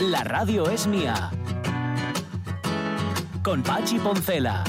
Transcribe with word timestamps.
La 0.00 0.24
radio 0.24 0.70
es 0.70 0.86
mía. 0.86 1.30
Con 3.42 3.62
Pachi 3.62 3.98
Poncela. 3.98 4.64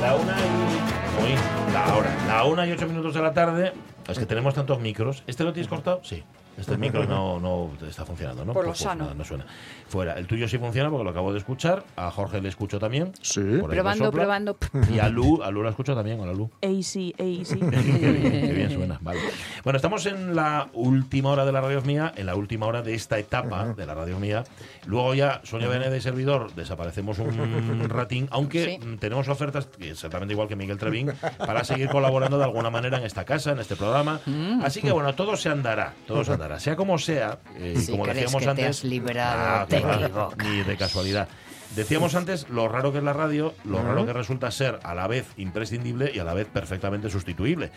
La 0.00 0.14
una 0.14 0.36
y. 0.38 1.72
La 1.72 1.96
hora. 1.96 2.16
La 2.28 2.44
una 2.44 2.66
y 2.68 2.70
ocho 2.70 2.86
minutos 2.86 3.14
de 3.14 3.20
la 3.20 3.32
tarde. 3.34 3.89
Es 4.10 4.18
que 4.18 4.26
tenemos 4.26 4.54
tantos 4.54 4.80
micros. 4.80 5.22
¿Este 5.26 5.44
lo 5.44 5.52
tienes 5.52 5.68
cortado? 5.68 6.00
Sí. 6.02 6.22
Este 6.60 6.76
micro 6.76 7.04
no, 7.06 7.40
no 7.40 7.70
está 7.88 8.04
funcionando, 8.04 8.44
¿no? 8.44 8.52
Por 8.52 8.64
lo 8.64 8.70
Pues, 8.70 8.80
sano. 8.80 9.04
nada, 9.04 9.14
no 9.14 9.24
suena. 9.24 9.46
Fuera. 9.88 10.14
El 10.18 10.26
tuyo 10.26 10.46
sí 10.46 10.58
funciona 10.58 10.90
porque 10.90 11.04
lo 11.04 11.10
acabo 11.10 11.32
de 11.32 11.38
escuchar. 11.38 11.84
A 11.96 12.10
Jorge 12.10 12.40
le 12.40 12.48
escucho 12.48 12.78
también. 12.78 13.12
Sí. 13.22 13.40
Probando, 13.62 14.04
sopla. 14.06 14.20
probando. 14.22 14.56
Y 14.92 14.98
a 14.98 15.08
Lu, 15.08 15.42
a 15.42 15.50
Lu 15.50 15.62
la 15.62 15.70
escucho 15.70 15.94
también. 15.94 16.20
Hola, 16.20 16.32
Lu. 16.32 16.50
Easy, 16.60 17.14
easy. 17.18 17.58
Qué 17.58 17.66
bien, 17.68 18.30
qué 18.46 18.52
bien 18.52 18.70
suena. 18.70 18.98
Vale. 19.00 19.20
Bueno, 19.64 19.76
estamos 19.76 20.04
en 20.06 20.36
la 20.36 20.68
última 20.74 21.30
hora 21.30 21.44
de 21.44 21.52
la 21.52 21.60
radio 21.60 21.80
mía, 21.82 22.12
en 22.16 22.26
la 22.26 22.34
última 22.36 22.66
hora 22.66 22.82
de 22.82 22.94
esta 22.94 23.18
etapa 23.18 23.72
de 23.74 23.86
la 23.86 23.94
radio 23.94 24.18
mía. 24.20 24.44
Luego 24.86 25.14
ya 25.14 25.40
Sonia 25.44 25.68
Beneda 25.68 25.96
y 25.96 26.00
servidor 26.00 26.52
desaparecemos 26.54 27.18
un 27.18 27.30
ratín, 27.88 28.28
aunque 28.30 28.64
Sí. 28.64 28.86
mm, 28.86 28.98
tenemos 28.98 29.28
ofertas, 29.28 29.68
exactamente 29.80 30.34
igual 30.34 30.48
que 30.48 30.56
Miguel 30.56 30.78
Trevín, 30.78 31.12
para 31.38 31.64
seguir 31.64 31.88
colaborando 31.88 32.36
de 32.38 32.44
alguna 32.44 32.70
manera 32.70 32.98
en 32.98 33.04
esta 33.04 33.24
casa, 33.24 33.52
en 33.52 33.58
este 33.60 33.76
programa. 33.76 34.20
Así 34.62 34.80
que 34.80 34.92
bueno, 34.92 35.14
todo 35.14 35.36
se 35.36 35.48
andará, 35.48 35.94
todo 36.06 36.24
se 36.24 36.32
andará. 36.32 36.49
Sea 36.58 36.74
como 36.74 36.98
sea, 36.98 37.38
eh, 37.58 37.74
Si 37.78 37.92
como 37.92 38.04
crees 38.04 38.16
decíamos 38.18 38.40
que 38.40 38.44
te 38.46 38.50
antes, 38.50 38.66
has 38.78 38.84
librado, 38.84 39.40
Ah, 39.40 39.66
te. 39.68 40.44
Ni 40.48 40.62
de 40.64 40.76
casualidad. 40.76 41.28
Decíamos 41.76 42.16
antes 42.16 42.48
lo 42.48 42.66
raro 42.66 42.90
que 42.90 42.98
es 42.98 43.04
la 43.04 43.12
radio, 43.12 43.54
lo 43.64 43.80
raro 43.80 44.04
que 44.04 44.12
resulta 44.12 44.50
ser 44.50 44.80
a 44.82 44.92
la 44.92 45.06
vez 45.06 45.26
imprescindible 45.36 46.10
y 46.12 46.18
a 46.18 46.24
la 46.24 46.34
vez 46.34 46.48
perfectamente 46.48 47.08
sustituible. 47.08 47.70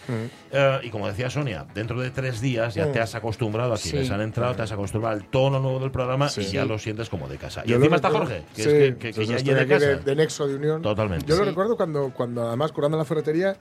Eh, 0.51 0.79
y 0.81 0.89
como 0.89 1.07
decía 1.07 1.29
Sonia, 1.29 1.67
dentro 1.75 2.01
de 2.01 2.09
tres 2.09 2.41
días 2.41 2.73
ya 2.73 2.91
te 2.91 2.99
has 2.99 3.13
acostumbrado 3.13 3.71
a 3.71 3.77
quienes 3.77 4.07
Sí. 4.07 4.11
han 4.13 4.21
entrado, 4.21 4.55
te 4.55 4.63
has 4.63 4.71
acostumbrado 4.71 5.15
al 5.15 5.25
tono 5.29 5.59
nuevo 5.59 5.79
del 5.79 5.91
programa 5.91 6.27
y 6.35 6.41
ya 6.45 6.65
lo 6.65 6.79
sientes 6.79 7.07
como 7.07 7.27
de 7.27 7.37
casa. 7.37 7.61
Y 7.65 7.69
Yo 7.69 7.75
encima 7.75 7.97
está 7.97 8.09
Jorge, 8.09 8.43
que 8.55 8.63
sí, 8.63 8.69
es 8.69 8.73
que, 8.73 8.95
que- 8.97 9.13
que 9.13 9.25
ya 9.27 9.35
es 9.35 9.43
de 9.45 9.67
casa. 9.67 9.85
de, 9.85 9.95
de 9.97 10.15
nexo 10.15 10.47
de 10.47 10.55
unión. 10.55 10.81
Totalmente. 10.81 11.27
Yo 11.27 11.35
lo 11.35 11.45
recuerdo 11.45 11.77
cuando, 11.77 12.11
cuando 12.15 12.47
además 12.47 12.71
curando 12.71 12.97
en 12.97 12.99
la 12.99 13.05
ferretería 13.05 13.57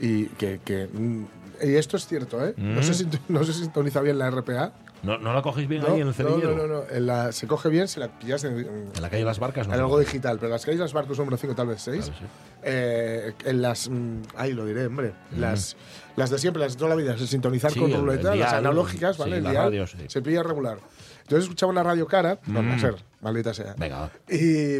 y 0.00 0.24
que, 0.30 0.58
que, 0.64 0.88
mm, 0.92 1.24
y 1.62 1.74
esto 1.74 1.96
es 1.96 2.06
cierto, 2.06 2.44
¿eh? 2.44 2.54
No, 2.56 2.80
Mm. 2.80 2.82
se, 2.82 3.06
no 3.28 3.44
se 3.44 3.52
sintoniza 3.52 4.00
bien 4.00 4.18
la 4.18 4.30
RPA. 4.30 4.72
¿No, 5.02 5.18
no 5.18 5.34
la 5.34 5.42
cogéis 5.42 5.68
bien 5.68 5.82
No, 5.82 5.88
ahí 5.88 5.94
en 6.00 6.00
el 6.00 6.06
no, 6.08 6.12
cerillero? 6.14 6.56
no, 6.56 6.66
no, 6.66 6.74
no. 6.78 6.82
En 6.90 7.06
la- 7.06 7.30
se 7.30 7.46
coge 7.46 7.68
bien 7.68 7.86
si 7.86 8.00
la 8.00 8.08
pillas 8.08 8.42
en, 8.44 8.58
en- 8.58 8.90
En 8.94 9.02
la 9.02 9.10
calle 9.10 9.24
Las 9.24 9.38
Barcas 9.38 9.66
no. 9.68 9.74
en 9.74 9.78
se 9.78 9.82
algo 9.82 9.98
digital, 10.00 10.38
pero 10.38 10.50
las 10.52 10.64
que 10.64 10.70
hay 10.72 10.78
las 10.78 10.92
barcos 10.94 11.18
número 11.18 11.36
5, 11.36 11.54
tal 11.54 11.66
vez 11.68 11.82
6, 11.82 12.06
Claro, 12.06 12.18
sí. 12.18 12.24
eh, 12.64 13.34
en 13.44 13.62
las. 13.62 13.88
mm, 13.88 14.22
ahí 14.36 14.52
lo 14.54 14.64
diré, 14.64 14.86
hombre. 14.86 15.12
Las, 15.36 15.76
las 16.16 16.30
de 16.30 16.38
siempre, 16.38 16.62
las 16.62 16.72
de 16.72 16.78
toda 16.78 16.88
la 16.90 16.96
vida, 16.96 17.14
es 17.14 17.28
sintonizar 17.28 17.70
Sí, 17.72 17.78
con 17.78 17.92
ruleta, 17.92 18.34
las 18.34 18.52
analógicas, 18.54 19.18
¿vale? 19.18 19.36
El 19.36 19.44
las 19.44 19.70
dial. 19.70 19.88
Se 20.08 20.22
pilla 20.22 20.42
regular. 20.42 20.78
Entonces 21.26 21.44
escuchaba 21.44 21.72
una 21.72 21.82
radio 21.82 22.06
cara, 22.06 22.38
Mm. 22.46 22.78
ser, 22.78 22.94
maldita 23.20 23.52
sea. 23.52 23.74
Venga, 23.76 23.98
va. 24.02 24.10
Y, 24.32 24.76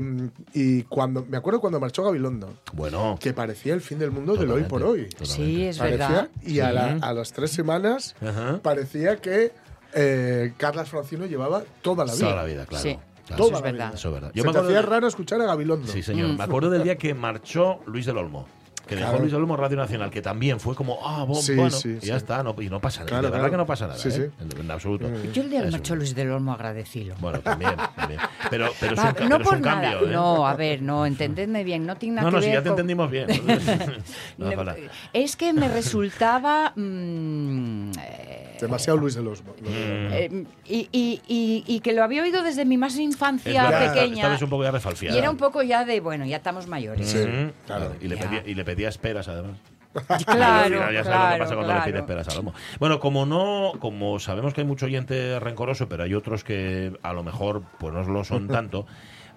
y 0.55 0.83
cuando 0.85 1.25
me 1.29 1.37
acuerdo 1.37 1.61
cuando 1.61 1.81
marchó 1.81 2.05
Gabilondo, 2.05 2.55
Bueno. 2.73 3.17
que 3.21 3.33
parecía 3.33 3.75
el 3.75 3.81
fin 3.81 3.99
del 3.99 4.13
mundo 4.13 4.37
del 4.37 4.51
hoy 4.51 4.63
por 4.63 4.83
hoy. 4.85 5.09
Totalmente, 5.09 5.35
Sí, 5.35 5.65
es 5.67 5.79
Parecía, 5.79 6.09
verdad. 6.09 6.29
y 6.45 6.61
a, 6.61 6.73
la- 6.73 7.13
las 7.13 7.33
tres 7.33 7.51
semanas 7.51 8.15
Ajá. 8.21 8.61
parecía 8.63 9.17
que 9.17 9.53
eh, 9.95 10.53
Carlas 10.57 10.89
Francino 10.89 11.27
llevaba 11.27 11.63
toda 11.83 12.05
la 12.05 12.13
vida. 12.15 12.25
Toda 12.25 12.37
la 12.37 12.45
vida, 12.45 12.67
claro. 12.67 12.83
Sí. 12.83 12.99
Claro, 13.27 13.43
Toda 13.45 13.57
es 13.59 13.65
la 13.65 13.73
verdad. 13.73 13.87
vida. 13.89 13.99
Eso 13.99 14.09
es 14.09 14.15
verdad. 14.15 14.29
Yo 14.35 14.43
te 14.43 14.47
me 14.47 14.51
acuerdo 14.51 14.69
hacía 14.69 14.81
de- 14.83 14.87
raro 14.87 15.07
escuchar 15.09 15.41
a 15.41 15.47
Gabilondo. 15.47 15.89
Sí, 15.93 16.03
señor. 16.03 16.37
Me 16.37 16.45
acuerdo 16.45 16.71
del 16.71 16.85
día 16.85 16.97
que 16.97 17.13
marchó 17.15 17.81
Luis 17.87 18.07
del 18.07 18.19
Olmo. 18.19 18.47
Que 18.87 18.95
dejó 18.95 19.09
Claro. 19.09 19.21
Luis 19.21 19.33
del 19.33 19.41
Olmo 19.43 19.57
Radio 19.57 19.77
Nacional, 19.77 20.11
que 20.11 20.23
también 20.23 20.61
fue 20.61 20.75
como, 20.77 20.99
ah, 21.05 21.25
bo- 21.25 21.35
Sí, 21.35 21.55
bueno, 21.55 21.71
sí, 21.71 21.99
y 22.01 22.07
ya 22.07 22.15
sí. 22.15 22.19
está, 22.19 22.43
no, 22.45 22.55
y 22.61 22.69
no 22.69 22.81
pasa 22.81 23.01
nada. 23.01 23.09
Claro, 23.09 23.23
de 23.23 23.31
verdad 23.31 23.39
claro. 23.49 23.51
que 23.51 23.57
no 23.57 23.67
pasa 23.67 23.87
nada, 23.89 23.99
Sí, 23.99 24.09
¿eh? 24.09 24.13
sí. 24.13 24.23
En, 24.55 24.61
en 24.61 24.71
absoluto. 24.71 25.09
Yo 25.33 25.43
el 25.43 25.51
día 25.51 25.59
del 25.59 25.69
Eso. 25.71 25.77
marchó 25.79 25.97
Luis 25.97 26.15
del 26.15 26.31
Olmo 26.31 26.53
agradecilo. 26.53 27.15
Bueno, 27.19 27.41
también, 27.41 27.73
también. 27.97 28.21
Pero, 28.49 28.69
pero 28.79 28.95
es 28.95 28.99
un, 29.01 29.05
no 29.07 29.15
pero 29.15 29.37
es 29.39 29.43
por 29.43 29.57
un 29.57 29.63
nada. 29.63 29.81
cambio, 29.83 30.09
¿eh? 30.09 30.13
No, 30.13 30.47
a 30.47 30.55
ver, 30.55 30.83
no, 30.83 31.05
entendedme 31.05 31.65
bien, 31.65 31.85
no 31.85 31.97
tiene 31.97 32.17
nada 32.17 32.31
no, 32.31 32.37
no, 32.37 32.39
que 32.39 32.45
si 32.45 32.51
ver 32.51 32.59
ya 32.61 32.63
te 32.63 32.69
entendimos 32.71 33.11
bien. 33.11 33.27
no. 34.39 34.47
Es 35.13 35.35
que 35.37 35.53
me 35.53 35.69
resultaba 35.69 36.73
mm, 36.77 37.91
eh, 38.01 38.56
Demasiado 38.61 38.99
Luis 38.99 39.15
de 39.15 39.23
los. 39.23 39.43
eh, 39.65 40.45
y, 40.67 40.89
y- 40.93 41.21
y- 41.27 41.65
y 41.67 41.81
que 41.81 41.93
lo 41.93 42.03
había 42.05 42.23
oído 42.23 42.43
desde 42.43 42.65
mi 42.65 42.77
más 42.77 42.97
infancia 42.99 43.65
verdad, 43.65 43.93
pequeña. 43.95 44.17
Esta 44.17 44.29
vez 44.31 44.43
un 44.43 44.51
poco 44.51 44.65
ya 44.65 44.71
refalfiada. 44.71 45.15
y 45.17 45.19
era 45.19 45.31
un 45.31 45.37
poco 45.37 45.63
ya 45.63 45.85
de, 45.85 46.01
bueno, 46.01 46.25
ya 46.27 46.37
estamos 46.37 46.67
mayores. 46.67 47.09
Sí, 47.09 47.19
Mm, 47.19 47.51
claro. 47.67 47.93
Y 48.01 48.09
le, 48.09 48.17
pedía, 48.17 48.43
y 48.47 48.55
le 48.55 48.65
pedía 48.65 48.89
esperas, 48.89 49.29
además. 49.29 49.57
Claro, 50.27 50.93
ya 50.93 51.03
sabes 51.03 51.05
lo 51.05 51.05
que 51.05 51.05
claro, 51.05 51.39
pasa 51.39 51.55
cuando 51.55 51.73
le 51.73 51.79
claro. 51.79 51.85
pides 51.93 52.03
peras 52.03 52.29
al 52.29 52.37
lomo. 52.37 52.55
Bueno, 52.79 53.01
como 53.01 53.25
no, 53.25 53.73
como 53.79 54.19
sabemos 54.19 54.53
que 54.53 54.61
hay 54.61 54.67
mucho 54.67 54.87
oyente 54.87 55.41
rencoroso, 55.41 55.89
pero 55.89 56.03
hay 56.05 56.13
otros 56.15 56.45
que 56.45 56.93
a 57.03 57.13
lo 57.15 57.23
mejor 57.23 57.63
pues 57.79 57.95
no 57.95 58.03
lo 58.03 58.23
son 58.25 58.47
tanto. 58.49 58.87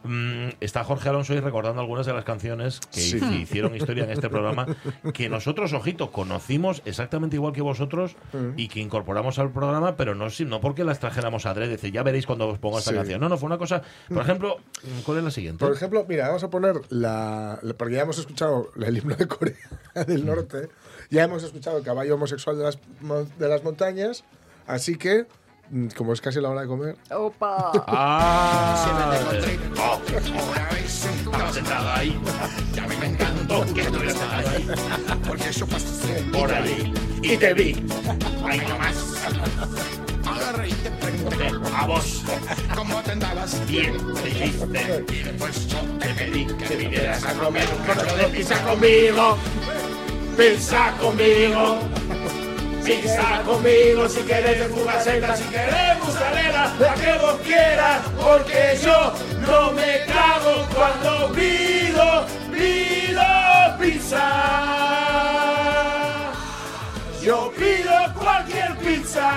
Mm, 0.04 0.50
está 0.60 0.84
Jorge 0.84 1.10
Alonso 1.10 1.34
y 1.34 1.40
recordando 1.40 1.82
algunas 1.82 2.06
de 2.06 2.14
las 2.14 2.24
canciones 2.24 2.80
que 2.92 3.00
Sí. 3.02 3.20
hicieron 3.42 3.76
historia 3.76 4.04
en 4.06 4.12
este 4.12 4.30
programa 4.30 4.66
que 5.14 5.30
nosotros, 5.30 5.74
ojito, 5.74 6.12
conocimos 6.12 6.82
exactamente 6.86 7.36
igual 7.36 7.54
que 7.54 7.62
vosotros 7.62 8.16
y 8.58 8.68
que 8.68 8.80
incorporamos 8.80 9.40
al 9.40 9.52
programa, 9.52 9.96
pero 9.96 10.16
no, 10.16 10.28
no 10.46 10.62
porque 10.62 10.84
las 10.84 11.00
trajéramos 11.00 11.46
a 11.46 11.54
Dredd, 11.54 11.70
dice, 11.72 11.92
ya 11.92 12.04
veréis 12.04 12.26
cuando 12.26 12.48
os 12.48 12.60
ponga 12.60 12.80
esta 12.80 12.92
Sí. 12.92 12.98
canción. 12.98 13.20
No, 13.22 13.30
no, 13.30 13.38
fue 13.38 13.48
una 13.48 13.58
cosa. 13.58 13.82
Por 14.08 14.22
ejemplo, 14.22 14.58
¿cuál 15.06 15.18
es 15.20 15.24
la 15.24 15.32
siguiente? 15.32 15.66
Por 15.66 15.74
ejemplo, 15.74 16.06
mira, 16.08 16.28
vamos 16.28 16.44
a 16.44 16.50
poner 16.50 16.76
la. 16.90 17.60
la- 17.62 17.74
Porque 17.74 17.96
ya 17.96 18.02
hemos 18.02 18.18
escuchado 18.20 18.72
el 18.82 18.98
himno 18.98 19.16
de 19.16 19.28
Corea 19.28 19.56
del 20.08 20.26
Norte, 20.26 20.70
ya 21.10 21.24
hemos 21.24 21.44
escuchado 21.44 21.78
el 21.78 21.84
caballo 21.84 22.16
homosexual 22.16 22.58
de 22.58 22.64
las, 22.64 22.78
de 23.38 23.48
las 23.48 23.64
montañas, 23.64 24.24
así 24.68 24.98
que, 24.98 25.24
mm, 25.24 25.26
como 25.96 26.14
es 26.14 26.22
casi 26.22 26.42
la 26.42 26.50
hora 26.50 26.62
de 26.62 26.68
comer, 26.68 26.96
Opa. 27.12 27.72
Ah, 27.88 29.16
oh, 29.78 30.00
ahí. 31.96 32.20
Ya 32.74 32.88
me 32.88 32.96
encantó 33.06 33.66
que 33.74 33.82
estuvieras 33.82 34.18
ahí. 34.32 34.68
Porque 35.28 35.44
pasé 35.70 36.24
Por 36.32 36.52
ahí. 36.52 36.94
Y 37.22 37.38
te 37.38 37.54
vi. 37.54 37.86
Ahí 38.46 38.62
nomás. 38.68 39.16
agarré 40.26 40.70
y 40.70 40.74
te 40.74 40.92
pregunté 40.92 41.52
A 41.76 41.86
vos. 41.86 42.24
cómo 42.76 43.02
te 43.02 43.12
andabas. 43.12 43.66
Bien, 43.68 43.98
dijiste. 44.24 45.06
Y 45.12 45.24
después 45.24 45.68
yo 45.68 45.78
Te 46.00 46.10
pedí 46.14 46.46
que 46.46 46.76
vinieras 46.76 47.26
a 47.26 47.34
comer 47.34 47.68
un 47.78 47.86
cacho 47.86 48.16
de 48.18 48.24
pizza 48.26 48.62
conmigo. 48.64 49.38
Pizza 50.38 50.94
conmigo. 51.00 51.80
Pizza 52.90 53.44
conmigo, 53.46 54.10
si 54.10 54.24
querés 54.24 54.68
fugaceta, 54.72 55.36
si 55.36 55.44
querés 55.44 56.00
mozzarella, 56.00 56.74
la 56.80 56.94
que 56.96 57.14
vos 57.20 57.40
quieras, 57.46 58.02
porque 58.20 58.80
yo 58.84 59.14
no 59.42 59.72
me 59.74 60.06
cago 60.08 60.66
cuando 60.74 61.32
pido, 61.34 62.26
pido 62.52 63.22
pizza. 63.80 64.26
Yo 67.22 67.54
pido 67.56 67.94
cualquier 68.18 68.76
pizza. 68.78 69.30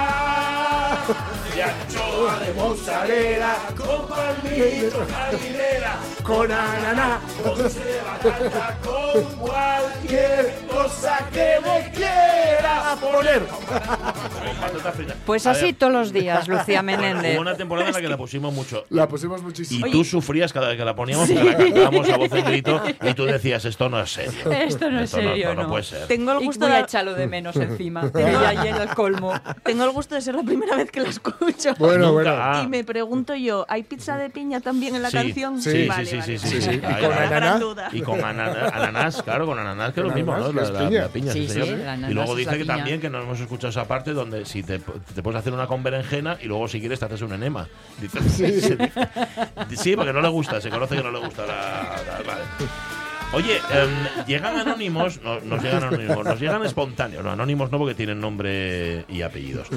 Anchoa, 1.61 2.39
de 2.41 2.53
mozzarella, 2.55 3.57
con 3.77 4.09
palmito, 4.09 5.07
jardinera, 5.13 5.97
con 6.23 6.51
ananá, 6.51 7.21
con 7.43 7.57
cebada, 7.71 8.79
con 8.83 9.23
cualquier 9.37 10.55
cosa 10.71 11.19
que 11.33 11.57
vos 11.65 11.83
quieras. 11.95 12.99
poner. 13.01 13.43
Pues 15.27 15.47
así 15.47 15.73
todos 15.73 15.93
los 15.93 16.13
días, 16.13 16.49
Lucía 16.49 16.83
Menéndez. 16.83 17.35
Hubo 17.35 17.43
una 17.43 17.55
temporada 17.57 17.89
en 17.89 17.95
la 17.95 18.01
que 18.01 18.09
la 18.09 18.17
pusimos 18.17 18.53
mucho. 18.53 18.85
La 18.91 19.07
pusimos 19.09 19.43
muchísimo. 19.43 19.87
Y 19.87 19.91
tú 19.93 20.05
sufrías 20.05 20.53
cada 20.53 20.69
vez 20.69 20.77
que 20.79 20.85
la 20.85 20.95
poníamos, 20.95 21.29
que 21.29 21.35
la 21.43 21.57
cantábamos 21.57 22.09
a 22.09 22.17
voz 22.17 22.33
en 22.33 22.45
grito, 22.45 22.83
y 23.03 23.15
tú 23.15 23.25
decías, 23.25 23.65
esto 23.65 23.89
no 23.89 24.01
es 24.01 24.11
serio. 24.11 24.51
Esto 24.53 24.91
no 24.91 25.01
es 25.01 25.11
serio, 25.11 25.33
esto 25.35 25.55
no 25.55 25.63
no. 25.65 25.69
puede 25.69 25.85
ser. 25.85 26.07
Tengo 26.07 26.33
el 26.33 26.43
Y 26.43 26.47
gusto 26.47 26.61
voy 26.65 26.71
de 26.73 26.77
a 26.77 26.81
echarlo 26.81 27.15
de 27.15 27.27
menos 27.27 27.57
encima. 27.57 28.11
Tengo- 28.11 28.39
ahí 28.39 28.69
el 28.69 28.89
colmo. 28.95 29.33
Tengo 29.63 29.85
el 29.85 29.91
gusto 29.91 30.15
de 30.15 30.21
ser 30.23 30.35
la 30.35 30.43
primera 30.43 30.77
vez 30.77 30.91
que 30.91 31.01
la 31.01 31.09
escucho. 31.09 31.37
Bueno, 31.79 31.99
Nunca. 31.99 32.11
bueno. 32.13 32.31
Ah. 32.35 32.63
Y 32.65 32.69
me 32.69 32.85
pregunto 32.85 33.35
yo, 33.35 33.67
¿hay 33.69 33.83
pizza 33.83 34.17
de 34.17 34.31
piña 34.31 34.61
también 34.61 34.95
en 34.97 35.03
la 35.03 35.11
Sí, 35.11 35.17
canción? 35.17 35.61
Sí, 35.61 35.87
Vale, 35.87 36.07
sí, 36.07 36.17
vale, 36.19 36.39
sí, 36.39 36.49
sí, 36.49 36.63
sí. 36.63 36.69
Ahí, 36.71 36.81
¿Con 36.81 36.93
ahí. 36.93 37.05
Una 37.05 37.17
ananá? 37.17 37.37
gran 37.37 37.61
duda. 37.61 37.89
Y 37.93 38.01
con 38.03 38.25
ananas, 38.25 39.23
claro, 39.23 39.47
con 39.47 39.59
ananas, 39.59 39.93
que 39.93 40.01
es 40.01 40.07
lo 40.07 40.13
mismo, 40.15 40.37
¿no? 40.37 40.53
La, 40.53 40.71
la- 40.71 40.79
piña. 40.89 41.01
la 41.03 41.09
piña, 41.09 41.33
Sí, 41.33 41.47
sí, 41.49 41.55
sí, 41.55 41.61
señor. 41.67 42.11
Y 42.11 42.15
luego 42.15 42.35
dice 42.37 42.57
que 42.59 42.65
también, 42.65 43.01
que 43.01 43.11
no 43.11 43.21
hemos 43.23 43.41
escuchado 43.41 43.71
esa 43.71 43.87
parte, 43.87 44.13
donde 44.13 44.45
si 44.45 44.63
te, 44.63 44.79
te 44.79 45.23
puedes 45.23 45.39
hacer 45.41 45.53
una 45.53 45.67
con 45.67 45.83
berenjena 45.83 46.39
y 46.41 46.47
luego 46.47 46.69
si 46.69 46.81
quieres 46.81 46.99
te 46.99 47.07
haces 47.07 47.23
un 47.23 47.33
enema. 47.33 47.69
Dice, 48.01 48.21
sí. 48.29 48.77
sí, 49.77 49.97
porque 49.97 50.13
no 50.13 50.21
le 50.21 50.29
gusta, 50.29 50.61
se 50.61 50.71
conoce 50.71 50.97
que 50.97 51.03
no 51.03 51.11
le 51.11 51.19
gusta 51.19 51.47
la... 51.47 51.55
la- 51.57 52.23
vale. 52.27 52.43
Oye, 53.35 53.57
em, 53.71 54.27
llegan 54.27 54.59
anónimos, 54.59 55.19
no, 55.23 55.41
nos 55.41 55.63
llegan 55.63 55.85
anónimos, 55.85 56.23
nos 56.23 56.39
llegan 56.39 56.63
espontáneos, 56.67 57.25
no, 57.25 57.31
anónimos 57.31 57.71
no 57.73 57.79
porque 57.79 57.95
tienen 57.95 58.21
nombre 58.21 59.07
y 59.09 59.23
apellidos. 59.23 59.69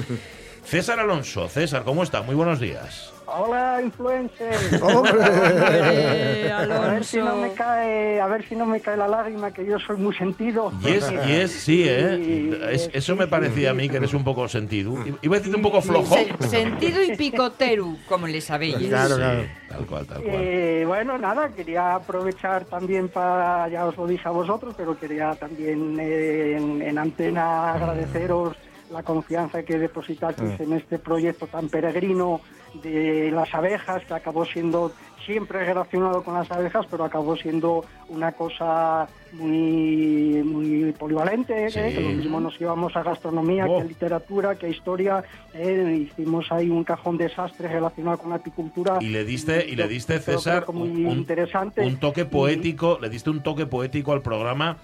César 0.66 0.98
Alonso, 0.98 1.48
César, 1.48 1.84
¿cómo 1.84 2.02
está? 2.02 2.22
Muy 2.22 2.34
buenos 2.34 2.58
días. 2.58 3.12
Hola, 3.26 3.80
influencer. 3.82 4.54
Eh, 4.72 6.52
A 6.56 6.80
ver 6.90 7.04
si 7.04 7.18
no 7.18 7.36
me 7.36 7.52
cae, 7.52 8.20
a 8.20 8.26
ver 8.26 8.48
si 8.48 8.54
no 8.56 8.66
me 8.66 8.80
cae 8.80 8.96
la 8.96 9.06
lágrima, 9.08 9.52
que 9.52 9.64
yo 9.64 9.78
soy 9.78 9.96
muy 9.96 10.14
sentido. 10.16 10.72
Y 10.84 10.88
es, 10.90 11.12
y 11.28 11.32
es 11.32 11.50
sí, 11.52 11.84
¿eh? 11.86 12.58
Es- 12.72 12.90
eso 12.92 13.12
sí, 13.12 13.18
me 13.18 13.24
sí, 13.26 13.30
parecía 13.30 13.70
a 13.70 13.72
sí. 13.74 13.78
mí 13.78 13.88
que 13.88 13.96
eres 13.98 14.12
un 14.14 14.24
poco 14.24 14.48
sentido. 14.48 14.94
Iba 15.22 15.36
a 15.36 15.38
decirte 15.38 15.56
un 15.56 15.62
poco 15.62 15.80
flojo. 15.82 16.16
Se- 16.16 16.48
sentido 16.48 17.02
y 17.02 17.16
picotero, 17.16 17.96
como 18.08 18.26
le 18.26 18.40
sabéis. 18.40 18.76
Claro, 18.76 19.14
Sí, 19.16 19.20
claro. 19.20 19.42
tal 19.68 19.86
cual, 19.86 20.06
tal 20.06 20.22
cual. 20.22 20.34
Eh, 20.36 20.84
bueno, 20.86 21.16
nada, 21.18 21.48
quería 21.50 21.94
aprovechar 21.96 22.64
también 22.64 23.08
para, 23.08 23.68
ya 23.68 23.86
os 23.86 23.96
lo 23.96 24.06
dije 24.06 24.26
a 24.28 24.32
vosotros, 24.32 24.74
pero 24.76 24.98
quería 24.98 25.34
también 25.34 25.96
eh, 26.00 26.56
en, 26.56 26.82
en 26.82 26.98
antena 26.98 27.72
agradeceros 27.74 28.56
la 28.90 29.02
confianza 29.02 29.62
que 29.62 29.78
depositasteis 29.78 30.60
en 30.60 30.72
este 30.74 30.98
proyecto 30.98 31.46
tan 31.46 31.68
peregrino 31.68 32.40
de 32.82 33.30
las 33.32 33.52
abejas, 33.54 34.04
que 34.04 34.14
acabó 34.14 34.44
siendo 34.44 34.92
siempre 35.24 35.64
relacionado 35.64 36.22
con 36.22 36.34
las 36.34 36.50
abejas, 36.52 36.86
pero 36.90 37.04
acabó 37.04 37.36
siendo 37.36 37.84
una 38.08 38.30
cosa 38.32 39.08
muy, 39.32 40.42
muy 40.44 40.92
polivalente, 40.92 41.68
Sí. 41.70 41.78
¿eh? 41.80 41.92
que 41.94 42.00
lo 42.00 42.10
mismo 42.10 42.40
nos 42.40 42.60
íbamos 42.60 42.94
a 42.96 43.02
gastronomía, 43.02 43.66
Oh. 43.66 43.76
que 43.76 43.82
a 43.82 43.84
literatura, 43.84 44.54
que 44.56 44.66
a 44.66 44.68
historia, 44.68 45.24
¿eh? 45.54 46.06
hicimos 46.08 46.46
ahí 46.52 46.70
un 46.70 46.84
cajón 46.84 47.16
desastre 47.18 47.66
relacionado 47.68 48.18
con 48.18 48.30
la 48.30 48.36
apicultura. 48.36 48.98
Y 49.00 49.08
le 49.08 49.24
diste, 49.24 49.66
y 49.68 49.74
le 49.74 49.88
diste 49.88 50.20
César, 50.20 50.64
muy 50.72 50.88
un, 51.06 51.10
interesante. 51.12 51.80
un 51.84 51.96
toque 51.98 52.20
Y- 52.22 52.24
poético, 52.24 52.98
le 53.00 53.08
diste 53.08 53.30
un 53.30 53.42
toque 53.42 53.66
poético 53.66 54.12
al 54.12 54.22
programa. 54.22 54.76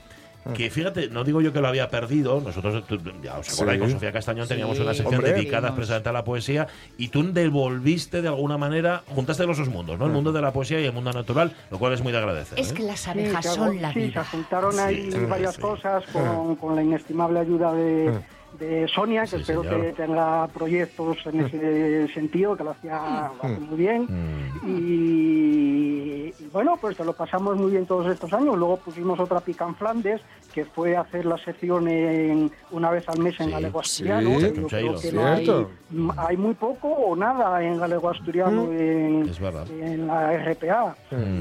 Que 0.56 0.70
fíjate, 0.70 1.08
no 1.08 1.22
digo 1.22 1.40
yo 1.40 1.52
que 1.52 1.60
lo 1.60 1.68
había 1.68 1.88
perdido, 1.88 2.40
nosotros, 2.40 2.84
tú- 2.86 2.98
ya 3.22 3.38
os 3.38 3.52
acordáis, 3.52 3.78
Sí. 3.78 3.80
con 3.82 3.90
Sofía 3.92 4.12
Castañón 4.12 4.48
teníamos 4.48 4.76
Sí, 4.76 4.82
una 4.82 4.92
sección 4.92 5.16
hombre. 5.20 5.32
dedicada 5.34 5.74
precisamente 5.74 6.08
a 6.08 6.12
la 6.12 6.24
poesía 6.24 6.66
y 6.98 7.08
tú 7.08 7.32
devolviste 7.32 8.22
de 8.22 8.28
alguna 8.28 8.58
manera, 8.58 9.02
juntaste 9.06 9.46
los 9.46 9.58
dos 9.58 9.68
mundos, 9.68 9.98
¿no? 9.98 10.06
El 10.06 10.12
mundo 10.12 10.32
de 10.32 10.40
la 10.42 10.52
poesía 10.52 10.80
y 10.80 10.84
el 10.84 10.92
mundo 10.92 11.12
natural, 11.12 11.52
lo 11.70 11.78
cual 11.78 11.92
es 11.92 12.02
muy 12.02 12.10
de 12.12 12.18
agradecer. 12.18 12.58
Es 12.58 12.72
¿eh? 12.72 12.74
que 12.74 12.82
las 12.82 13.06
abejas 13.06 13.44
son 13.54 13.80
la 13.80 13.92
sí, 13.92 14.00
se 14.00 14.06
vida. 14.08 14.24
juntaron 14.24 14.78
ahí 14.80 15.12
Sí, 15.12 15.18
varias 15.28 15.54
sí. 15.54 15.60
cosas 15.60 16.04
con, 16.12 16.56
con 16.56 16.74
la 16.74 16.82
inestimable 16.82 17.38
ayuda 17.40 17.72
de, 17.72 18.12
de 18.58 18.88
Sonia, 18.88 19.22
que 19.22 19.28
Sí, 19.28 19.36
espero 19.36 19.62
señor. 19.62 19.80
que 19.80 19.92
tenga 19.92 20.48
proyectos 20.48 21.18
en 21.26 21.40
ese 21.40 22.08
sentido, 22.14 22.56
que 22.56 22.64
lo 22.64 22.70
hacía 22.70 23.30
lo 23.42 23.48
hace 23.48 23.60
muy 23.60 23.76
bien. 23.76 24.02
Mm. 24.08 24.68
Y, 24.68 26.34
y 26.38 26.48
bueno, 26.52 26.76
pues 26.80 26.96
te 26.96 27.04
lo 27.04 27.12
pasamos 27.12 27.56
muy 27.56 27.70
bien 27.72 27.86
todos 27.86 28.06
estos 28.12 28.32
años. 28.32 28.56
Luego 28.56 28.76
pusimos 28.78 29.18
otra 29.20 29.40
pica 29.40 29.66
en 29.66 29.74
Flandes, 29.74 30.20
que 30.52 30.64
fue 30.64 30.96
hacer 30.96 31.24
la 31.24 31.38
sección 31.38 31.88
en, 31.88 32.50
una 32.70 32.90
vez 32.90 33.08
al 33.08 33.18
mes 33.18 33.38
en 33.40 33.46
Sí, 33.46 33.52
galego 33.52 33.82
sí, 33.82 34.08
asturiano. 34.08 34.38
que 34.38 34.42
yo 34.42 34.52
creo 34.68 35.00
que 35.00 35.12
no 35.12 35.26
hay, 35.26 35.44
Cierto. 35.44 35.70
hay 36.18 36.36
muy 36.36 36.54
poco 36.54 36.88
o 36.88 37.16
nada 37.16 37.62
en 37.64 37.78
galego 37.78 38.10
asturiano 38.10 38.70
en, 38.72 39.30
verdad. 39.40 39.66
en 39.70 40.06
la 40.06 40.32
RPA. 40.36 40.94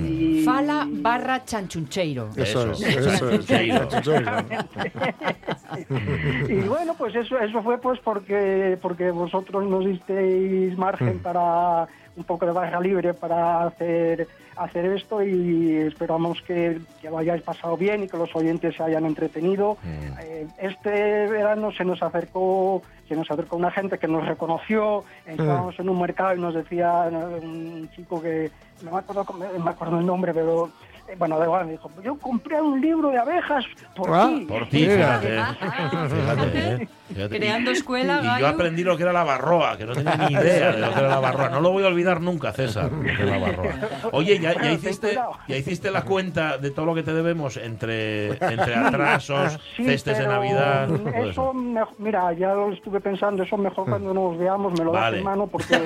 Y- 0.07 0.43
Fala 0.43 0.87
barra 0.89 1.43
chanchuncheiro. 1.45 2.29
Eso, 2.35 2.71
Eso. 2.71 2.85
es, 2.85 2.95
eso 2.95 3.29
es. 3.29 3.51
Y 6.49 6.55
bueno, 6.67 6.93
pues 7.01 7.15
eso 7.15 7.39
eso 7.39 7.63
fue 7.63 7.79
pues 7.79 7.99
porque 7.99 8.77
porque 8.79 9.09
vosotros 9.09 9.65
nos 9.65 9.83
disteis 9.85 10.77
margen 10.77 11.17
para 11.17 11.87
un 12.15 12.23
poco 12.25 12.45
de 12.45 12.51
barra 12.51 12.79
libre 12.79 13.13
para 13.15 13.63
hacer 13.65 14.27
hacer 14.55 14.85
esto 14.85 15.23
y 15.23 15.77
esperamos 15.77 16.39
que, 16.43 16.77
que 17.01 17.09
lo 17.09 17.17
hayáis 17.17 17.41
pasado 17.41 17.75
bien 17.75 18.03
y 18.03 18.07
que 18.07 18.17
los 18.17 18.35
oyentes 18.35 18.75
se 18.75 18.83
hayan 18.83 19.05
entretenido. 19.05 19.77
Eh, 20.21 20.45
este 20.59 20.91
verano 21.27 21.71
se 21.71 21.83
nos 21.85 22.03
acercó 22.03 22.83
se 23.07 23.15
nos 23.15 23.31
acercó 23.31 23.55
una 23.57 23.71
gente 23.71 23.97
que 23.97 24.07
nos 24.07 24.25
reconoció, 24.27 25.03
estábamos 25.25 25.79
en 25.79 25.89
un 25.89 25.99
mercado 25.99 26.35
y 26.35 26.39
nos 26.39 26.53
decía 26.53 27.09
un 27.41 27.89
chico 27.95 28.21
que 28.21 28.51
no 28.83 28.91
me 28.91 28.99
acuerdo 28.99 29.25
cómo- 29.25 29.45
me 29.63 29.71
acuerdo 29.71 29.99
el 29.99 30.05
nombre, 30.05 30.33
pero 30.33 30.69
bueno, 31.17 31.37
da 31.39 31.45
igual, 31.45 31.65
me 31.65 31.71
dijo, 31.73 31.91
yo 32.03 32.17
compré 32.17 32.61
un 32.61 32.79
libro 32.81 33.09
de 33.09 33.17
abejas 33.17 33.65
por 33.95 34.09
Ah, 34.13 34.27
ti. 34.29 34.45
Por 34.45 34.67
ti, 34.69 34.87
Mira. 34.87 35.19
fíjate. 35.21 36.15
Fíjate, 36.15 36.59
¿eh? 36.83 36.87
Fíjate. 37.13 37.37
Creando 37.39 37.71
escuela, 37.71 38.37
Y 38.37 38.41
yo 38.41 38.47
aprendí 38.47 38.83
lo 38.83 38.95
que 38.95 39.03
era 39.03 39.11
la 39.13 39.23
barroa, 39.23 39.77
que 39.77 39.85
no 39.85 39.93
tenía 39.93 40.15
ni 40.15 40.33
idea 40.33 40.71
de 40.71 40.79
lo 40.79 40.93
que 40.93 40.99
era 40.99 41.09
la 41.09 41.19
barroa. 41.19 41.49
No 41.49 41.59
lo 41.59 41.71
voy 41.71 41.83
a 41.83 41.87
olvidar 41.87 42.21
nunca, 42.21 42.53
César, 42.53 42.91
lo 42.91 43.01
que 43.03 43.11
es 43.11 43.19
la 43.19 43.37
barroa. 43.37 43.73
Oye, 44.13 44.39
¿ya, 44.39 44.53
hiciste, 44.71 45.19
ya 45.47 45.57
hiciste 45.57 45.91
la 45.91 46.03
cuenta 46.03 46.57
de 46.57 46.71
todo 46.71 46.85
lo 46.85 46.95
que 46.95 47.03
te 47.03 47.13
debemos 47.13 47.57
entre, 47.57 48.29
entre 48.29 48.75
atrasos, 48.75 49.59
Sí, 49.75 49.83
cestes 49.85 50.17
de 50.19 50.27
Navidad? 50.27 50.89
Eso, 51.15 51.53
mira, 51.53 52.31
ya 52.33 52.53
lo 52.53 52.71
estuve 52.71 53.01
pensando, 53.01 53.43
eso 53.43 53.57
mejor 53.57 53.89
cuando 53.89 54.13
nos 54.13 54.37
veamos 54.37 54.71
me 54.79 54.85
lo 54.85 54.91
das 54.93 55.01
Vale. 55.01 55.17
en 55.19 55.23
mano 55.23 55.47
porque... 55.47 55.77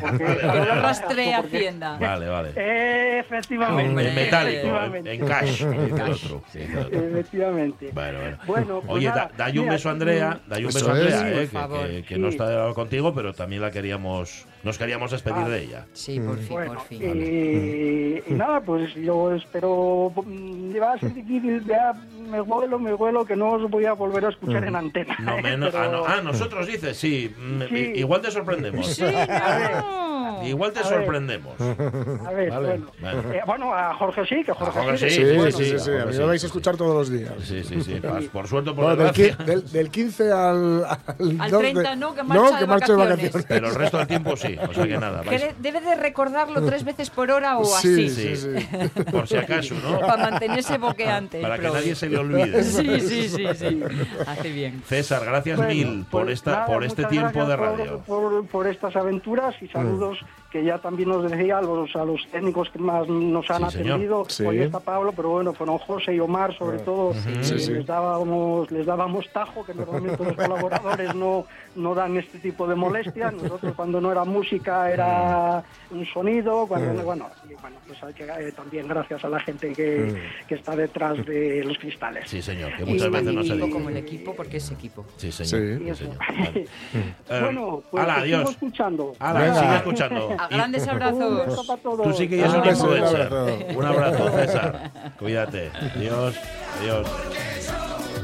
porque 0.00 0.24
lo 0.42 0.74
rastrea 0.80 1.38
Hacienda. 1.40 1.96
Vale, 1.98 2.28
vale. 2.28 2.52
Eh, 2.56 3.18
efectivamente. 3.20 4.08
En 4.08 4.14
metálico, 4.14 4.69
efectivamente. 4.76 5.12
en 5.14 5.26
cash, 5.26 5.62
el 5.62 5.92
otro. 6.10 6.42
el 6.54 6.78
otro. 6.78 6.98
Efectivamente. 7.10 7.90
Bueno, 7.92 8.18
bueno. 8.20 8.38
Bueno, 8.46 8.80
pues 8.80 8.90
Oye, 8.90 9.08
nada, 9.08 9.20
da, 9.36 9.44
dale 9.44 9.58
un 9.58 9.64
mira, 9.64 9.72
beso 9.74 9.88
a 9.88 9.92
Andrea, 9.92 10.40
dale 10.46 10.62
un 10.64 10.68
Eso 10.70 10.78
beso 10.78 10.90
a 10.90 10.94
Andrea, 10.94 11.28
es. 11.42 11.48
eh, 11.48 11.50
que, 11.50 11.88
que- 11.96 12.02
que 12.04 12.14
Sí. 12.14 12.20
no 12.20 12.28
está 12.28 12.72
contigo, 12.74 13.14
pero 13.14 13.32
también 13.34 13.62
la 13.62 13.70
queríamos, 13.70 14.46
nos 14.62 14.76
queríamos 14.78 15.10
despedir 15.10 15.44
de 15.46 15.62
ella. 15.62 15.86
Sí, 15.92 16.20
por 16.20 16.36
fin, 16.38 16.48
Bueno, 16.50 16.74
por 16.74 16.82
fin. 16.82 17.02
y, 17.02 18.32
y 18.32 18.34
nada, 18.34 18.60
pues 18.60 18.94
yo 18.94 19.32
espero. 19.34 20.12
mm, 20.24 20.60
Va 20.80 20.92
a 20.94 20.98
ser 20.98 21.12
difícil, 21.12 21.64
ya 21.66 21.92
me 22.30 22.40
huelo, 22.40 22.78
me 22.78 22.94
huelo 22.94 23.24
que 23.24 23.36
no 23.36 23.50
os 23.50 23.70
voy 23.70 23.84
a 23.84 23.92
volver 23.92 24.24
a 24.24 24.28
escuchar 24.30 24.64
en 24.64 24.76
antena. 24.76 25.16
No 25.20 25.36
¿eh? 25.38 25.42
menos, 25.42 25.74
ah, 25.74 25.78
Pero- 25.82 25.92
no, 25.98 26.04
ah, 26.06 26.20
nosotros 26.22 26.66
dices, 26.66 26.96
sí, 26.96 27.34
mm, 27.36 27.62
Sí. 27.68 27.92
igual 27.96 28.20
te 28.22 28.30
sorprendemos. 28.30 28.86
Sí, 28.86 29.02
no. 29.02 29.10
Igual 30.42 30.72
te 30.72 30.78
A 30.80 30.82
ver. 30.84 30.92
sorprendemos. 31.00 31.60
A 31.60 32.30
ver, 32.32 32.50
Vale. 32.50 32.66
bueno. 32.68 32.86
Vale. 33.02 33.36
Eh, 33.38 33.42
bueno, 33.46 33.74
a 33.74 33.92
Jorge 33.94 34.24
sí, 34.24 34.42
que 34.42 34.52
Jorge, 34.52 34.80
Jorge 34.80 34.96
sí. 34.96 35.10
sí, 35.10 35.16
Sí, 35.16 35.36
bueno, 35.36 35.50
sí, 35.50 35.64
sí, 35.66 35.78
sí. 35.78 35.90
A 35.90 36.06
mí 36.06 36.12
sí, 36.14 36.18
lo 36.18 36.26
vais 36.28 36.42
a 36.42 36.46
escuchar 36.46 36.76
todos 36.78 36.94
los 36.94 37.10
días. 37.10 37.32
Sí, 37.42 37.62
sí, 37.62 37.82
sí. 37.82 37.94
Pas- 38.02 38.28
Por 38.30 38.46
suerte 38.48 38.70
por 38.72 38.84
Bueno, 38.84 39.12
del, 39.12 39.36
del, 39.44 39.70
del 39.70 39.90
15 39.90 40.32
al, 40.32 40.84
al, 40.86 41.40
Al 41.40 41.50
2 41.50 41.60
30 41.60 41.90
de- 41.90 41.96
no, 41.96 42.14
que 42.14 42.22
marcha 42.22 42.58
de 42.60 42.66
marcho 42.66 42.96
vacaciones. 42.96 43.44
Pero 43.46 43.68
el 43.68 43.74
resto 43.74 43.98
del 43.98 44.06
tiempo 44.06 44.36
sí. 44.36 44.49
O 44.58 44.72
sea 44.74 44.86
que 44.86 44.98
nada. 44.98 45.22
vais- 45.22 45.28
Que 45.40 45.54
Debe 45.58 45.80
de 45.80 45.94
recordarlo 45.94 46.64
tres 46.64 46.84
veces 46.84 47.10
por 47.10 47.30
hora 47.30 47.58
o 47.58 47.64
Sí, 47.64 48.06
así. 48.06 48.10
sí, 48.10 48.36
Sí. 48.36 48.58
sí. 48.60 49.02
Por 49.10 49.28
si 49.28 49.36
acaso, 49.36 49.74
¿no? 49.82 50.00
Para 50.00 50.30
mantenerse 50.30 50.78
boqueante. 50.78 51.40
Para 51.40 51.58
que 51.58 51.68
nadie 51.68 51.94
se 51.94 52.08
le 52.08 52.18
olvide. 52.18 52.62
Sí, 52.70 53.00
sí, 53.00 53.28
sí, 53.28 53.46
sí. 53.54 53.82
Hace 54.26 54.50
bien. 54.50 54.82
César, 54.86 55.24
gracias 55.24 55.56
Bueno, 55.58 55.72
mil 55.74 56.06
por 56.10 56.22
pues 56.24 56.34
esta, 56.34 56.50
nada, 56.52 56.66
por 56.66 56.84
este 56.84 57.04
tiempo 57.04 57.44
de 57.44 57.56
radio. 57.56 57.98
Por, 58.06 58.30
por- 58.30 58.46
por 58.46 58.66
estas 58.66 58.96
aventuras 58.96 59.54
y 59.60 59.68
saludos 59.68 60.18
que 60.50 60.64
ya 60.64 60.78
también 60.78 61.08
nos 61.08 61.30
decía 61.30 61.58
a 61.58 61.62
los, 61.62 61.94
a 61.94 62.04
los 62.04 62.26
técnicos 62.32 62.68
que 62.70 62.78
más 62.80 63.06
nos 63.08 63.48
han 63.50 63.70
Sí, 63.70 63.78
atendido. 63.78 64.24
Sí. 64.28 64.44
Hoy 64.44 64.58
está 64.58 64.80
Pablo, 64.80 65.12
pero 65.14 65.30
bueno, 65.30 65.52
fueron 65.52 65.78
José 65.78 66.14
y 66.14 66.20
Omar 66.20 66.56
sobre 66.58 66.78
todo. 66.80 67.12
y 67.12 67.44
Sí. 67.44 67.54
Les, 67.72 67.86
dábamos, 67.86 68.70
les 68.72 68.84
dábamos 68.84 69.28
tajo, 69.32 69.64
que 69.64 69.74
normalmente 69.74 70.24
los 70.24 70.34
colaboradores 70.36 71.14
no, 71.14 71.46
no 71.76 71.94
dan 71.94 72.16
este 72.16 72.38
tipo 72.40 72.66
de 72.66 72.74
molestias. 72.74 73.32
Nosotros 73.32 73.74
cuando 73.76 74.00
no 74.00 74.10
era 74.10 74.24
música 74.24 74.90
era 74.90 75.62
un 75.90 76.04
sonido. 76.06 76.66
Cuando, 76.66 77.00
bueno, 77.04 77.28
y 77.48 77.54
bueno, 77.54 77.76
pues 77.86 78.02
hay 78.02 78.12
que, 78.14 78.24
eh, 78.24 78.52
también 78.52 78.88
gracias 78.88 79.24
a 79.24 79.28
la 79.28 79.38
gente 79.40 79.72
que, 79.72 80.20
que 80.48 80.54
está 80.56 80.74
detrás 80.74 81.24
de 81.26 81.62
los 81.64 81.78
cristales. 81.78 82.28
Sí, 82.28 82.42
señor, 82.42 82.74
que 82.76 82.82
Y- 82.82 82.86
muchas 82.94 83.10
veces 83.10 83.32
no 83.34 83.44
se 83.44 83.54
dice. 83.54 83.70
como 83.70 83.88
el 83.88 83.96
equipo, 83.98 84.34
porque 84.34 84.56
es 84.56 84.70
equipo. 84.72 85.04
Sí, 85.16 85.30
señor. 85.30 85.80
Y. 85.80 85.90
Vale. 85.90 86.66
Bueno, 87.40 87.82
pues 87.90 88.02
hala, 88.02 88.22
te 88.22 88.26
sigo 88.26 88.50
escuchando. 88.50 89.14
Sigue 89.14 89.76
escuchando. 89.76 90.36
A 90.40 90.48
grandes 90.48 90.88
abrazos. 90.88 91.66
Tú 92.02 92.12
sí 92.14 92.28
que 92.28 92.38
ya 92.38 92.48
Un 92.48 92.56
eres 92.56 92.80
un 92.80 92.88
influencer. 92.88 93.20
abrazo. 93.32 93.78
Un 93.78 93.84
abrazo, 93.84 94.30
César. 94.32 94.90
Cuídate. 95.18 95.70
Adiós. 95.96 96.34
Adiós. 96.80 97.06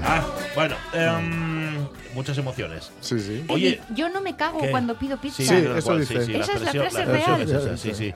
Ah, 0.03 0.23
bueno, 0.55 0.77
em, 0.93 1.56
muchas 2.17 2.39
emociones. 2.39 2.91
Sí, 3.01 3.21
sí. 3.21 3.45
Oye, 3.49 3.81
Yo 3.95 4.09
no 4.09 4.21
me 4.21 4.35
cago 4.35 4.61
¿qué? 4.61 4.71
cuando 4.71 4.97
pido 4.97 5.19
pizza. 5.19 5.37
Sí, 5.37 5.47
Sí, 5.47 5.63
tal 5.63 5.77
eso 5.79 5.87
cual, 5.87 6.01
dice. 6.01 6.21
sí, 6.21 6.27
sí, 6.27 6.35
Esa 6.35 6.53
es 6.55 6.61
la 6.63 6.71
expresión- 6.71 6.91
frase 6.91 7.05
real. 7.05 7.43
es 7.43 7.51
esa, 7.51 7.77
sí, 7.77 7.95
sí. 7.95 8.13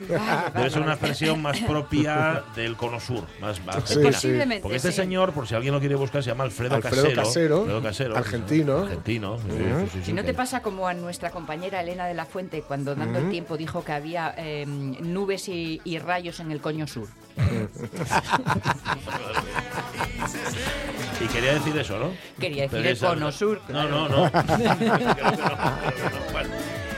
Debe 0.54 0.70
ser 0.70 0.82
una 0.82 0.92
expresión 0.94 1.42
más 1.42 1.58
propia 1.60 2.42
del 2.56 2.76
cono 2.76 2.98
sur, 2.98 3.24
más, 3.40 3.64
más 3.64 3.76
Sí, 3.84 3.94
cercana. 3.94 4.12
sí. 4.12 4.26
Posiblemente, 4.26 4.62
Porque 4.62 4.76
este 4.76 4.90
sí. 4.90 4.96
señor, 4.96 5.32
por 5.32 5.46
si 5.46 5.54
alguien 5.54 5.74
lo 5.74 5.80
quiere 5.80 5.94
buscar, 5.94 6.22
se 6.24 6.30
llama 6.30 6.44
Alfredo, 6.44 6.74
Alfredo 6.76 7.02
Casero. 7.04 7.22
Casero, 7.22 7.56
Alfredo 7.60 7.82
Casero. 7.82 8.16
argentino. 8.16 8.78
Argentino. 8.78 9.38
sí, 9.38 9.44
sí, 9.50 9.58
sí, 9.58 9.88
sí, 9.92 10.00
Si 10.06 10.12
no 10.12 10.22
sí. 10.22 10.26
te 10.26 10.34
pasa 10.34 10.62
como 10.62 10.88
a 10.88 10.94
nuestra 10.94 11.30
compañera 11.30 11.80
Elena 11.82 12.06
de 12.06 12.14
la 12.14 12.24
Fuente, 12.24 12.62
cuando 12.62 12.94
dando 12.94 13.18
el 13.18 13.30
tiempo 13.30 13.56
dijo 13.56 13.84
que 13.84 13.92
había 13.92 14.34
eh, 14.36 14.64
nubes 14.66 15.48
y, 15.48 15.80
y 15.84 15.98
rayos 15.98 16.40
en 16.40 16.50
el 16.52 16.60
coño 16.60 16.86
sur. 16.86 17.08
Y 21.20 21.26
quería 21.26 21.54
decir 21.54 21.76
eso, 21.76 21.98
¿no? 21.98 22.12
Quería 22.40 22.66
decir 22.66 22.86
el 22.86 22.98
cono 22.98 23.30
sur. 23.30 23.60
No, 23.68 23.86
no, 23.88 24.08
no. 24.08 24.30
Creo 24.30 24.46
que 24.78 24.84
no, 24.86 24.96
creo 25.14 25.14
que 25.14 25.42
no. 25.42 26.32
Vale. 26.32 26.48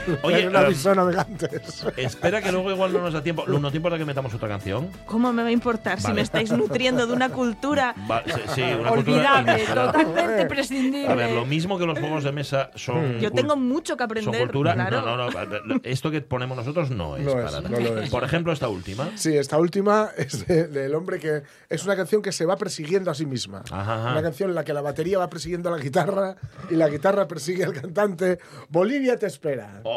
Oye, 0.23 0.47
una 0.47 0.61
eh, 0.63 0.69
visión 0.69 0.95
navegantes. 0.97 1.85
espera 1.97 2.41
que 2.41 2.51
luego 2.51 2.71
igual 2.71 2.93
no 2.93 3.01
nos 3.01 3.13
da 3.13 3.23
tiempo. 3.23 3.45
¿No 3.47 3.71
tiempo 3.71 3.89
para 3.89 3.97
que 3.97 4.05
metamos 4.05 4.33
otra 4.33 4.47
canción? 4.49 4.89
¿Cómo 5.05 5.31
me 5.33 5.41
va 5.43 5.49
a 5.49 5.51
importar 5.51 5.97
si 5.99 6.03
Vale. 6.03 6.15
me 6.15 6.21
estáis 6.21 6.51
nutriendo 6.51 7.07
de 7.07 7.13
una 7.13 7.29
cultura? 7.29 7.95
Va- 8.09 8.23
sí, 8.25 8.31
sí, 8.55 8.61
una 8.61 8.89
cultura 8.89 8.91
Olvidable, 8.91 9.51
inmejorable. 9.53 10.03
totalmente 10.03 10.45
prescindible. 10.45 11.07
A 11.07 11.15
ver, 11.15 11.31
lo 11.31 11.45
mismo 11.45 11.77
que 11.79 11.85
los 11.85 11.97
juegos 11.99 12.23
de 12.23 12.31
mesa 12.31 12.71
son. 12.75 13.19
Yo 13.19 13.29
cul- 13.31 13.35
tengo 13.35 13.55
mucho 13.55 13.95
que 13.97 14.03
Son 14.03 14.11
aprender. 14.11 14.41
cultura. 14.41 14.73
claro. 14.73 15.01
No, 15.01 15.17
no, 15.17 15.29
no. 15.65 15.75
Esto 15.83 16.11
que 16.11 16.21
ponemos 16.21 16.57
nosotros 16.57 16.89
no 16.91 17.17
es 17.17 17.23
No 17.23 17.31
es, 17.31 17.35
para 17.45 17.61
no 17.61 17.69
nada. 17.69 17.79
lo 17.83 18.01
es. 18.01 18.09
Por 18.09 18.23
ejemplo, 18.23 18.51
esta 18.53 18.67
última. 18.69 19.09
Sí, 19.15 19.35
esta 19.37 19.57
última 19.57 20.09
es 20.17 20.45
de- 20.47 20.67
del 20.67 20.93
hombre 20.95 21.19
que 21.19 21.43
es 21.69 21.83
una 21.85 21.95
canción 21.95 22.21
que 22.21 22.31
se 22.31 22.45
va 22.45 22.57
persiguiendo 22.57 23.11
a 23.11 23.15
sí 23.15 23.25
misma. 23.25 23.63
Ajá, 23.71 23.95
ajá. 24.01 24.11
Una 24.11 24.21
canción 24.21 24.49
en 24.49 24.55
la 24.55 24.63
que 24.63 24.73
la 24.73 24.81
batería 24.81 25.17
va 25.19 25.29
persiguiendo 25.29 25.69
a 25.69 25.77
la 25.77 25.83
guitarra 25.83 26.35
y 26.69 26.75
la 26.75 26.87
guitarra 26.89 27.27
persigue 27.27 27.63
al 27.65 27.73
cantante. 27.73 28.39
Bolivia 28.69 29.17
te 29.17 29.27
espera. 29.27 29.81
Oh, 29.83 29.92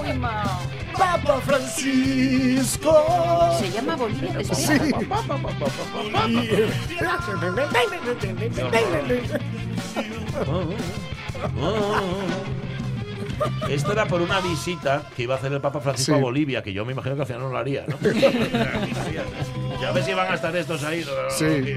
Uy. 0.00 0.20
Papa 0.96 1.40
Francisco. 1.44 2.92
Se 3.58 3.70
llama 3.70 3.96
Bolivia 3.96 4.32
de 4.32 4.44
Sí. 4.44 4.78
Esto 13.68 13.92
era 13.92 14.06
por 14.06 14.20
una 14.22 14.40
visita 14.40 15.02
que 15.16 15.22
iba 15.24 15.34
a 15.34 15.38
hacer 15.38 15.52
el 15.52 15.60
Papa 15.60 15.80
Francisco 15.80 16.12
Sí. 16.12 16.18
a 16.18 16.22
Bolivia, 16.22 16.62
que 16.62 16.72
yo 16.72 16.84
me 16.84 16.92
imagino 16.92 17.14
que 17.16 17.22
al 17.22 17.26
final 17.26 17.42
no 17.42 17.48
lo 17.50 17.58
haría, 17.58 17.84
¿no? 17.86 17.96
ya 19.80 19.92
ves 19.92 20.04
si 20.04 20.14
van 20.14 20.30
a 20.30 20.34
estar 20.34 20.54
estos 20.56 20.82
ahí. 20.84 21.04
Sí. 21.30 21.74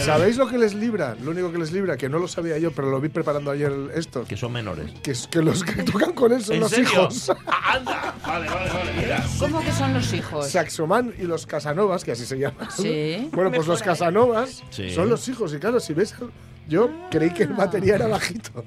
¿Sabéis 0.00 0.36
lo 0.36 0.48
que 0.48 0.58
les 0.58 0.74
libra? 0.74 1.14
Lo 1.22 1.30
único 1.30 1.52
que 1.52 1.58
les 1.58 1.72
libra, 1.72 1.96
que 1.96 2.08
no 2.08 2.18
lo 2.18 2.26
sabía 2.28 2.58
yo, 2.58 2.72
pero 2.72 2.90
lo 2.90 3.00
vi 3.00 3.08
preparando 3.08 3.50
ayer 3.50 3.72
esto. 3.94 4.24
Que 4.24 4.36
son 4.36 4.52
menores. 4.52 4.90
Que, 5.02 5.12
es, 5.12 5.26
que 5.26 5.40
los 5.42 5.62
que 5.62 5.82
tocan 5.82 6.12
con 6.12 6.32
él 6.32 6.42
son 6.42 6.54
¿En 6.56 6.60
los 6.62 6.70
serio? 6.70 6.88
hijos. 6.90 7.30
Ah, 7.46 7.74
¡Anda! 7.74 8.14
Vale, 8.26 8.48
vale, 8.48 8.70
vale, 8.70 8.92
mira. 8.96 9.24
¿Cómo 9.38 9.60
que 9.60 9.72
son 9.72 9.92
los 9.94 10.12
hijos? 10.12 10.48
Saxoman 10.50 11.12
y 11.18 11.22
los 11.24 11.46
Casanovas, 11.46 12.04
que 12.04 12.12
así 12.12 12.24
se 12.26 12.38
llaman. 12.38 12.68
Sí. 12.70 13.28
Bueno, 13.32 13.50
pues 13.52 13.66
los 13.66 13.82
Casanovas 13.82 14.62
Sí. 14.70 14.90
son 14.94 15.08
los 15.08 15.28
hijos. 15.28 15.52
Y 15.54 15.58
claro, 15.58 15.80
si 15.80 15.92
ves, 15.94 16.14
yo 16.68 16.90
creí 17.10 17.30
que 17.30 17.42
el 17.44 17.52
batería 17.52 17.96
era 17.96 18.06
bajito. 18.08 18.64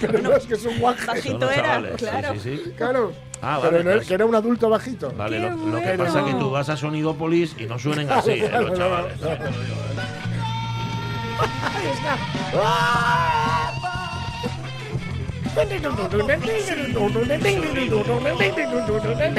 Pero 0.00 0.18
no, 0.20 0.32
es 0.32 0.44
que 0.46 0.54
es 0.54 0.64
un 0.64 0.78
guaje. 0.78 1.06
Bajito 1.06 1.50
era, 1.50 1.62
chavales, 1.62 1.96
claro. 1.96 2.32
sí, 2.34 2.40
sí. 2.64 2.72
Claro. 2.76 3.12
Ah, 3.40 3.58
pero 3.60 3.72
vale, 3.78 3.84
no, 3.84 3.90
pues- 3.96 4.06
que 4.08 4.14
era 4.14 4.24
un 4.24 4.34
adulto 4.34 4.68
bajito. 4.70 5.12
Vale, 5.16 5.36
¡Qué 5.36 5.42
lo, 5.42 5.56
lo 5.56 5.80
que 5.80 5.92
pasa 5.98 6.20
es 6.20 6.26
que 6.26 6.34
tú 6.40 6.50
vas 6.50 6.68
a 6.68 6.76
Sonidópolis 6.76 7.56
y 7.58 7.64
no 7.64 7.78
suenen 7.78 8.10
así, 8.10 8.30
¿eh, 8.32 8.50
los 8.52 8.78
chavales. 8.78 9.16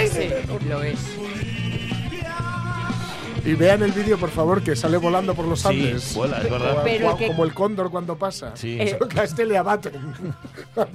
Sí, 0.10 0.30
lo 0.68 0.84
es. 0.84 1.00
Y 3.46 3.56
vean 3.56 3.84
el 3.84 3.92
vídeo, 3.92 4.18
por 4.18 4.30
favor, 4.30 4.64
que 4.64 4.74
sale 4.76 4.96
volando 4.98 5.36
por 5.36 5.46
los 5.46 5.60
Sí, 5.62 5.68
Andes. 5.68 6.14
vuela, 6.16 6.38
es 6.38 6.50
verdad. 6.50 6.72
Como, 6.72 6.84
Pero 6.84 7.06
como- 7.08 7.18
que- 7.18 7.28
como 7.28 7.44
el 7.44 7.54
cóndor 7.54 7.92
cuando 7.92 8.18
pasa. 8.18 8.56
Sí. 8.56 8.78
Eh, 8.80 8.92
Solo 8.92 9.08
que 9.10 9.20
a 9.20 9.24
este 9.24 9.46
le 9.46 9.58
abaten. 9.58 9.94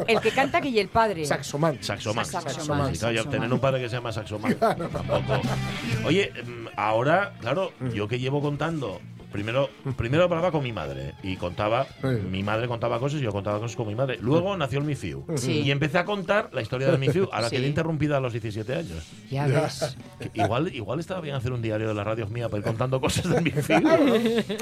El 0.06 0.20
que 0.20 0.30
canta 0.30 0.60
que 0.60 0.68
y 0.68 0.78
el 0.78 0.88
padre. 0.88 1.26
Saxoman. 1.26 1.82
Saxoman. 1.82 2.24
Saxoman, 2.24 2.92
Sí, 2.94 2.98
claro, 3.00 3.14
ya 3.14 3.18
saxoman. 3.22 3.30
tener 3.30 3.52
un 3.52 3.60
padre 3.60 3.80
que 3.82 3.88
se 3.90 3.96
llama 3.96 4.12
Saxoman. 4.12 4.54
Tampoco. 4.54 5.40
Oye, 6.06 6.32
mm, 6.42 6.68
ahora, 6.76 7.34
claro, 7.40 7.72
yo 7.92 8.08
que 8.08 8.18
llevo 8.18 8.40
contando. 8.40 9.00
Primero, 9.32 9.68
primero 9.96 10.24
hablaba 10.24 10.50
con 10.50 10.62
mi 10.62 10.72
madre 10.72 11.14
y 11.22 11.36
contaba, 11.36 11.86
Sí. 12.00 12.06
mi 12.30 12.42
madre 12.42 12.66
contaba 12.66 12.98
cosas 12.98 13.20
y 13.20 13.24
yo 13.24 13.30
contaba 13.32 13.58
cosas 13.60 13.76
con 13.76 13.86
mi 13.86 13.94
madre. 13.94 14.18
Luego 14.22 14.56
nació 14.56 14.78
el 14.78 14.84
Mifiu 14.86 15.24
Sí. 15.36 15.60
y 15.60 15.70
empecé 15.70 15.98
a 15.98 16.04
contar 16.06 16.48
la 16.52 16.62
historia 16.62 16.86
del 16.88 16.98
Mifiu. 16.98 17.28
Ahora 17.32 17.48
Sí. 17.50 17.56
quedé 17.56 17.68
interrumpida 17.68 18.16
a 18.16 18.20
los 18.20 18.32
17 18.32 18.74
años. 18.74 19.06
Ya 19.30 19.46
ves. 19.46 19.96
Igual, 20.34 20.74
igual 20.74 21.00
estaba 21.00 21.20
bien 21.20 21.34
hacer 21.34 21.52
un 21.52 21.60
diario 21.60 21.88
de 21.88 21.94
las 21.94 22.06
radios 22.06 22.30
mía 22.30 22.48
para 22.48 22.58
ir 22.60 22.64
contando 22.64 23.00
cosas 23.00 23.28
del 23.28 23.42
Mifiu. 23.42 23.80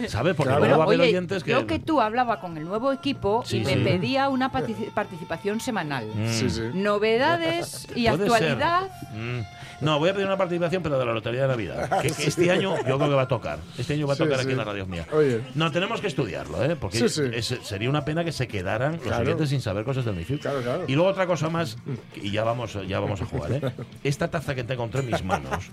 ¿Sabes? 0.09 0.35
Porque 0.35 0.51
Claro. 0.51 0.59
luego 0.59 0.59
Bueno, 0.61 0.79
va 0.79 0.85
a 0.85 0.87
haber 0.87 1.01
oye, 1.01 1.09
oyentes 1.11 1.45
que. 1.45 1.53
yo 1.53 1.67
que 1.67 1.79
tú 1.79 2.01
hablaba 2.01 2.41
con 2.41 2.57
el 2.57 2.65
nuevo 2.65 2.93
equipo 2.93 3.43
Sí, 3.47 3.59
y 3.59 3.65
me 3.65 3.77
pedía 3.77 4.29
una 4.29 4.51
partici- 4.53 4.91
participación 4.93 5.61
semanal. 5.61 6.07
Mm. 6.15 6.29
Sí, 6.29 6.51
sí. 6.51 6.63
Novedades 6.75 7.87
y 7.97 8.07
actualidad. 8.09 8.91
Mm. 9.15 9.41
No, 9.85 9.99
voy 9.99 10.09
a 10.09 10.15
pedir 10.15 10.27
una 10.27 10.39
participación, 10.39 10.83
pero 10.83 10.99
de 10.99 11.05
la 11.05 11.13
Lotería 11.13 11.43
de 11.43 11.49
Navidad. 11.49 12.01
Que, 12.01 12.11
que 12.17 12.25
este 12.29 12.51
año 12.51 12.77
yo 12.79 12.83
creo 12.83 12.99
que 12.99 13.15
va 13.15 13.23
a 13.23 13.29
tocar. 13.29 13.59
Este 13.77 13.93
año 13.95 14.07
va 14.07 14.15
a 14.15 14.17
Sí, 14.17 14.23
tocar 14.23 14.39
sí. 14.41 14.47
aquí 14.47 14.56
la 14.57 14.65
radio 14.65 14.87
mía. 14.87 15.07
Oye. 15.13 15.41
No, 15.55 15.71
tenemos 15.71 16.01
que 16.01 16.07
estudiarlo, 16.07 16.65
¿eh? 16.65 16.77
Porque 16.77 16.99
Sí, 16.99 17.09
sí. 17.09 17.23
es- 17.33 17.59
sería 17.63 17.89
una 17.91 18.05
pena 18.05 18.25
que 18.25 18.33
se 18.33 18.49
quedaran 18.49 18.93
los 18.95 19.03
Claro. 19.03 19.23
oyentes 19.25 19.49
sin 19.51 19.61
saber 19.61 19.85
cosas 19.85 20.05
del 20.05 20.15
MIFID. 20.17 20.41
Claro, 20.41 20.61
claro. 20.63 20.85
Y 20.87 20.95
luego 20.95 21.11
otra 21.11 21.27
cosa 21.27 21.49
más, 21.49 21.77
y 22.15 22.31
ya 22.31 22.45
vamos, 22.45 22.79
ya 22.89 23.01
vamos 23.01 23.21
a 23.23 23.27
jugar, 23.27 23.53
¿eh? 23.53 23.61
Esta 24.05 24.29
taza 24.29 24.55
que 24.55 24.65
tengo 24.65 24.85
entre 24.85 25.03
mis 25.03 25.23
manos, 25.25 25.65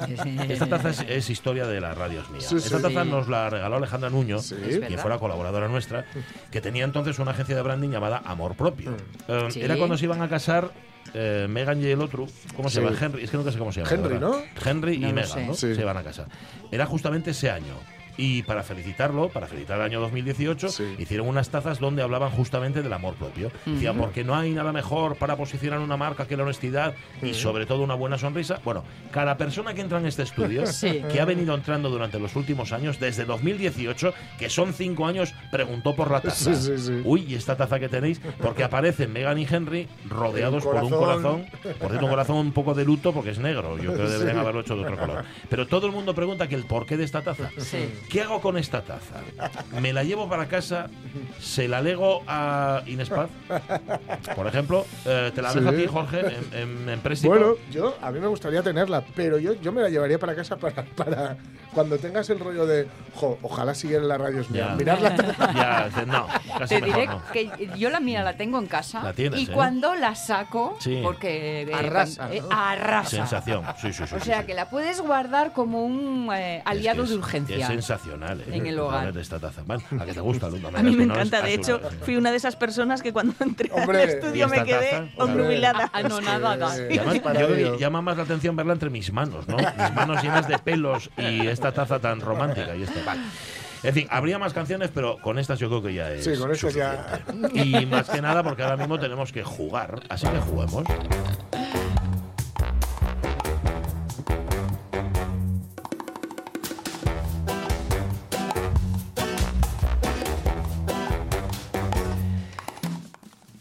esta 0.49 0.67
taza 0.67 0.89
es, 0.89 0.99
es 1.07 1.29
historia 1.29 1.65
de 1.65 1.79
las 1.81 1.97
radios 1.97 2.29
mías. 2.29 2.45
Sí, 2.45 2.55
Esta 2.57 2.77
sí. 2.77 2.83
taza 2.83 3.03
Sí. 3.03 3.09
nos 3.09 3.27
la 3.27 3.49
regaló 3.49 3.77
Alejandra 3.77 4.09
Nuño, 4.09 4.39
Sí. 4.39 4.55
Es 4.55 4.67
quien 4.69 4.81
verdad. 4.81 4.99
fuera 5.01 5.17
colaboradora 5.19 5.67
nuestra, 5.67 6.05
que 6.51 6.61
tenía 6.61 6.83
entonces 6.83 7.19
una 7.19 7.31
agencia 7.31 7.55
de 7.55 7.61
branding 7.61 7.89
llamada 7.89 8.21
Amor 8.25 8.55
Propio. 8.55 8.95
Eh, 9.27 9.47
Sí. 9.49 9.61
Era 9.61 9.75
cuando 9.77 9.97
se 9.97 10.05
iban 10.05 10.21
a 10.21 10.29
casar 10.29 10.71
eh, 11.13 11.45
Megan 11.49 11.81
y 11.81 11.85
el 11.87 12.01
otro, 12.01 12.25
¿cómo 12.55 12.69
se 12.69 12.79
Sí. 12.79 12.85
llama? 12.85 12.97
Henry, 12.99 13.23
es 13.23 13.29
que 13.29 13.37
nunca 13.37 13.51
sé 13.51 13.59
cómo 13.59 13.71
se 13.71 13.81
llama. 13.81 13.91
Henry, 13.93 14.13
¿verdad? 14.13 14.29
¿no? 14.29 14.41
Henry 14.65 14.97
No 14.97 15.07
y 15.07 15.09
lo 15.09 15.15
Megan, 15.15 15.29
sé. 15.29 15.45
¿no? 15.45 15.53
Sí. 15.53 15.75
Se 15.75 15.81
iban 15.81 15.97
a 15.97 16.01
casar. 16.01 16.27
Era 16.71 16.85
justamente 16.85 17.31
ese 17.31 17.51
año. 17.51 17.73
Y 18.17 18.43
para 18.43 18.63
felicitarlo, 18.63 19.29
para 19.29 19.47
felicitar 19.47 19.77
el 19.79 19.85
año 19.85 19.99
2018, 20.01 20.69
Sí. 20.69 20.95
hicieron 20.99 21.27
unas 21.27 21.49
tazas 21.49 21.79
donde 21.79 22.01
hablaban 22.03 22.29
justamente 22.31 22.81
del 22.83 22.93
amor 22.93 23.15
propio. 23.15 23.51
Decía, 23.65 23.93
porque 23.93 24.23
no 24.23 24.35
hay 24.35 24.51
nada 24.51 24.71
mejor 24.71 25.15
para 25.15 25.35
posicionar 25.35 25.79
una 25.79 25.97
marca 25.97 26.27
que 26.27 26.37
la 26.37 26.43
honestidad 26.43 26.93
y 27.21 27.33
sobre 27.33 27.65
todo 27.65 27.81
una 27.83 27.95
buena 27.95 28.17
sonrisa. 28.17 28.59
Bueno, 28.63 28.83
cada 29.11 29.37
persona 29.37 29.73
que 29.73 29.81
entra 29.81 29.99
en 29.99 30.05
este 30.05 30.23
estudio, 30.23 30.65
Sí. 30.67 31.01
que 31.11 31.19
ha 31.21 31.25
venido 31.25 31.55
entrando 31.55 31.89
durante 31.89 32.19
los 32.19 32.35
últimos 32.35 32.71
años, 32.71 32.99
desde 32.99 33.25
2018, 33.25 34.13
que 34.37 34.49
son 34.49 34.73
cinco 34.73 35.07
años, 35.07 35.33
preguntó 35.51 35.95
por 35.95 36.11
la 36.11 36.21
taza. 36.21 36.53
Sí. 36.55 37.01
Uy, 37.03 37.25
¿y 37.27 37.35
esta 37.35 37.55
taza 37.55 37.79
que 37.79 37.89
tenéis? 37.89 38.19
Porque 38.41 38.63
aparecen 38.63 39.11
Megan 39.11 39.37
y 39.39 39.47
Henry 39.49 39.87
rodeados 40.09 40.63
por 40.63 40.75
un 40.83 40.89
corazón. 40.89 41.45
Por 41.79 41.89
cierto, 41.89 42.05
un 42.05 42.11
corazón 42.11 42.37
un 42.37 42.51
poco 42.51 42.73
de 42.73 42.85
luto 42.85 43.11
porque 43.13 43.31
es 43.31 43.39
negro. 43.39 43.77
Yo 43.77 43.93
creo 43.93 44.05
que 44.05 44.11
deberían 44.13 44.37
haberlo 44.37 44.61
hecho 44.61 44.75
de 44.75 44.81
otro 44.83 44.97
color. 44.97 45.23
Pero 45.49 45.67
todo 45.67 45.87
el 45.87 45.93
mundo 45.93 46.13
pregunta 46.13 46.47
que 46.47 46.55
el 46.55 46.65
porqué 46.65 46.97
de 46.97 47.03
esta 47.05 47.21
taza. 47.21 47.49
Sí. 47.57 47.89
¿Qué 48.09 48.21
hago 48.21 48.41
con 48.41 48.57
esta 48.57 48.81
taza? 48.83 49.15
¿Me 49.81 49.91
la 49.91 50.03
llevo 50.03 50.29
para 50.29 50.47
casa? 50.47 50.87
¿Se 51.39 51.67
la 51.67 51.81
lego 51.81 52.21
a 52.27 52.83
Inespaz? 52.85 53.29
Por 54.35 54.45
ejemplo, 54.47 54.85
eh, 55.05 55.31
¿te 55.33 55.41
la 55.41 55.51
Sí. 55.51 55.59
dejo 55.59 55.69
a 55.69 55.73
ti, 55.75 55.87
Jorge, 55.87 56.19
en, 56.19 56.53
en, 56.83 56.89
en 56.89 56.99
préstamo? 56.99 57.33
Bueno, 57.33 57.55
yo 57.71 57.95
a 58.01 58.11
mí 58.11 58.19
me 58.19 58.27
gustaría 58.27 58.61
tenerla, 58.61 59.03
pero 59.15 59.37
yo, 59.39 59.53
yo 59.53 59.71
me 59.71 59.81
la 59.81 59.89
llevaría 59.89 60.19
para 60.19 60.35
casa 60.35 60.57
para, 60.57 60.83
para 60.83 61.37
cuando 61.73 61.97
tengas 61.97 62.29
el 62.29 62.39
rollo 62.39 62.65
de, 62.65 62.87
jo, 63.15 63.37
ojalá 63.41 63.73
siguiera 63.73 64.03
la 64.03 64.17
radio 64.17 64.41
es 64.41 64.49
mía. 64.49 64.75
Mirarla. 64.77 65.13
Ya, 65.53 65.89
no, 66.05 66.27
casi 66.57 66.75
Te 66.75 66.81
mejor 66.81 66.95
diré 66.99 67.07
no. 67.07 67.21
que 67.31 67.69
yo 67.77 67.89
la 67.89 67.99
mía 67.99 68.23
la 68.23 68.35
tengo 68.37 68.57
en 68.59 68.65
casa 68.67 69.03
La 69.03 69.13
tienes, 69.13 69.39
y 69.39 69.43
¿eh? 69.43 69.49
cuando 69.53 69.93
la 69.95 70.15
saco, 70.15 70.77
Sí. 70.79 70.99
porque 71.03 71.61
eh, 71.63 71.73
Arrasa, 71.73 72.27
cuando- 72.27 72.35
eh, 72.35 72.41
¿no? 72.41 72.47
arrasa. 72.51 73.09
Sensación, 73.09 73.63
sí, 73.81 73.93
sí, 73.93 74.03
sí. 74.07 74.15
O 74.15 74.19
sí, 74.19 74.25
sea 74.25 74.41
sí. 74.41 74.47
que 74.47 74.53
la 74.53 74.69
puedes 74.69 75.01
guardar 75.01 75.53
como 75.53 75.83
un 75.85 76.29
eh, 76.33 76.57
Es 76.57 76.63
aliado 76.65 77.03
de 77.03 77.15
urgencia. 77.15 77.57
Es 77.57 77.67
sensacional, 77.67 78.41
¿eh? 78.41 78.45
En 78.51 78.65
el 78.65 78.79
hogar. 78.79 79.13
De 79.13 79.21
esta 79.21 79.39
taza. 79.39 79.61
Vale, 79.65 79.83
¿A 79.99 80.05
que 80.05 80.13
te 80.13 80.19
gusta, 80.21 80.49
Luna? 80.49 80.69
A 80.75 80.83
mí 80.83 80.95
me 80.95 81.03
encanta, 81.03 81.41
de 81.41 81.53
hecho, 81.53 81.79
fui 82.03 82.15
una 82.15 82.31
de 82.31 82.37
esas 82.37 82.55
personas 82.55 83.01
que 83.01 83.13
cuando 83.13 83.33
entré 83.39 83.69
Hombre, 83.71 84.03
al 84.03 84.09
estudio 84.09 84.47
¿y 84.47 84.49
me 84.49 84.63
quedé 84.63 85.11
obnubilada. 85.17 85.89
Ah, 85.93 86.03
no, 86.03 86.21
nada, 86.21 86.55
nada. 86.55 86.73
Además, 86.73 87.21
yo 87.39 87.77
llama 87.79 88.01
más 88.01 88.17
la 88.17 88.23
atención 88.23 88.55
verla 88.55 88.73
entre 88.73 88.89
mis 88.89 89.11
manos, 89.11 89.47
¿no? 89.47 89.57
Mis 89.57 89.93
manos 89.95 90.21
llenas 90.23 90.47
de 90.47 90.57
pelos 90.59 91.09
y 91.17 91.47
esta 91.67 91.71
taza 91.71 91.99
tan 91.99 92.19
romántica. 92.19 92.75
Y 92.75 92.83
esta. 92.83 93.03
Vale. 93.05 93.21
En 93.83 93.93
fin, 93.93 94.07
habría 94.09 94.39
más 94.39 94.53
canciones, 94.53 94.89
pero 94.93 95.17
con 95.19 95.39
estas 95.39 95.59
yo 95.59 95.67
creo 95.67 95.81
que 95.81 95.93
ya 95.93 96.11
es. 96.11 96.23
Sí, 96.23 96.37
con 96.37 96.51
estas 96.51 96.73
ya-. 96.73 97.21
Y 97.53 97.85
más 97.85 98.09
que 98.09 98.21
nada 98.21 98.43
porque 98.43 98.63
ahora 98.63 98.77
mismo 98.77 98.99
tenemos 98.99 99.31
que 99.31 99.43
jugar. 99.43 100.01
Así 100.09 100.27
que 100.27 100.39
juguemos. 100.39 100.83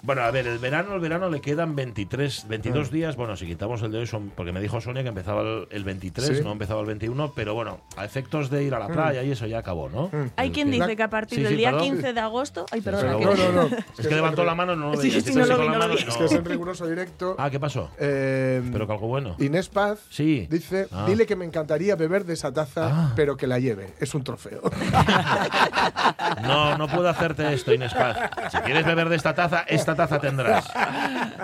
Bueno, 0.05 0.23
a 0.23 0.31
ver, 0.33 0.49
el 0.49 0.59
verano, 0.59 0.95
el 0.97 1.01
verano 1.01 1.31
le 1.31 1.41
quedan 1.41 1.77
23, 1.77 2.47
22 2.49 2.91
días. 2.91 3.15
Bueno, 3.15 3.37
si 3.37 3.47
quitamos 3.47 3.83
el 3.83 3.93
de 3.93 3.99
hoy, 3.99 4.07
son, 4.09 4.31
porque 4.31 4.51
me 4.51 4.61
dijo 4.61 4.81
Sonia 4.81 5.03
que 5.05 5.11
empezaba 5.11 5.43
el, 5.43 5.69
el 5.71 5.85
23, 5.85 6.39
Sí. 6.39 6.43
no 6.43 6.51
empezaba 6.51 6.81
el 6.81 6.87
21, 6.87 7.33
pero 7.37 7.55
bueno, 7.55 7.81
a 7.97 8.05
efectos 8.05 8.51
de 8.51 8.65
ir 8.65 8.75
a 8.75 8.81
la 8.81 8.89
playa 8.89 9.23
y 9.23 9.31
eso 9.31 9.47
ya 9.47 9.59
acabó, 9.59 9.89
¿no? 9.89 10.11
Hay 10.35 10.49
El 10.49 10.53
quien 10.53 10.71
que- 10.71 10.81
dice 10.81 10.97
que 10.97 11.03
a 11.05 11.09
partir 11.11 11.39
Sí, 11.39 11.43
del 11.45 11.53
sí, 11.53 11.57
día 11.59 11.71
perdón. 11.71 11.85
15 11.87 12.13
de 12.15 12.21
agosto. 12.21 12.67
Ay, 12.73 12.81
perdona. 12.81 13.17
Pero 13.17 13.31
que- 13.35 13.37
No, 13.45 13.53
no, 13.53 13.69
no. 13.69 13.77
Es 13.97 14.07
que 14.09 14.15
levantó 14.17 14.45
la 14.45 14.57
mano, 14.57 14.75
no 14.75 14.91
lo 14.91 14.97
Sí, 15.01 15.09
veía. 15.09 15.21
sí, 15.21 15.31
Hizo 15.31 15.39
no 15.39 15.47
lo 15.47 15.57
con 15.57 15.67
vi, 15.67 15.73
la 15.73 15.79
no 15.79 15.87
lo 15.89 15.95
Es 15.95 16.07
no- 16.09 16.19
que 16.19 16.25
es 16.25 16.33
en 16.33 16.45
riguroso 16.47 16.87
directo. 16.89 17.37
Ah, 17.39 17.49
¿qué 17.51 17.61
pasó? 17.61 17.89
Eh, 18.01 18.61
Pero 18.73 18.87
que 18.89 18.93
algo 18.95 19.07
bueno. 19.07 19.37
Inés 19.39 19.69
Paz 19.69 20.01
Sí. 20.11 20.49
dice, 20.51 20.89
Ah. 20.91 21.05
dile 21.07 21.27
que 21.27 21.37
me 21.37 21.45
encantaría 21.45 21.95
beber 21.95 22.25
de 22.25 22.33
esa 22.35 22.53
taza, 22.53 22.89
Ah. 22.93 23.13
pero 23.15 23.37
que 23.37 23.47
la 23.47 23.61
lleve. 23.61 23.95
Es 24.01 24.15
un 24.17 24.25
trofeo. 24.25 24.63
No, 26.43 26.77
no 26.77 26.89
puedo 26.89 27.09
hacerte 27.09 27.53
esto, 27.53 27.73
Inés 27.73 27.95
Paz. 27.95 28.17
Si 28.51 28.59
quieres 28.59 28.85
beber 28.85 29.09
de 29.09 29.17
esta 29.17 29.35
taza, 29.35 29.61
esta 29.69 29.92
taza 29.95 30.19
tendrás. 30.19 30.69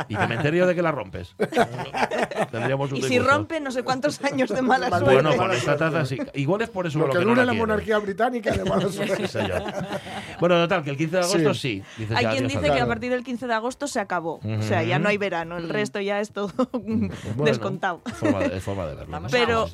Y 0.08 0.16
me 0.16 0.38
yo 0.58 0.66
de 0.66 0.74
que 0.74 0.82
la 0.82 0.92
rompes. 0.92 1.34
Tendríamos 2.50 2.90
un 2.92 2.98
Y 2.98 3.02
si 3.02 3.08
disgusto. 3.10 3.32
rompe, 3.34 3.60
no 3.60 3.70
sé 3.70 3.82
cuántos 3.82 4.22
años 4.24 4.48
de 4.50 4.62
mala 4.62 4.88
Mal- 4.88 5.00
suerte. 5.00 5.22
Bueno, 5.22 5.36
con 5.36 5.52
esta 5.52 5.76
taza 5.76 6.04
sí. 6.06 6.18
Igual 6.34 6.62
es 6.62 6.70
por 6.70 6.86
eso 6.86 6.98
Lo 6.98 7.06
lo 7.08 7.12
que 7.12 7.18
que 7.20 7.24
no 7.24 7.34
la 7.34 7.44
la 7.44 7.52
monarquía 7.52 7.98
británica 7.98 8.50
de 8.52 8.64
mala 8.64 8.88
suerte. 8.88 9.16
Sí, 9.16 9.26
señor. 9.28 9.62
Bueno, 10.40 10.56
total, 10.56 10.82
que 10.84 10.90
el 10.90 10.96
15 10.96 11.16
de 11.16 11.22
agosto 11.22 11.54
sí. 11.54 11.82
Dices, 11.96 12.16
Hay 12.16 12.24
ya, 12.24 12.30
quien 12.30 12.48
dice 12.48 12.60
que 12.70 12.80
a 12.80 12.86
partir 12.86 13.10
del 13.10 13.24
15 13.24 13.46
de 13.46 13.54
agosto 13.54 13.86
se 13.86 14.00
acabó. 14.00 14.40
O 14.42 14.62
sea, 14.62 14.82
ya 14.82 14.98
no 14.98 15.08
hay 15.08 15.18
verano. 15.18 15.56
El 15.56 15.68
resto 15.68 16.00
ya 16.00 16.20
es 16.20 16.32
todo 16.32 16.52
Bueno, 16.72 17.08
descontado. 17.44 18.00
es 18.06 18.14
forma 18.14 18.38
de, 18.40 18.56
es 18.56 18.62
forma 18.62 18.86
de 18.86 18.94
verlo. 18.94 19.18
Pero, 19.30 19.66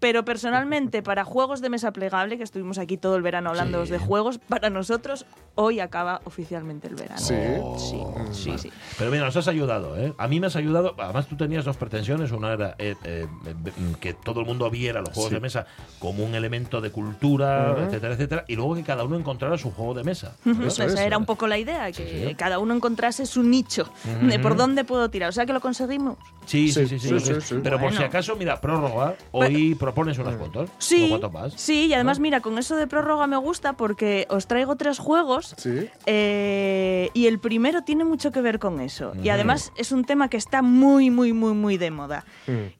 pero 0.00 0.24
personalmente, 0.24 1.02
para 1.02 1.24
juegos 1.24 1.60
de 1.60 1.70
mesa 1.70 1.92
plegable, 1.92 2.36
que 2.38 2.44
estuvimos 2.44 2.78
aquí 2.78 2.96
todo 2.96 3.16
el 3.16 3.22
verano 3.22 3.50
hablando 3.50 3.84
Sí. 3.86 3.92
de 3.92 3.98
juegos, 3.98 4.38
para 4.38 4.70
nosotros 4.70 5.26
hoy 5.54 5.80
acaba 5.80 6.20
oficialmente 6.24 6.88
el 6.88 6.94
verano. 6.96 7.20
Sí. 7.20 7.34
sí, 7.78 8.02
sí, 8.32 8.56
sí. 8.58 8.70
Pero 8.98 9.10
mira, 9.10 9.24
nos 9.24 9.36
has 9.36 9.48
ayudado, 9.48 9.96
¿eh? 9.98 10.12
A 10.18 10.28
mí 10.28 10.40
me 10.40 10.46
has 10.48 10.56
ayudado. 10.56 10.94
Además, 10.98 11.26
tú 11.26 11.36
tenías 11.36 11.64
dos 11.64 11.76
pretensiones. 11.76 12.30
Una 12.32 12.52
era 12.52 12.74
eh, 12.78 12.96
eh, 13.04 13.26
eh, 13.46 13.54
que 14.00 14.14
todo 14.14 14.40
el 14.40 14.46
mundo 14.46 14.70
viera 14.70 15.00
los 15.00 15.10
juegos 15.10 15.28
Sí. 15.30 15.34
de 15.34 15.40
mesa 15.40 15.66
como 15.98 16.24
un 16.24 16.34
elemento 16.34 16.80
de 16.80 16.90
cultura, 16.90 17.76
etcétera, 17.86 18.14
etcétera. 18.14 18.44
Y 18.48 18.56
luego 18.56 18.74
que 18.74 18.82
cada 18.82 19.04
uno 19.04 19.16
encontrara 19.16 19.58
su 19.58 19.70
juego 19.70 19.94
de 19.94 20.04
mesa. 20.04 20.36
Ujú, 20.44 20.62
Eso 20.64 20.82
Esa 20.84 20.84
es, 20.86 21.00
era 21.00 21.16
¿eh? 21.16 21.18
un 21.18 21.26
poco 21.26 21.46
la 21.46 21.58
idea, 21.58 21.90
que 21.92 22.28
sí. 22.28 22.34
cada 22.34 22.58
uno 22.58 22.74
encontrase 22.74 23.26
su 23.26 23.42
nicho 23.42 23.88
de 24.22 24.38
por 24.38 24.56
dónde 24.56 24.84
puedo 24.84 25.08
tirar. 25.10 25.28
O 25.28 25.32
sea 25.32 25.46
que 25.46 25.52
lo 25.52 25.60
conseguimos. 25.60 26.18
Sí, 26.46 26.70
sí, 26.70 26.86
sí. 26.86 26.98
Sí, 26.98 27.08
sí, 27.08 27.20
sí, 27.20 27.34
sí. 27.34 27.40
sí. 27.40 27.54
Pero 27.62 27.78
por 27.80 27.92
si 27.92 28.02
acaso, 28.02 28.36
mira, 28.36 28.60
prórroga. 28.60 29.14
Hoy 29.32 29.74
propones 29.74 30.18
unas 30.18 30.36
cuantas. 30.36 30.70
Sí, 30.78 31.06
¿O 31.06 31.08
cuántos 31.18 31.32
más? 31.32 31.52
sí, 31.54 31.86
y 31.86 31.94
además, 31.94 32.20
mira, 32.20 32.40
con 32.40 32.56
eso 32.58 32.76
de 32.76 32.86
prórroga 32.86 33.26
me 33.26 33.36
gusta 33.36 33.72
porque 33.74 34.26
os 34.30 34.46
traigo 34.46 34.76
tres 34.76 34.98
juegos 34.98 35.54
Sí. 35.56 35.88
eh, 36.06 37.10
y 37.14 37.26
el 37.26 37.38
primero 37.38 37.82
tiene 37.82 38.04
mucho 38.06 38.32
que 38.32 38.40
ver 38.40 38.58
con 38.58 38.80
eso. 38.80 39.12
Y 39.22 39.28
además 39.28 39.72
es 39.76 39.92
un 39.92 40.04
tema 40.04 40.28
que 40.28 40.36
está 40.36 40.62
muy, 40.62 41.10
muy, 41.10 41.32
muy, 41.32 41.52
muy 41.54 41.76
de 41.78 41.90
moda. 41.90 42.24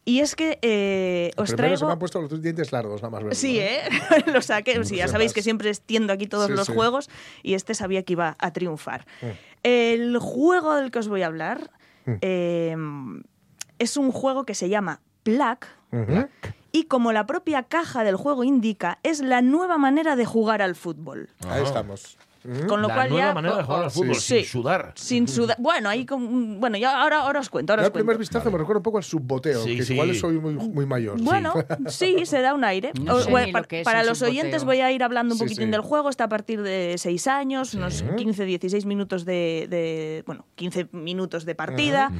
Y 0.04 0.20
es 0.20 0.34
que 0.36 0.58
eh, 0.62 1.32
os 1.36 1.50
Primero 1.52 1.68
se 1.68 1.72
me 1.74 1.76
traigo... 1.78 1.92
han 1.92 1.98
puesto 1.98 2.20
los 2.22 2.40
dientes 2.42 2.72
largos, 2.72 3.02
nada 3.02 3.10
más 3.10 3.22
verlo, 3.24 3.34
Sí, 3.34 3.58
¿eh? 3.58 3.80
Lo 4.26 4.40
saqué. 4.42 4.82
Sí, 4.84 4.96
ya 4.96 5.08
sabéis 5.08 5.32
que 5.32 5.42
siempre 5.42 5.68
extiendo 5.68 6.12
aquí 6.12 6.26
todos 6.26 6.46
Sí, 6.46 6.52
los 6.54 6.66
sí. 6.66 6.72
juegos 6.74 7.10
y 7.42 7.54
este 7.54 7.74
sabía 7.74 8.02
que 8.02 8.14
iba 8.14 8.36
a 8.38 8.52
triunfar. 8.52 9.06
El 9.62 10.16
juego 10.18 10.74
del 10.76 10.90
que 10.90 11.00
os 11.00 11.08
voy 11.08 11.22
a 11.22 11.26
hablar 11.26 11.70
eh, 12.22 12.76
es 13.78 13.96
un 13.96 14.12
juego 14.12 14.44
que 14.44 14.54
se 14.54 14.68
llama 14.68 15.00
Plaque 15.22 15.66
Ujú. 15.92 16.28
y 16.72 16.84
como 16.84 17.12
la 17.12 17.26
propia 17.26 17.62
caja 17.64 18.04
del 18.04 18.16
juego 18.16 18.44
indica, 18.44 18.98
es 19.02 19.20
la 19.20 19.42
nueva 19.42 19.78
manera 19.78 20.14
de 20.16 20.24
jugar 20.24 20.62
al 20.62 20.74
fútbol. 20.76 21.30
Ahí 21.48 21.62
estamos. 21.62 22.16
Con 22.68 22.82
lo 22.82 22.88
la 22.88 22.94
cual 22.94 23.08
nueva 23.10 23.26
ya 23.28 23.34
manera 23.34 23.56
de 23.56 23.62
jugar 23.64 23.84
al 23.84 23.90
fútbol, 23.90 24.14
Sí. 24.16 24.36
sin 24.40 24.44
sudar. 24.44 24.92
sin 24.94 25.28
sudar. 25.28 25.56
Bueno, 25.58 25.88
ahí 25.88 26.04
con- 26.06 26.60
bueno, 26.60 26.76
ya 26.78 27.00
ahora, 27.02 27.20
ahora 27.22 27.40
os 27.40 27.50
cuento, 27.50 27.72
ahora 27.72 27.82
Yo 27.82 27.86
os 27.86 27.88
al 27.88 27.92
primer 27.92 28.16
cuento. 28.16 28.20
vistazo 28.20 28.50
me 28.50 28.58
recuerda 28.58 28.78
un 28.78 28.82
poco 28.82 28.98
al 28.98 29.04
subboteo, 29.04 29.62
Sí, 29.64 29.76
que 29.76 29.82
sí. 29.84 29.92
igual 29.94 30.14
soy 30.14 30.38
muy, 30.38 30.54
muy 30.54 30.86
mayor. 30.86 31.20
Bueno, 31.20 31.54
sí, 31.88 32.16
se 32.26 32.40
da 32.40 32.54
un 32.54 32.64
aire. 32.64 32.92
No 33.00 33.14
O- 33.16 33.20
sé 33.20 33.30
bueno, 33.30 33.46
ni 33.46 33.52
pa- 33.52 33.60
lo 33.60 33.68
que 33.68 33.80
es 33.80 33.84
para 33.84 34.00
el 34.02 34.06
los 34.06 34.18
subboteo. 34.18 34.40
oyentes 34.40 34.64
voy 34.64 34.80
a 34.80 34.90
ir 34.92 35.02
hablando 35.02 35.34
un 35.34 35.38
Sí, 35.38 35.44
poquitín 35.44 35.66
sí. 35.66 35.70
del 35.72 35.80
juego. 35.80 36.08
Está 36.10 36.24
a 36.24 36.28
partir 36.28 36.62
de 36.62 36.94
6 36.98 37.26
años, 37.26 37.74
unos 37.74 38.02
15, 38.16 38.44
16 38.44 38.86
minutos 38.86 39.24
de, 39.24 39.66
de- 39.68 40.22
Bueno, 40.26 40.44
15 40.54 40.88
minutos 40.92 41.44
de 41.44 41.54
partida. 41.54 42.10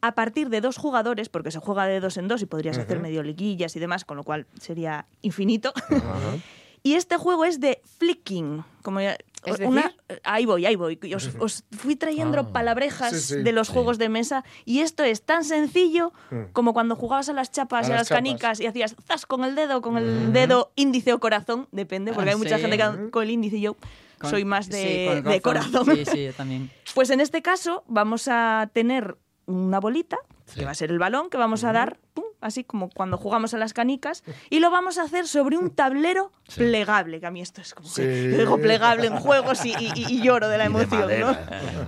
A 0.00 0.14
partir 0.14 0.48
de 0.48 0.60
dos 0.60 0.76
jugadores, 0.76 1.28
porque 1.28 1.50
se 1.50 1.58
juega 1.58 1.86
de 1.86 2.00
dos 2.00 2.16
en 2.16 2.28
dos 2.28 2.42
y 2.42 2.46
podrías 2.46 2.78
hacer 2.78 3.00
medio 3.00 3.22
liguillas 3.22 3.74
y 3.76 3.80
demás, 3.80 4.04
con 4.04 4.16
lo 4.16 4.24
cual 4.24 4.46
sería 4.60 5.06
infinito. 5.22 5.72
y 6.82 6.94
este 6.94 7.16
juego 7.16 7.44
es 7.44 7.60
de 7.60 7.80
flicking. 7.98 8.64
Como 8.82 9.00
ya- 9.00 9.16
Es 9.44 9.58
una- 9.60 9.82
decir- 9.82 10.20
ahí 10.24 10.46
voy, 10.46 10.66
ahí 10.66 10.76
voy. 10.76 10.98
Os, 11.14 11.30
os 11.38 11.64
fui 11.76 11.96
trayendo 11.96 12.40
Ah. 12.40 12.52
palabrejas 12.52 13.10
Sí, 13.12 13.18
sí. 13.36 13.42
de 13.42 13.52
los 13.52 13.66
Sí. 13.68 13.72
juegos 13.72 13.98
de 13.98 14.08
mesa 14.08 14.44
y 14.64 14.80
esto 14.80 15.02
es 15.02 15.22
tan 15.22 15.44
sencillo 15.44 16.12
como 16.52 16.72
cuando 16.72 16.94
jugabas 16.96 17.28
a 17.28 17.32
las 17.32 17.50
chapas 17.50 17.86
A 17.86 17.88
y 17.88 17.92
a 17.92 17.94
las 17.94 18.00
las 18.02 18.08
chapas. 18.08 18.18
canicas 18.18 18.60
y 18.60 18.66
hacías 18.66 18.94
zas 19.06 19.26
con 19.26 19.44
el 19.44 19.54
dedo, 19.54 19.82
con 19.82 19.98
el 19.98 20.32
dedo 20.32 20.72
índice 20.76 21.12
o 21.12 21.18
corazón, 21.20 21.66
depende, 21.72 22.12
porque 22.12 22.30
Ah, 22.30 22.32
hay 22.34 22.38
mucha 22.38 22.56
sí. 22.56 22.62
gente 22.62 22.76
que 22.78 23.10
con 23.10 23.22
el 23.24 23.30
índice 23.30 23.56
y 23.56 23.62
yo 23.62 23.76
Con- 24.18 24.30
soy 24.30 24.44
más 24.44 24.68
de, 24.68 25.22
de 25.24 25.40
corazón. 25.40 25.84
Sí, 25.96 26.04
sí, 26.04 26.24
yo 26.26 26.32
también. 26.32 26.70
Pues 26.94 27.10
en 27.10 27.20
este 27.20 27.42
caso 27.42 27.82
vamos 27.88 28.28
a 28.28 28.70
tener 28.72 29.16
una 29.46 29.80
bolita, 29.80 30.18
que 30.54 30.64
va 30.64 30.70
a 30.72 30.74
ser 30.74 30.90
el 30.90 30.98
balón, 30.98 31.30
que 31.30 31.36
vamos 31.38 31.64
a 31.64 31.72
dar, 31.72 31.98
pum, 32.14 32.24
así 32.40 32.62
como 32.64 32.90
cuando 32.90 33.16
jugamos 33.16 33.54
a 33.54 33.58
las 33.58 33.72
canicas, 33.72 34.22
y 34.50 34.60
lo 34.60 34.70
vamos 34.70 34.98
a 34.98 35.02
hacer 35.04 35.26
sobre 35.26 35.56
un 35.56 35.70
tablero 35.70 36.30
plegable, 36.56 37.20
que 37.20 37.26
a 37.26 37.30
mí 37.30 37.40
esto 37.40 37.60
es 37.60 37.74
como 37.74 37.88
que 37.88 37.94
Sí. 37.94 38.30
yo 38.32 38.38
digo 38.38 38.58
plegable 38.58 39.06
en 39.06 39.16
juegos 39.16 39.64
y, 39.64 39.70
y- 39.78 39.92
y 40.08 40.22
lloro 40.22 40.48
de 40.48 40.58
la 40.58 40.66
Y 40.66 40.72
de 40.72 40.82
emoción. 40.82 41.10
¿no? 41.20 41.36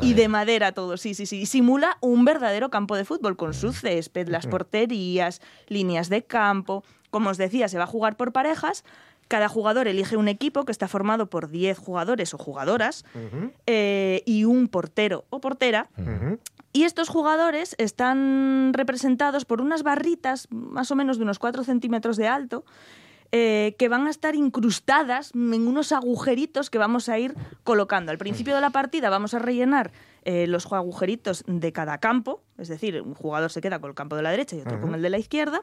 Y 0.00 0.14
de 0.14 0.28
madera 0.28 0.72
todo, 0.72 0.96
sí, 0.96 1.14
sí, 1.14 1.26
sí. 1.26 1.42
Y 1.42 1.46
simula 1.46 1.98
un 2.00 2.24
verdadero 2.24 2.70
campo 2.70 2.96
de 2.96 3.04
fútbol 3.04 3.36
con 3.36 3.52
su 3.54 3.72
césped, 3.72 4.28
las 4.28 4.46
porterías, 4.46 5.40
líneas 5.68 6.08
de 6.08 6.24
campo. 6.24 6.84
Como 7.10 7.30
os 7.30 7.36
decía, 7.38 7.68
se 7.68 7.78
va 7.78 7.84
a 7.84 7.88
jugar 7.88 8.16
por 8.16 8.32
parejas. 8.32 8.84
Cada 9.28 9.48
jugador 9.48 9.88
elige 9.88 10.16
un 10.18 10.28
equipo 10.28 10.64
que 10.64 10.72
está 10.72 10.86
formado 10.88 11.30
por 11.30 11.48
10 11.48 11.78
jugadores 11.78 12.34
o 12.34 12.38
jugadoras 12.38 13.04
eh, 13.66 14.22
y 14.26 14.44
un 14.44 14.68
portero 14.68 15.24
o 15.30 15.40
portera. 15.40 15.88
Y 16.74 16.82
estos 16.82 17.08
jugadores 17.08 17.76
están 17.78 18.72
representados 18.74 19.44
por 19.44 19.60
unas 19.60 19.84
barritas 19.84 20.48
más 20.50 20.90
o 20.90 20.96
menos 20.96 21.16
de 21.18 21.22
unos 21.22 21.38
4 21.38 21.62
centímetros 21.62 22.16
de 22.16 22.26
alto 22.26 22.64
eh, 23.30 23.76
que 23.78 23.88
van 23.88 24.08
a 24.08 24.10
estar 24.10 24.34
incrustadas 24.34 25.30
en 25.34 25.68
unos 25.68 25.92
agujeritos 25.92 26.70
que 26.70 26.78
vamos 26.78 27.08
a 27.08 27.16
ir 27.18 27.34
colocando. 27.62 28.10
Al 28.10 28.18
principio 28.18 28.56
de 28.56 28.60
la 28.60 28.70
partida 28.70 29.08
vamos 29.08 29.34
a 29.34 29.38
rellenar 29.38 29.92
eh, 30.24 30.48
los 30.48 30.70
agujeritos 30.72 31.44
de 31.46 31.72
cada 31.72 31.98
campo, 31.98 32.42
es 32.58 32.66
decir, 32.66 33.00
un 33.02 33.14
jugador 33.14 33.52
se 33.52 33.60
queda 33.60 33.78
con 33.78 33.90
el 33.90 33.94
campo 33.94 34.16
de 34.16 34.22
la 34.22 34.30
derecha 34.32 34.56
y 34.56 34.60
otro 34.60 34.80
con 34.80 34.94
el 34.96 35.02
de 35.02 35.10
la 35.10 35.18
izquierda. 35.18 35.62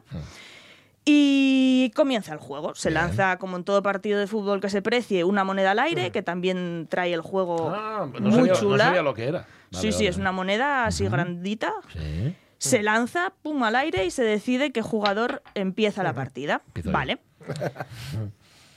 Y 1.04 1.92
comienza 1.96 2.32
el 2.32 2.40
juego. 2.40 2.76
Se 2.76 2.92
lanza, 2.92 3.38
como 3.38 3.58
en 3.58 3.64
todo 3.64 3.82
partido 3.82 4.20
de 4.20 4.28
fútbol 4.28 4.62
que 4.62 4.70
se 4.70 4.82
precie, 4.82 5.24
una 5.24 5.44
moneda 5.44 5.72
al 5.72 5.80
aire, 5.80 6.12
que 6.12 6.22
también 6.22 6.88
trae 6.90 7.12
el 7.14 7.22
juego 7.22 7.70
Ah, 7.76 8.08
no, 8.14 8.20
muy 8.22 8.32
sabía, 8.32 8.54
no 8.54 8.60
chula. 8.60 8.84
sabía 8.86 9.02
lo 9.02 9.14
que 9.14 9.26
era. 9.26 9.48
Vale, 9.72 9.82
sí, 9.82 9.92
sí, 9.92 9.98
vale. 10.00 10.10
es 10.10 10.18
una 10.18 10.32
moneda 10.32 10.86
así 10.86 11.08
grandita. 11.08 11.74
Sí. 11.94 12.36
Se 12.58 12.84
lanza, 12.84 13.34
pum, 13.42 13.64
al 13.64 13.76
aire 13.76 14.06
y 14.06 14.12
se 14.12 14.24
decide 14.24 14.72
qué 14.72 14.82
jugador 14.82 15.42
empieza 15.56 16.04
la 16.04 16.14
partida. 16.14 16.62
Empiezo. 16.68 16.92
Vale. 16.92 17.20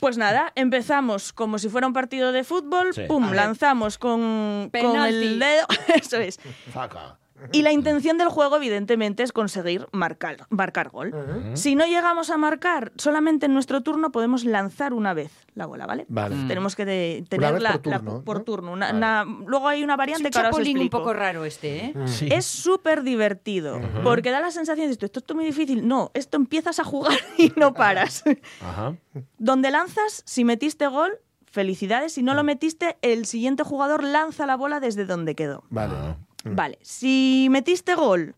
Pues 0.01 0.19
nada, 0.19 0.53
empezamos 0.55 1.33
como 1.33 1.59
si 1.59 1.69
fuera 1.69 1.87
un 1.87 1.93
partido 1.95 2.31
de 2.33 2.45
fútbol, 2.45 2.93
Sí. 2.95 3.03
pum, 3.09 3.33
lanzamos 3.33 3.97
con, 3.99 4.71
con 4.79 5.05
el 5.05 5.39
dedo, 5.39 5.67
eso 5.95 6.19
es. 6.19 6.39
Faca. 6.73 7.19
Y 7.53 7.62
la 7.62 7.73
intención 7.73 8.16
del 8.16 8.29
juego, 8.29 8.57
evidentemente, 8.57 9.23
es 9.23 9.33
conseguir 9.33 9.87
marcar, 9.92 10.47
marcar 10.51 10.90
gol. 10.90 11.12
Si 11.55 11.75
no 11.75 11.85
llegamos 11.85 12.31
a 12.31 12.37
marcar, 12.37 12.92
solamente 12.97 13.47
en 13.47 13.55
nuestro 13.55 13.83
turno 13.83 14.12
podemos 14.12 14.44
lanzar 14.44 14.94
una 14.94 15.14
vez 15.14 15.33
la 15.55 15.66
bola, 15.66 15.87
¿vale? 15.87 16.07
Vale. 16.09 16.37
Tenemos 16.49 16.75
que 16.77 16.85
de- 16.85 17.16
Una 17.20 17.29
tener 17.29 17.53
vez 17.55 17.62
la, 17.62 17.73
por 17.73 17.81
turno, 17.83 18.25
por 18.25 18.38
¿no? 18.38 18.44
turno. 18.44 18.73
Una- 18.73 18.87
Vale. 18.92 18.99
una- 18.99 19.25
luego 19.47 19.68
hay 19.68 19.83
una 19.85 19.94
Es 19.94 19.99
variante 19.99 20.25
un 20.29 20.31
que 20.31 20.38
ahora 20.38 20.49
os 20.51 20.55
chapulín 20.57 20.77
un 20.77 20.83
explico. 20.83 20.99
poco 20.99 21.12
raro 21.12 21.44
este, 21.44 21.87
¿eh? 21.87 21.94
Sí. 22.07 22.29
Es 22.31 22.47
súper 22.47 23.03
divertido, 23.03 23.81
porque 24.03 24.31
da 24.31 24.40
la 24.40 24.51
sensación 24.51 24.87
de 24.87 24.92
esto, 24.92 25.07
esto 25.07 25.20
es 25.27 25.35
muy 25.35 25.44
difícil. 25.44 25.87
No, 25.87 26.11
esto 26.14 26.37
empiezas 26.37 26.79
a 26.79 26.85
jugar 26.85 27.12
y 27.38 27.53
no 27.57 27.75
paras. 27.75 28.25
Ajá. 28.62 28.94
Donde 29.38 29.70
lanzas, 29.70 30.23
si 30.25 30.44
metiste 30.44 30.87
gol, 30.87 31.12
felicidades. 31.47 32.12
Si 32.14 32.23
no 32.23 32.35
lo 32.35 32.42
metiste, 32.44 32.97
el 33.03 33.27
siguiente 33.27 33.62
jugador 33.64 34.03
lanza 34.03 34.47
la 34.47 34.57
bola 34.57 34.81
desde 34.81 35.05
donde 35.05 35.35
quedó. 35.35 35.64
Vale. 35.70 35.94
Ah. 36.45 36.51
Vale, 36.53 36.79
si 36.83 37.49
metiste 37.51 37.95
gol, 37.95 38.35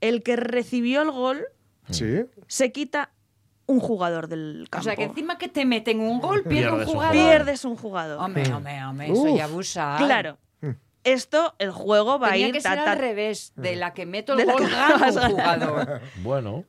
el 0.00 0.22
que 0.22 0.36
recibió 0.36 1.02
el 1.02 1.10
gol 1.10 1.44
Sí. 1.90 2.20
se 2.46 2.70
quita 2.72 3.10
un 3.66 3.80
jugador 3.80 4.28
del 4.28 4.64
O 4.66 4.70
campo. 4.70 4.84
sea, 4.84 4.96
que 4.96 5.04
encima 5.04 5.38
que 5.38 5.48
te 5.48 5.64
meten 5.64 6.00
un 6.00 6.20
gol, 6.20 6.42
pierde 6.42 6.68
Pierdes 6.70 6.86
un 6.88 6.92
jugador. 6.94 7.12
Pierdes 7.12 7.64
un 7.64 7.76
jugador. 7.76 8.18
Hombre, 8.20 8.52
hombre, 8.52 8.84
hombre, 8.84 9.12
eso 9.12 9.36
ya 9.36 9.44
abusa. 9.44 9.96
Claro. 9.98 10.38
Esto, 11.02 11.54
el 11.58 11.70
juego 11.70 12.18
va 12.18 12.30
Tenía 12.32 12.44
a 12.46 12.48
ir 12.50 12.54
que 12.54 12.60
ta, 12.60 12.74
ser 12.74 12.84
ta- 12.84 12.92
al 12.92 12.98
revés. 12.98 13.52
De 13.56 13.74
la 13.74 13.94
que 13.94 14.04
meto 14.04 14.34
el 14.38 14.44
gol, 14.44 14.62
vas 15.00 15.16
un 15.16 15.30
jugador. 15.30 16.00
Bueno. 16.22 16.64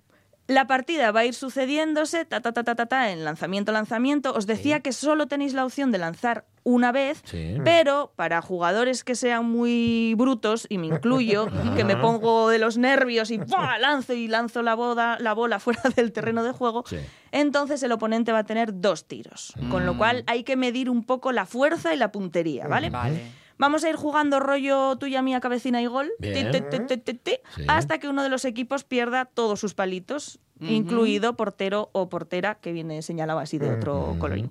La 0.48 0.68
partida 0.68 1.12
va 1.12 1.22
a 1.22 1.26
ir 1.26 1.34
sucediéndose, 1.34 2.26
ta, 2.26 2.42
ta, 2.42 2.52
ta, 2.52 2.64
ta, 2.64 2.76
ta, 2.76 2.86
ta, 2.86 3.12
en 3.12 3.24
lanzamiento, 3.24 3.72
lanzamiento. 3.72 4.34
Os 4.34 4.48
decía 4.48 4.82
que 4.82 4.92
solo 4.92 5.28
tenéis 5.28 5.54
la 5.54 5.64
opción 5.66 5.92
de 5.92 5.98
lanzar 5.98 6.46
una 6.64 6.92
vez, 6.92 7.22
Sí. 7.26 7.56
pero 7.64 8.12
para 8.16 8.42
jugadores 8.42 9.04
que 9.04 9.16
sean 9.16 9.46
muy 9.46 10.14
brutos, 10.18 10.66
y 10.70 10.78
me 10.78 10.88
incluyo, 10.88 11.48
que 11.78 11.84
me 11.86 11.96
pongo 11.96 12.50
de 12.50 12.60
los 12.60 12.78
nervios 12.78 13.32
y 13.32 13.38
¡buah! 13.38 13.78
lanzo 13.80 14.14
y 14.14 14.28
lanzo 14.28 14.62
la, 14.62 14.76
boda, 14.76 15.18
la 15.20 15.34
bola 15.34 15.60
fuera 15.60 15.82
del 15.96 16.12
terreno 16.12 16.44
de 16.44 16.52
juego, 16.52 16.84
Sí. 16.88 16.98
entonces 17.32 17.82
el 17.84 17.92
oponente 17.94 18.32
va 18.32 18.40
a 18.40 18.44
tener 18.44 18.80
dos 18.82 19.08
tiros. 19.08 19.54
Con 19.70 19.86
lo 19.86 19.98
cual 19.98 20.24
hay 20.28 20.44
que 20.44 20.56
medir 20.58 20.90
un 20.90 21.04
poco 21.04 21.32
la 21.32 21.46
fuerza 21.46 21.94
y 21.94 21.98
la 21.98 22.12
puntería, 22.12 22.68
¿vale? 22.68 22.90
Vale. 22.90 23.22
Vamos 23.62 23.84
a 23.84 23.90
ir 23.92 23.96
jugando 23.96 24.40
rollo 24.40 24.96
tuya, 24.98 25.22
mía, 25.22 25.40
cabecina 25.40 25.84
y 25.84 25.86
gol, 25.86 26.10
Bien. 26.18 26.50
ti, 26.52 26.62
ti, 26.62 26.80
ti, 26.80 26.86
ti, 26.88 26.98
ti, 26.98 27.14
ti, 27.14 27.32
Sí. 27.56 27.66
hasta 27.68 28.00
que 28.00 28.08
uno 28.10 28.24
de 28.24 28.30
los 28.30 28.44
equipos 28.44 28.84
pierda 28.84 29.26
todos 29.26 29.60
sus 29.60 29.76
palitos, 29.76 30.40
incluido 30.60 31.36
portero 31.38 31.92
o 31.94 32.10
portera, 32.10 32.56
que 32.56 32.72
viene 32.72 33.04
señalado 33.04 33.38
así 33.38 33.60
de 33.60 33.70
otro 33.70 34.16
colorín. 34.18 34.50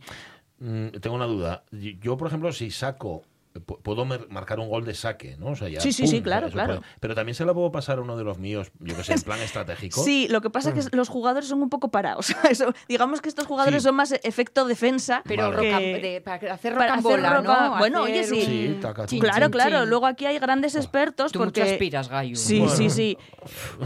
Mm, 0.61 0.90
tengo 1.01 1.16
una 1.16 1.27
duda. 1.27 1.64
Yo, 1.73 2.16
por 2.16 2.29
ejemplo, 2.29 2.53
si 2.53 2.70
saco, 2.70 3.23
puedo 3.61 4.05
marcar 4.05 4.59
un 4.61 4.68
gol 4.68 4.85
de 4.85 4.94
saque, 4.94 5.37
¿no? 5.38 5.49
O 5.49 5.57
sea, 5.57 5.68
ya, 5.68 5.81
Sí, 5.81 5.92
sí, 5.92 6.03
¡pum! 6.03 6.11
sí, 6.11 6.23
claro, 6.23 6.51
claro. 6.51 6.77
puede- 6.81 6.87
Pero 7.01 7.14
también 7.14 7.35
se 7.35 7.44
la 7.44 7.55
puedo 7.55 7.70
pasar 7.73 7.99
a 7.99 8.03
uno 8.03 8.16
de 8.16 8.25
los 8.25 8.38
míos, 8.38 8.70
yo 8.81 8.96
que 8.96 9.05
sé, 9.05 9.14
en 9.14 9.23
plan 9.23 9.40
estratégico. 9.40 10.03
Sí, 10.03 10.27
lo 10.29 10.40
que 10.40 10.51
pasa 10.51 10.70
es 10.75 10.88
que 10.90 10.96
los 10.96 11.09
jugadores 11.09 11.49
son 11.49 11.62
un 11.62 11.70
poco 11.70 11.90
parados. 11.90 12.31
Eso, 12.51 12.73
digamos 12.88 13.20
que 13.20 13.29
estos 13.29 13.46
jugadores 13.46 13.83
Sí. 13.83 13.87
son 13.88 13.94
más 13.96 14.12
efecto 14.12 14.64
defensa. 14.66 15.23
Pero 15.25 15.44
Vale. 15.51 15.57
roca- 15.57 15.79
que- 15.79 16.01
de- 16.01 16.20
para 16.20 16.37
hacer 16.37 16.75
para 16.75 16.94
hacer 16.94 17.03
rocambola, 17.05 17.35
roca- 17.37 17.68
¿no? 17.70 17.79
bueno, 17.79 18.03
Hacer 18.05 18.12
oye, 18.14 18.25
sí. 18.25 18.42
Sí, 18.42 18.79
taca, 18.81 19.07
chin, 19.07 19.20
Claro, 19.20 19.46
chin, 19.46 19.51
claro. 19.53 19.81
chin. 19.81 19.90
Luego 19.90 20.07
aquí 20.07 20.27
hay 20.27 20.38
grandes 20.38 20.75
expertos 20.75 21.33
Tú 21.33 21.38
porque 21.38 21.61
mucho 21.62 21.73
aspiras, 21.73 22.09
Gallo. 22.09 22.37
Sí, 22.37 22.59
Bueno. 22.61 22.75
sí, 22.75 22.90
sí. 22.90 23.18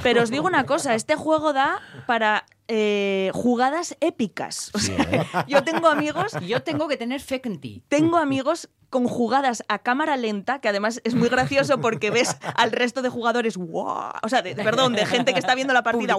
Pero 0.03 0.23
os 0.23 0.31
digo 0.31 0.47
una 0.47 0.65
cosa, 0.67 0.95
este 0.95 1.17
juego 1.17 1.53
da 1.53 1.81
para 2.07 2.45
eh, 2.69 3.31
jugadas 3.35 3.97
épicas. 4.01 4.71
O 4.75 4.79
Sí, 4.79 4.93
sea, 4.95 5.05
¿eh? 5.13 5.45
yo 5.49 5.63
tengo 5.65 5.89
amigos, 5.89 6.33
Yo 6.47 6.63
tengo 6.63 6.89
que 6.89 6.97
tener 6.97 7.21
fe 7.21 7.41
en 7.45 7.61
ti. 7.61 7.83
tengo 7.89 8.17
amigos 8.17 8.69
con 8.91 9.09
jugadas 9.09 9.65
a 9.67 9.81
cámara 9.81 10.17
lenta, 10.17 10.61
que 10.61 10.69
además 10.69 11.01
es 11.03 11.17
muy 11.17 11.29
gracioso 11.29 11.81
porque 11.81 12.11
ves 12.11 12.37
al 12.55 12.71
resto 12.71 13.03
de 13.03 13.09
jugadores, 13.09 13.57
¡guau! 13.57 14.13
o 14.23 14.29
sea, 14.29 14.41
de- 14.41 14.55
perdón, 14.55 14.93
de 14.93 15.05
gente 15.05 15.33
que 15.33 15.41
está 15.41 15.57
viendo 15.57 15.75
la 15.75 15.83
partida, 15.83 16.15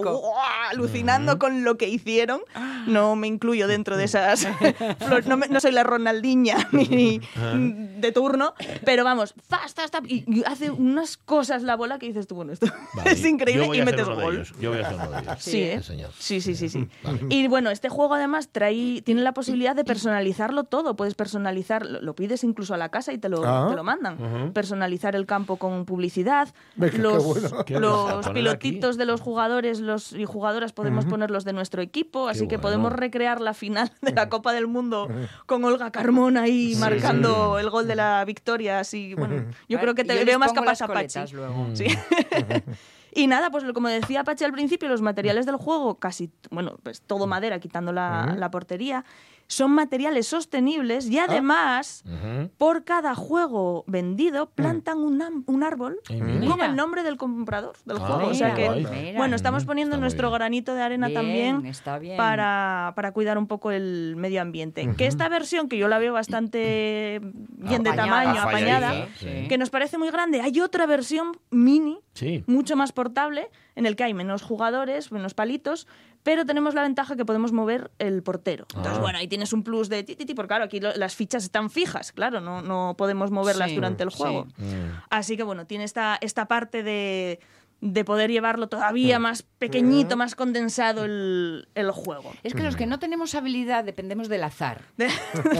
alucinando 0.70 1.38
con 1.38 1.64
lo 1.64 1.76
que 1.78 1.88
hicieron. 1.88 2.42
No 2.86 3.16
me 3.16 3.26
incluyo 3.28 3.66
dentro 3.66 3.96
de 3.96 4.04
esas. 4.04 4.46
no, 5.26 5.36
me- 5.38 5.48
no 5.48 5.58
soy 5.60 5.72
la 5.72 5.84
Ronaldinha 5.84 6.68
ni 6.72 7.20
de 7.34 8.12
turno, 8.12 8.54
pero 8.84 9.04
vamos, 9.04 9.34
¡zas, 9.48 9.74
zas, 9.74 9.90
zas! 9.90 10.02
y, 10.06 10.24
y 10.30 10.44
hace 10.44 10.70
unas 10.70 11.16
cosas 11.16 11.62
la 11.62 11.76
bola 11.76 11.98
que 11.98 12.06
dices 12.06 12.26
tú, 12.26 12.34
bueno, 12.34 12.52
esto 12.52 12.66
Vale, 12.94 13.12
es 13.12 13.24
increíble 13.24 13.68
y 13.74 13.82
metes 13.82 14.06
gol. 14.06 14.46
Yo 14.60 14.70
voy 14.70 14.80
a 14.80 14.86
hacer 14.86 14.96
uno 15.00 15.10
de 15.12 15.22
ellos. 15.22 15.36
Sí, 15.42 15.62
¿eh? 15.62 15.82
señor. 15.82 16.10
Sí, 16.18 16.35
sí, 16.40 16.54
sí, 16.54 16.68
sí. 16.68 16.88
Y 17.28 17.48
bueno, 17.48 17.70
este 17.70 17.88
juego 17.88 18.14
además 18.14 18.48
trae, 18.50 19.02
tiene 19.02 19.22
la 19.22 19.32
posibilidad 19.32 19.74
de 19.76 19.84
personalizarlo 19.84 20.64
todo. 20.64 20.96
Puedes 20.96 21.14
personalizar, 21.14 21.84
lo, 21.86 22.00
lo 22.00 22.14
pides 22.14 22.44
incluso 22.44 22.74
a 22.74 22.76
la 22.76 22.88
casa 22.90 23.12
y 23.12 23.18
te 23.18 23.28
lo, 23.28 23.44
Ah. 23.44 23.66
te 23.70 23.76
lo 23.76 23.84
mandan. 23.84 24.52
Personalizar 24.52 25.14
el 25.16 25.26
campo 25.26 25.56
con 25.56 25.84
publicidad. 25.84 26.48
Venga, 26.76 26.98
los 26.98 27.24
bueno. 27.24 28.22
Pilotitos 28.34 28.96
de 28.96 29.06
los 29.06 29.20
jugadores 29.20 29.80
los, 29.80 30.12
y 30.12 30.24
jugadoras 30.24 30.72
podemos 30.72 31.04
ponerlos 31.06 31.44
de 31.44 31.52
nuestro 31.52 31.82
equipo. 31.82 32.28
Así 32.28 32.48
que 32.48 32.56
bueno. 32.56 32.62
podemos 32.62 32.92
recrear 32.92 33.40
la 33.40 33.54
final 33.54 33.92
de 34.02 34.12
la 34.12 34.28
Copa 34.36 34.52
del 34.52 34.66
Mundo 34.66 35.08
con 35.46 35.64
Olga 35.64 35.90
Carmona 35.90 36.42
ahí 36.42 36.74
marcando 36.78 37.58
el 37.58 37.70
gol 37.70 37.86
de 37.86 37.96
la 37.96 38.24
victoria. 38.24 38.80
Así, 38.80 39.14
bueno, 39.14 39.44
yo 39.68 39.78
creo 39.80 39.94
que 39.94 40.04
te 40.04 40.24
veo 40.24 40.38
más 40.38 40.52
capaz 40.52 40.82
a 40.82 40.88
Pachi. 40.88 41.20
luego. 41.32 41.68
Sí. 41.74 41.86
y 43.16 43.26
nada, 43.26 43.50
pues 43.50 43.64
como 43.74 43.88
decía 43.88 44.22
Pachi 44.24 44.44
al 44.44 44.52
principio, 44.52 44.88
los 44.88 45.02
materiales 45.02 45.46
del 45.46 45.56
juego, 45.56 45.96
casi, 45.98 46.30
bueno, 46.50 46.76
pues 46.82 47.00
todo 47.02 47.26
madera, 47.26 47.58
quitando 47.58 47.92
la, 47.92 48.34
la 48.38 48.50
portería, 48.50 49.04
son 49.48 49.70
materiales 49.70 50.26
sostenibles 50.26 51.08
y 51.08 51.18
además, 51.20 52.02
Ujú. 52.04 52.50
por 52.58 52.82
cada 52.84 53.14
juego 53.14 53.84
vendido, 53.86 54.50
plantan 54.50 54.98
un, 54.98 55.44
un 55.46 55.62
árbol 55.62 56.00
con 56.48 56.60
el 56.60 56.74
nombre 56.74 57.04
del 57.04 57.16
comprador 57.16 57.76
del 57.84 57.98
Ah, 57.98 58.00
juego. 58.00 58.30
O 58.30 58.34
sea 58.34 58.54
que, 58.54 58.68
mira. 58.68 59.16
bueno, 59.18 59.36
estamos 59.36 59.62
Mm, 59.62 59.66
poniendo 59.68 59.94
está 59.94 60.00
nuestro 60.00 60.30
granito 60.32 60.74
de 60.74 60.82
arena 60.82 61.06
Bien, 61.06 61.14
también 61.20 61.66
está 61.66 61.98
bien. 62.00 62.16
para, 62.16 62.92
para 62.96 63.12
cuidar 63.12 63.38
un 63.38 63.46
poco 63.46 63.70
el 63.70 64.14
medio 64.16 64.42
ambiente. 64.42 64.84
Que 64.96 65.06
esta 65.06 65.28
versión, 65.28 65.68
que 65.68 65.78
yo 65.78 65.86
la 65.86 65.98
veo 65.98 66.12
bastante 66.12 67.20
bien 67.22 67.84
de 67.84 67.90
Apañada. 67.90 68.22
tamaño, 68.24 68.40
apañada, 68.42 69.08
sí. 69.16 69.46
que 69.48 69.58
nos 69.58 69.70
parece 69.70 69.96
muy 69.96 70.10
grande, 70.10 70.40
hay 70.40 70.60
otra 70.60 70.86
versión 70.86 71.38
mini 71.50 72.00
Sí. 72.16 72.42
mucho 72.48 72.74
más 72.76 72.90
portable, 72.92 73.48
en 73.76 73.86
el 73.86 73.94
que 73.94 74.02
hay 74.04 74.14
menos 74.14 74.42
jugadores, 74.42 75.12
menos 75.12 75.34
palitos, 75.34 75.86
pero 76.22 76.44
tenemos 76.44 76.74
la 76.74 76.82
ventaja 76.82 77.14
que 77.14 77.24
podemos 77.24 77.52
mover 77.52 77.92
el 78.00 78.22
portero. 78.24 78.66
Entonces, 78.74 78.98
Ah. 78.98 79.00
bueno, 79.00 79.18
ahí 79.18 79.28
tienes 79.28 79.52
un 79.52 79.62
plus 79.62 79.88
de 79.88 80.02
ti, 80.02 80.16
ti, 80.16 80.26
ti, 80.26 80.34
porque 80.34 80.48
claro, 80.48 80.64
aquí 80.64 80.80
lo- 80.80 80.94
las 80.96 81.14
fichas 81.14 81.44
están 81.44 81.70
fijas, 81.70 82.10
claro, 82.10 82.40
no, 82.40 82.62
no 82.62 82.94
podemos 82.98 83.30
moverlas 83.30 83.68
Sí, 83.70 83.76
durante 83.76 84.02
el 84.02 84.10
juego. 84.10 84.46
Mm. 84.56 84.98
Así 85.10 85.36
que 85.36 85.44
bueno, 85.44 85.66
tiene 85.66 85.84
esta, 85.84 86.18
esta 86.20 86.46
parte 86.48 86.82
de, 86.82 87.38
de 87.80 88.04
poder 88.04 88.30
llevarlo 88.30 88.68
todavía 88.68 89.18
más 89.18 89.42
pequeñito, 89.42 90.16
más 90.16 90.34
condensado 90.34 91.04
el, 91.04 91.68
el 91.74 91.90
juego. 91.90 92.32
Es 92.42 92.54
que 92.54 92.62
los 92.62 92.74
que 92.76 92.86
no 92.86 92.98
tenemos 92.98 93.34
habilidad 93.34 93.84
dependemos 93.84 94.28
del 94.28 94.44
azar. 94.44 94.82
De- 94.96 95.08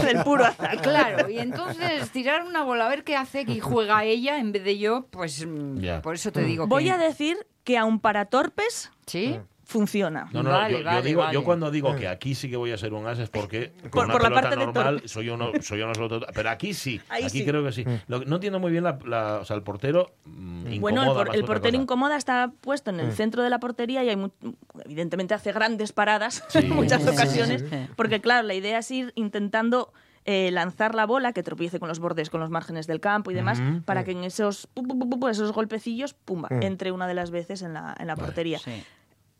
del 0.05 0.25
puro 0.25 0.45
azar. 0.45 0.81
Claro, 0.81 1.29
y 1.29 1.39
entonces 1.39 2.11
tirar 2.11 2.45
una 2.45 2.63
bola 2.63 2.87
a 2.87 2.89
ver 2.89 3.05
qué 3.05 3.17
hace 3.17 3.43
y 3.47 3.61
juega 3.61 4.05
ella 4.05 4.39
en 4.39 4.53
vez 4.53 4.65
de 4.65 4.79
yo, 4.79 5.07
pues 5.11 5.47
mm, 5.47 6.01
por 6.03 6.15
eso 6.15 6.33
te 6.33 6.43
digo 6.43 6.65
que... 6.65 6.69
Voy 6.71 6.89
a 6.89 6.97
decir 6.99 7.37
que 7.65 7.77
aun 7.79 8.01
para 8.01 8.25
torpes 8.27 8.91
¿Sí? 9.07 9.39
Funciona. 9.67 10.29
No, 10.33 10.45
no, 10.45 10.51
Vale, 10.51 10.73
yo, 10.75 10.79
yo 10.79 10.85
vale, 10.85 11.03
digo, 11.03 11.21
vale. 11.23 11.35
yo 11.35 11.43
cuando 11.45 11.71
digo 11.73 11.95
que 11.97 12.07
aquí 12.07 12.35
sí 12.37 12.49
que 12.49 12.57
voy 12.57 12.71
a 12.71 12.79
ser 12.79 12.95
un 12.95 13.05
as 13.07 13.19
es 13.19 13.29
porque 13.29 13.73
con 13.91 13.91
Por- 13.91 14.05
una 14.05 14.13
por 14.15 14.23
la 14.23 14.31
parte 14.41 14.57
normal 14.57 15.03
soy 15.07 15.27
yo 15.27 15.37
no 15.37 15.51
soy 15.61 15.81
yo 15.81 15.89
no 15.89 15.95
soy 15.95 16.05
otro- 16.05 16.21
pero 16.33 16.51
aquí 16.51 16.73
sí, 16.73 17.01
Ahí 17.09 17.25
aquí 17.25 17.41
sí. 17.41 17.45
creo 17.45 17.65
que 17.65 17.73
sí. 17.73 17.85
Lo 18.07 18.21
que- 18.21 18.27
no 18.27 18.37
entiendo 18.37 18.61
muy 18.61 18.71
bien 18.71 18.85
la, 18.85 18.97
la- 19.05 19.39
o 19.41 19.45
sea, 19.45 19.57
el 19.57 19.63
portero 19.65 20.13
mm, 20.25 20.79
Bueno, 20.81 21.03
el, 21.03 21.09
por- 21.13 21.35
el 21.37 21.45
portero 21.45 21.73
cosa. 21.73 21.83
incomoda 21.83 22.17
está 22.17 22.53
puesto 22.61 22.91
en 22.91 23.01
el 23.01 23.13
centro 23.13 23.43
de 23.43 23.51
la 23.51 23.59
portería 23.59 24.05
y 24.05 24.09
hay 24.09 24.17
mu- 24.17 24.31
evidentemente 24.85 25.35
hace 25.35 25.51
grandes 25.53 25.93
paradas 25.93 26.45
Sí. 26.49 26.59
en 26.59 26.71
muchas 26.71 27.05
ocasiones, 27.07 27.63
sí, 27.63 27.67
sí. 27.69 27.77
porque 27.97 28.21
claro, 28.21 28.47
la 28.47 28.55
idea 28.55 28.79
es 28.79 28.91
ir 28.93 29.13
intentando 29.17 29.93
eh, 30.29 30.51
lanzar 30.53 30.95
la 30.97 31.07
bola 31.07 31.33
que 31.33 31.43
tropiece 31.45 31.79
con 31.79 31.89
los 31.89 31.99
bordes, 32.01 32.31
con 32.31 32.41
los 32.41 32.51
márgenes 32.51 32.87
del 32.89 32.99
campo 33.01 33.31
y 33.31 33.35
demás, 33.35 33.61
para 33.85 34.03
que 34.03 34.11
en 34.11 34.25
esos, 34.25 34.69
pu- 34.75 34.83
pu- 34.87 34.99
pu- 35.09 35.19
pu- 35.21 35.31
esos 35.31 35.53
golpecillos, 35.53 36.15
pumba, 36.15 36.49
entre 36.63 36.91
una 36.91 37.07
de 37.07 37.15
las 37.15 37.31
veces 37.31 37.63
en 37.63 37.75
la, 37.75 37.95
en 37.99 38.09
la 38.09 38.17
portería. 38.17 38.59
Sí. 38.59 38.83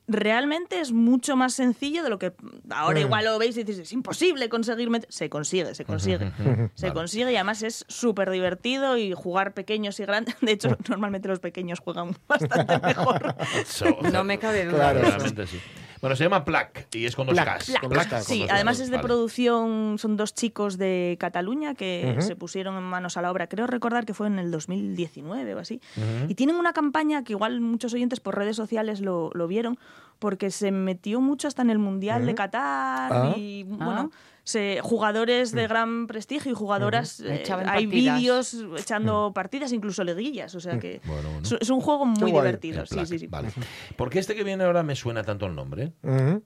Realmente 0.09 0.81
es 0.81 0.93
mucho 0.93 1.35
más 1.37 1.55
sencillo 1.55 2.05
de 2.05 2.11
lo 2.11 2.19
que 2.19 2.33
ahora 2.71 3.01
igual 3.01 3.25
lo 3.25 3.39
veis 3.39 3.57
y 3.57 3.65
dices, 3.65 3.83
es 3.83 3.93
imposible 3.93 4.49
conseguir 4.49 4.89
meter. 4.89 5.11
Se 5.13 5.29
consigue, 5.29 5.75
se 5.75 5.85
consigue. 5.85 6.31
Se 6.75 6.93
consigue 6.93 7.33
y 7.33 7.35
además 7.37 7.63
es 7.65 7.85
súper 7.89 8.31
divertido 8.31 8.97
y 8.97 9.13
jugar 9.15 9.53
pequeños 9.55 9.99
y 9.99 10.05
grandes. 10.05 10.37
De 10.41 10.53
hecho, 10.53 10.77
normalmente 10.89 11.27
los 11.29 11.41
pequeños 11.41 11.81
juegan 11.81 12.17
bastante 12.29 12.79
mejor. 12.79 13.35
So- 13.67 13.99
No 14.13 14.23
me 14.23 14.39
cabe 14.39 14.67
duda. 14.67 14.93
Claro. 14.93 15.47
sí. 15.47 15.61
Bueno, 16.01 16.15
se 16.17 16.25
llama 16.25 16.45
Plac 16.45 16.89
y 16.95 17.07
es 17.07 17.17
con 17.17 17.27
dos 17.27 17.35
Plac, 17.35 17.59
Ks. 17.59 17.67
Plac. 17.71 17.81
con 17.81 17.91
dos 17.91 18.07
Ks. 18.07 18.25
Sí, 18.25 18.39
Con 18.39 18.47
dos 18.49 18.55
además 18.55 18.77
Ks, 18.77 18.83
es 18.83 18.91
de 18.91 18.97
vale. 18.97 19.07
producción, 19.09 19.97
son 19.99 20.17
dos 20.17 20.35
chicos 20.35 20.79
de 20.79 21.17
Cataluña 21.19 21.75
que 21.75 22.17
se 22.21 22.37
pusieron 22.37 22.77
en 22.77 22.83
manos 22.85 23.17
a 23.17 23.23
la 23.23 23.31
obra. 23.31 23.47
Creo 23.49 23.67
recordar 23.67 24.05
que 24.07 24.15
fue 24.15 24.27
en 24.27 24.39
el 24.39 24.51
2019 24.51 25.55
o 25.55 25.59
así. 25.59 25.81
Y 26.29 26.35
tienen 26.35 26.57
una 26.57 26.73
campaña 26.73 27.25
que 27.25 27.33
igual 27.33 27.61
muchos 27.61 27.93
oyentes 27.95 28.21
por 28.21 28.37
redes 28.37 28.57
sociales 28.57 29.01
lo, 29.01 29.31
lo 29.35 29.47
vieron, 29.47 29.79
porque 30.19 30.51
se 30.51 30.71
metió 30.71 31.21
mucho 31.21 31.49
hasta 31.49 31.63
en 31.63 31.71
el 31.71 31.79
Mundial 31.79 32.25
de 32.27 32.35
Qatar 32.35 33.13
Ah. 33.13 33.35
y 33.37 33.63
bueno. 33.65 34.11
Se- 34.47 34.79
jugadores 34.81 35.51
de 35.51 35.67
gran 35.67 36.07
prestigio 36.07 36.53
y 36.53 36.55
jugadoras, 36.55 37.19
eh, 37.21 37.43
hay 37.67 37.87
vídeos 37.87 38.57
echando 38.79 39.33
partidas, 39.35 39.73
incluso 39.73 40.05
liguillas, 40.05 40.55
o 40.55 40.61
sea 40.61 40.79
que 40.79 41.01
Bueno, 41.05 41.23
bueno. 41.31 41.41
es, 41.43 41.57
es 41.61 41.69
un 41.71 41.81
juego 41.81 42.07
muy 42.07 42.31
divertido. 42.31 42.87
Sí, 42.87 43.05
sí, 43.07 43.19
sí. 43.19 43.27
Vale. 43.27 43.49
¿Por 43.97 44.09
qué 44.09 44.21
este 44.21 44.37
que 44.37 44.45
viene 44.45 44.63
ahora 44.63 44.85
me 44.85 44.95
suena 44.95 45.25
tanto 45.25 45.47
el 45.47 45.55
nombre? 45.57 45.93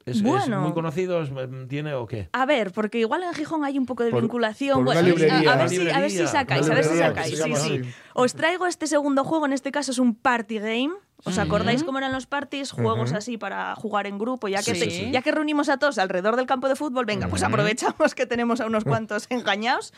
¿Es, 0.06 0.16
es 0.16 0.22
Bueno. 0.22 0.62
muy 0.62 0.72
conocido? 0.72 1.22
¿Es- 1.22 1.30
mm, 1.30 1.66
¿Tiene 1.68 1.92
o 1.92 2.06
qué? 2.06 2.30
A 2.32 2.46
ver, 2.46 2.72
porque 2.72 2.98
igual 2.98 3.22
en 3.22 3.34
Gijón 3.34 3.64
hay 3.66 3.78
un 3.78 3.84
poco 3.84 4.02
de 4.02 4.10
Por- 4.10 4.22
vinculación. 4.22 4.82
por 4.84 4.96
librería. 4.96 5.52
a, 5.52 5.56
ver 5.56 5.68
si, 5.68 5.88
a 5.90 6.00
ver 6.00 6.10
si 6.10 6.26
sacáis, 6.26 6.68
a 6.70 6.74
ver 6.74 6.84
si 6.84 6.90
que 6.92 6.96
sacáis. 6.98 7.38
Sí, 7.38 7.52
sí. 7.54 7.80
Os 8.14 8.34
traigo 8.34 8.66
este 8.66 8.86
segundo 8.86 9.24
juego, 9.24 9.44
en 9.46 9.52
este 9.52 9.70
caso 9.70 9.92
es 9.92 9.98
un 9.98 10.14
party 10.14 10.58
game. 10.58 10.90
¿Os 11.24 11.38
acordáis 11.38 11.85
cómo 11.85 11.98
eran 11.98 12.12
los 12.12 12.26
parties? 12.26 12.72
Juegos 12.72 13.12
así 13.12 13.37
para 13.38 13.74
jugar 13.76 14.06
en 14.06 14.18
grupo. 14.18 14.48
Ya 14.48 14.62
que, 14.62 14.74
Sí. 14.74 14.80
te- 14.80 15.11
ya 15.11 15.22
que 15.22 15.33
reunimos 15.33 15.68
a 15.68 15.76
todos 15.78 15.98
alrededor 15.98 16.37
del 16.37 16.46
campo 16.46 16.68
de 16.68 16.76
fútbol, 16.76 17.04
venga, 17.04 17.28
pues 17.28 17.42
aprovechamos 17.42 18.14
que 18.14 18.26
tenemos 18.26 18.61
a 18.61 18.66
unos 18.66 18.85
cuantos 18.85 19.26
engañados 19.30 19.92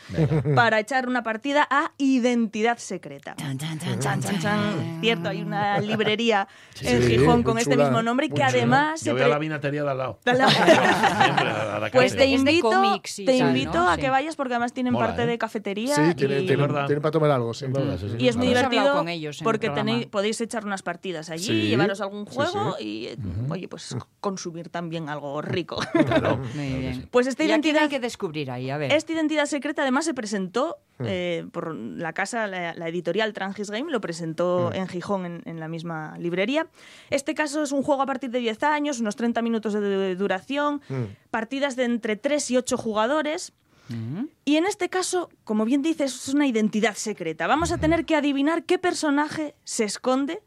para 0.55 0.79
echar 0.79 1.07
una 1.07 1.23
partida 1.23 1.67
a 1.69 1.91
identidad 1.97 2.77
secreta. 2.77 3.35
Chan, 3.35 3.57
chan, 3.57 4.39
chan. 4.39 4.99
Cierto, 5.01 5.29
hay 5.29 5.41
una 5.41 5.79
librería 5.79 6.47
en 6.81 7.01
Sí, 7.03 7.09
Gijón 7.09 7.35
muy 7.37 7.43
con 7.43 7.57
este 7.57 7.71
chula, 7.73 7.85
mismo 7.85 8.01
nombre 8.03 8.29
que 8.29 8.43
además 8.43 8.99
se 8.99 9.07
Yo 9.07 9.13
voy 9.13 9.21
a 9.23 9.27
la 9.27 9.37
vinatería 9.39 9.83
de 9.83 9.89
al 9.91 9.97
lado. 9.97 10.19
Siempre 10.23 11.43
la 11.45 11.89
Pues 11.91 12.11
te 12.13 12.19
de 12.19 12.25
invito, 12.27 12.69
cómics 12.69 13.19
y 13.19 13.25
te 13.25 13.37
tal, 13.37 13.47
invito 13.49 13.73
¿no? 13.79 13.89
a 13.89 13.97
que 13.97 14.09
vayas 14.09 14.35
porque 14.35 14.53
además 14.53 14.73
tienen 14.73 14.93
Mola, 14.93 15.07
parte 15.07 15.23
¿eh? 15.23 15.27
de 15.27 15.37
cafetería 15.37 15.95
Sí, 15.95 16.01
y, 16.11 16.13
tienen, 16.15 16.37
Es 16.39 16.45
tienen, 16.47 16.69
tienen 16.85 17.01
para 17.01 17.11
tomar 17.11 17.31
algo, 17.31 17.53
sí. 17.53 17.65
y 18.17 18.27
es 18.27 18.35
muy 18.35 18.47
divertido 18.47 19.05
en 19.07 19.31
porque 19.43 19.69
podéis 20.11 20.41
echar 20.41 20.65
unas 20.65 20.81
partidas 20.81 21.12
partidas 21.13 21.29
allí, 21.29 21.43
Sí, 21.43 21.67
llevaros 21.67 22.01
algún 22.01 22.25
juego 22.25 22.75
sí. 22.77 22.83
y, 22.85 23.05
eh, 23.07 23.17
oye, 23.49 23.67
pues 23.67 23.95
consumir 24.19 24.69
también 24.69 25.09
algo 25.09 25.41
rico. 25.41 25.79
Claro. 26.05 26.37
Muy 26.55 26.69
bien. 26.73 27.07
Pues 27.11 27.27
esta 27.27 27.43
¿Y 27.43 27.45
a 27.45 27.49
quién 27.49 27.61
identidad, 27.61 27.83
hay 27.83 27.89
que 27.89 27.99
descubrir 27.99 28.51
ahí? 28.51 28.69
A 28.69 28.77
ver. 28.77 28.91
esta 28.91 29.13
identidad 29.13 29.45
secreta 29.45 29.81
además 29.83 30.05
se 30.05 30.13
presentó 30.13 30.77
eh, 30.99 31.45
por 31.51 31.73
la 31.75 32.13
casa, 32.13 32.47
la, 32.47 32.73
la 32.73 32.87
editorial 32.87 33.33
Trangis 33.33 33.69
Game, 33.71 33.91
lo 33.91 34.01
presentó 34.01 34.71
en 34.73 34.87
Gijón 34.87 35.25
en, 35.25 35.41
en 35.45 35.59
la 35.59 35.67
misma 35.67 36.17
librería. 36.19 36.67
Este 37.09 37.33
caso 37.33 37.63
es 37.63 37.71
un 37.71 37.83
juego 37.83 38.01
a 38.01 38.05
partir 38.05 38.29
de 38.31 38.39
10 38.39 38.63
años, 38.63 38.99
unos 38.99 39.15
30 39.15 39.41
minutos 39.41 39.73
de, 39.73 39.81
de 39.81 40.15
duración, 40.15 40.81
partidas 41.31 41.75
de 41.75 41.85
entre 41.85 42.15
3 42.15 42.51
y 42.51 42.57
8 42.57 42.77
jugadores. 42.77 43.53
Y 44.45 44.55
en 44.55 44.65
este 44.65 44.89
caso, 44.89 45.29
como 45.43 45.65
bien 45.65 45.81
dices, 45.83 46.15
es 46.27 46.33
una 46.33 46.47
identidad 46.47 46.95
secreta. 46.95 47.45
Vamos 47.47 47.71
a 47.71 47.77
tener 47.77 48.05
que 48.05 48.15
adivinar 48.15 48.63
qué 48.63 48.79
personaje 48.79 49.55
se 49.65 49.83
esconde 49.83 50.41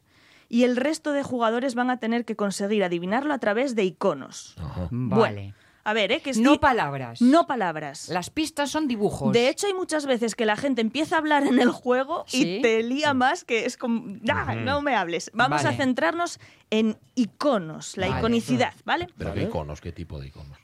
y 0.49 0.63
el 0.63 0.75
resto 0.77 1.11
de 1.11 1.23
jugadores 1.23 1.75
van 1.75 1.89
a 1.89 1.97
tener 1.99 2.25
que 2.25 2.35
conseguir 2.35 2.83
adivinarlo 2.83 3.33
a 3.33 3.37
través 3.39 3.75
de 3.75 3.83
iconos. 3.83 4.55
Ajá. 4.59 4.87
Bueno, 4.91 5.15
Vale. 5.21 5.53
a 5.83 5.93
ver, 5.93 6.11
¿eh? 6.11 6.21
Que 6.21 6.29
es 6.31 6.37
no 6.37 6.59
palabras. 6.59 7.21
no 7.21 7.47
palabras. 7.47 8.09
Las 8.09 8.29
pistas 8.29 8.69
son 8.69 8.87
dibujos. 8.87 9.31
De 9.33 9.49
hecho, 9.49 9.67
hay 9.67 9.73
muchas 9.73 10.05
veces 10.05 10.35
que 10.35 10.45
la 10.45 10.55
gente 10.55 10.81
empieza 10.81 11.15
a 11.15 11.19
hablar 11.19 11.45
en 11.47 11.59
el 11.59 11.69
juego 11.71 12.23
Sí. 12.27 12.57
y 12.57 12.61
te 12.61 12.83
lía 12.83 13.13
más 13.13 13.43
que 13.43 13.65
es 13.65 13.77
como, 13.77 14.17
"Ah, 14.29 14.55
no 14.55 14.81
me 14.81 14.95
hables. 14.95 15.31
Vamos 15.33 15.63
Vale. 15.63 15.75
a 15.75 15.77
centrarnos 15.77 16.39
en 16.69 16.97
iconos, 17.15 17.97
la 17.97 18.07
Vale. 18.07 18.19
iconicidad, 18.19 18.73
¿vale? 18.85 19.07
Pero 19.17 19.33
qué 19.33 19.43
iconos, 19.43 19.81
qué 19.81 19.91
tipo 19.91 20.19
de 20.19 20.27
iconos. 20.27 20.57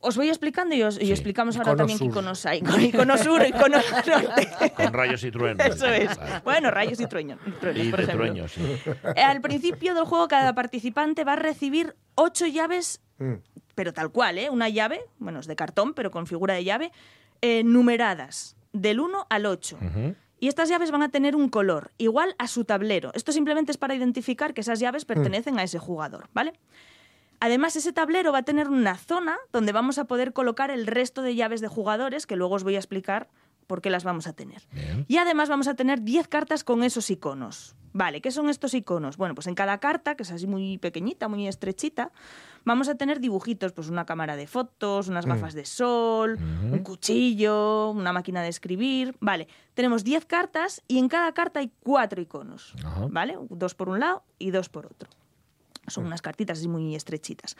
Os 0.00 0.16
voy 0.16 0.28
explicando 0.28 0.74
y, 0.76 0.82
os, 0.82 1.00
y 1.00 1.10
explicamos 1.10 1.56
ahora 1.56 1.72
Icono 1.72 1.78
también 1.78 1.98
qué 1.98 2.04
sur. 2.04 2.12
iconos 2.12 2.46
hay. 2.46 2.60
Con 2.62 2.80
icono 2.80 3.18
sur, 3.18 3.44
icono 3.46 3.78
norte. 4.06 4.72
Con 4.76 4.92
rayos 4.92 5.24
y 5.24 5.30
truenos. 5.32 5.66
Eso 5.66 5.86
es. 5.88 6.16
Vale. 6.16 6.40
Bueno, 6.44 6.70
rayos 6.70 7.00
y 7.00 7.06
truenos, 7.06 7.38
Y 7.46 7.50
por 7.50 7.74
de 7.74 7.80
ejemplo. 7.82 8.12
trueños, 8.14 8.52
sí. 8.52 8.62
Eh, 9.16 9.22
Al 9.22 9.40
principio 9.40 9.94
del 9.94 10.04
juego, 10.04 10.28
cada 10.28 10.54
participante 10.54 11.24
va 11.24 11.32
a 11.32 11.36
recibir 11.36 11.96
ocho 12.14 12.46
llaves, 12.46 13.00
Mm. 13.18 13.34
pero 13.74 13.92
tal 13.92 14.12
cual, 14.12 14.38
¿eh? 14.38 14.48
Una 14.50 14.68
llave, 14.68 15.00
bueno, 15.18 15.40
es 15.40 15.48
de 15.48 15.56
cartón, 15.56 15.92
pero 15.94 16.12
con 16.12 16.28
figura 16.28 16.54
de 16.54 16.62
llave, 16.62 16.92
eh, 17.42 17.64
numeradas, 17.64 18.54
del 18.72 19.00
1 19.00 19.26
al 19.28 19.46
8. 19.46 19.76
Ujú. 19.82 20.14
Y 20.38 20.46
estas 20.46 20.68
llaves 20.68 20.92
van 20.92 21.02
a 21.02 21.08
tener 21.08 21.34
un 21.34 21.48
color 21.48 21.90
igual 21.98 22.36
a 22.38 22.46
su 22.46 22.64
tablero. 22.64 23.10
Esto 23.14 23.32
simplemente 23.32 23.72
es 23.72 23.76
para 23.78 23.96
identificar 23.96 24.54
que 24.54 24.60
esas 24.60 24.78
llaves 24.78 25.04
pertenecen 25.04 25.58
a 25.58 25.64
ese 25.64 25.80
jugador, 25.80 26.28
¿vale? 26.32 26.52
Además, 27.40 27.76
ese 27.76 27.92
tablero 27.92 28.32
va 28.32 28.38
a 28.38 28.42
tener 28.42 28.68
una 28.68 28.96
zona 28.96 29.36
donde 29.52 29.72
vamos 29.72 29.98
a 29.98 30.04
poder 30.04 30.32
colocar 30.32 30.70
el 30.70 30.86
resto 30.86 31.22
de 31.22 31.34
llaves 31.34 31.60
de 31.60 31.68
jugadores, 31.68 32.26
que 32.26 32.36
luego 32.36 32.54
os 32.54 32.64
voy 32.64 32.74
a 32.76 32.78
explicar 32.78 33.28
por 33.66 33.80
qué 33.80 33.90
las 33.90 34.02
vamos 34.02 34.26
a 34.26 34.32
tener. 34.32 34.62
Bien. 34.72 35.04
Y 35.08 35.18
además 35.18 35.48
vamos 35.48 35.68
a 35.68 35.74
tener 35.74 36.02
10 36.02 36.26
cartas 36.26 36.64
con 36.64 36.82
esos 36.82 37.10
iconos. 37.10 37.76
Vale, 37.92 38.20
¿qué 38.20 38.30
son 38.30 38.48
estos 38.48 38.74
iconos? 38.74 39.16
Bueno, 39.16 39.34
pues 39.34 39.46
en 39.46 39.54
cada 39.54 39.78
carta, 39.78 40.14
que 40.14 40.22
es 40.22 40.30
así 40.30 40.46
muy 40.46 40.78
pequeñita, 40.78 41.28
muy 41.28 41.48
estrechita, 41.48 42.12
vamos 42.64 42.88
a 42.88 42.96
tener 42.96 43.18
dibujitos, 43.18 43.72
pues 43.72 43.88
una 43.88 44.04
cámara 44.04 44.36
de 44.36 44.46
fotos, 44.46 45.08
unas 45.08 45.26
gafas 45.26 45.54
de 45.54 45.64
sol, 45.64 46.38
un 46.38 46.78
cuchillo, 46.80 47.90
una 47.90 48.12
máquina 48.12 48.42
de 48.42 48.48
escribir. 48.48 49.16
Vale, 49.20 49.48
tenemos 49.74 50.04
10 50.04 50.26
cartas 50.26 50.82
y 50.86 50.98
en 50.98 51.08
cada 51.08 51.32
carta 51.32 51.60
hay 51.60 51.70
cuatro 51.80 52.20
iconos. 52.20 52.74
¿Vale? 53.10 53.38
Dos 53.48 53.74
por 53.74 53.88
un 53.88 54.00
lado 54.00 54.22
y 54.38 54.50
dos 54.50 54.68
por 54.68 54.86
otro. 54.86 55.08
Son 55.90 56.06
unas 56.06 56.22
cartitas 56.22 56.58
así 56.58 56.68
muy 56.68 56.94
estrechitas. 56.94 57.56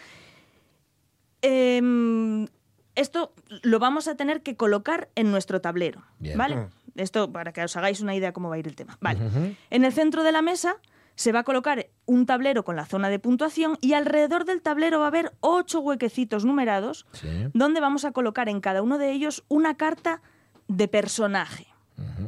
Em, 1.43 2.47
esto 2.95 3.33
lo 3.63 3.79
vamos 3.79 4.09
a 4.09 4.17
tener 4.17 4.43
que 4.43 4.57
colocar 4.57 5.09
en 5.15 5.31
nuestro 5.31 5.61
tablero. 5.61 6.03
Bien. 6.19 6.37
¿Vale? 6.37 6.57
Mm. 6.57 6.69
Esto 6.97 7.33
para 7.33 7.53
que 7.53 7.63
os 7.63 7.77
hagáis 7.77 8.01
una 8.01 8.15
idea 8.15 8.33
cómo 8.33 8.49
va 8.49 8.57
a 8.57 8.59
ir 8.59 8.67
el 8.67 8.75
tema. 8.75 8.99
Vale. 9.01 9.21
En 9.71 9.85
el 9.85 9.93
centro 9.93 10.25
de 10.25 10.33
la 10.33 10.43
mesa 10.43 10.77
se 11.15 11.31
va 11.33 11.41
a 11.41 11.45
colocar 11.45 11.87
un 12.07 12.27
tablero 12.27 12.65
con 12.65 12.75
la 12.77 12.87
zona 12.87 13.09
de 13.09 13.19
puntuación 13.21 13.79
y 13.81 13.93
alrededor 13.93 14.45
del 14.45 14.63
tablero 14.63 14.99
va 14.99 15.05
a 15.07 15.09
haber 15.09 15.33
ocho 15.41 15.81
huequecitos 15.81 16.45
numerados 16.45 17.07
Sí. 17.13 17.29
donde 17.55 17.81
vamos 17.81 18.05
a 18.05 18.11
colocar 18.13 18.49
en 18.49 18.61
cada 18.61 18.83
uno 18.83 18.99
de 18.99 19.13
ellos 19.13 19.45
una 19.49 19.77
carta 19.77 20.23
de 20.67 20.89
personaje. 20.89 21.67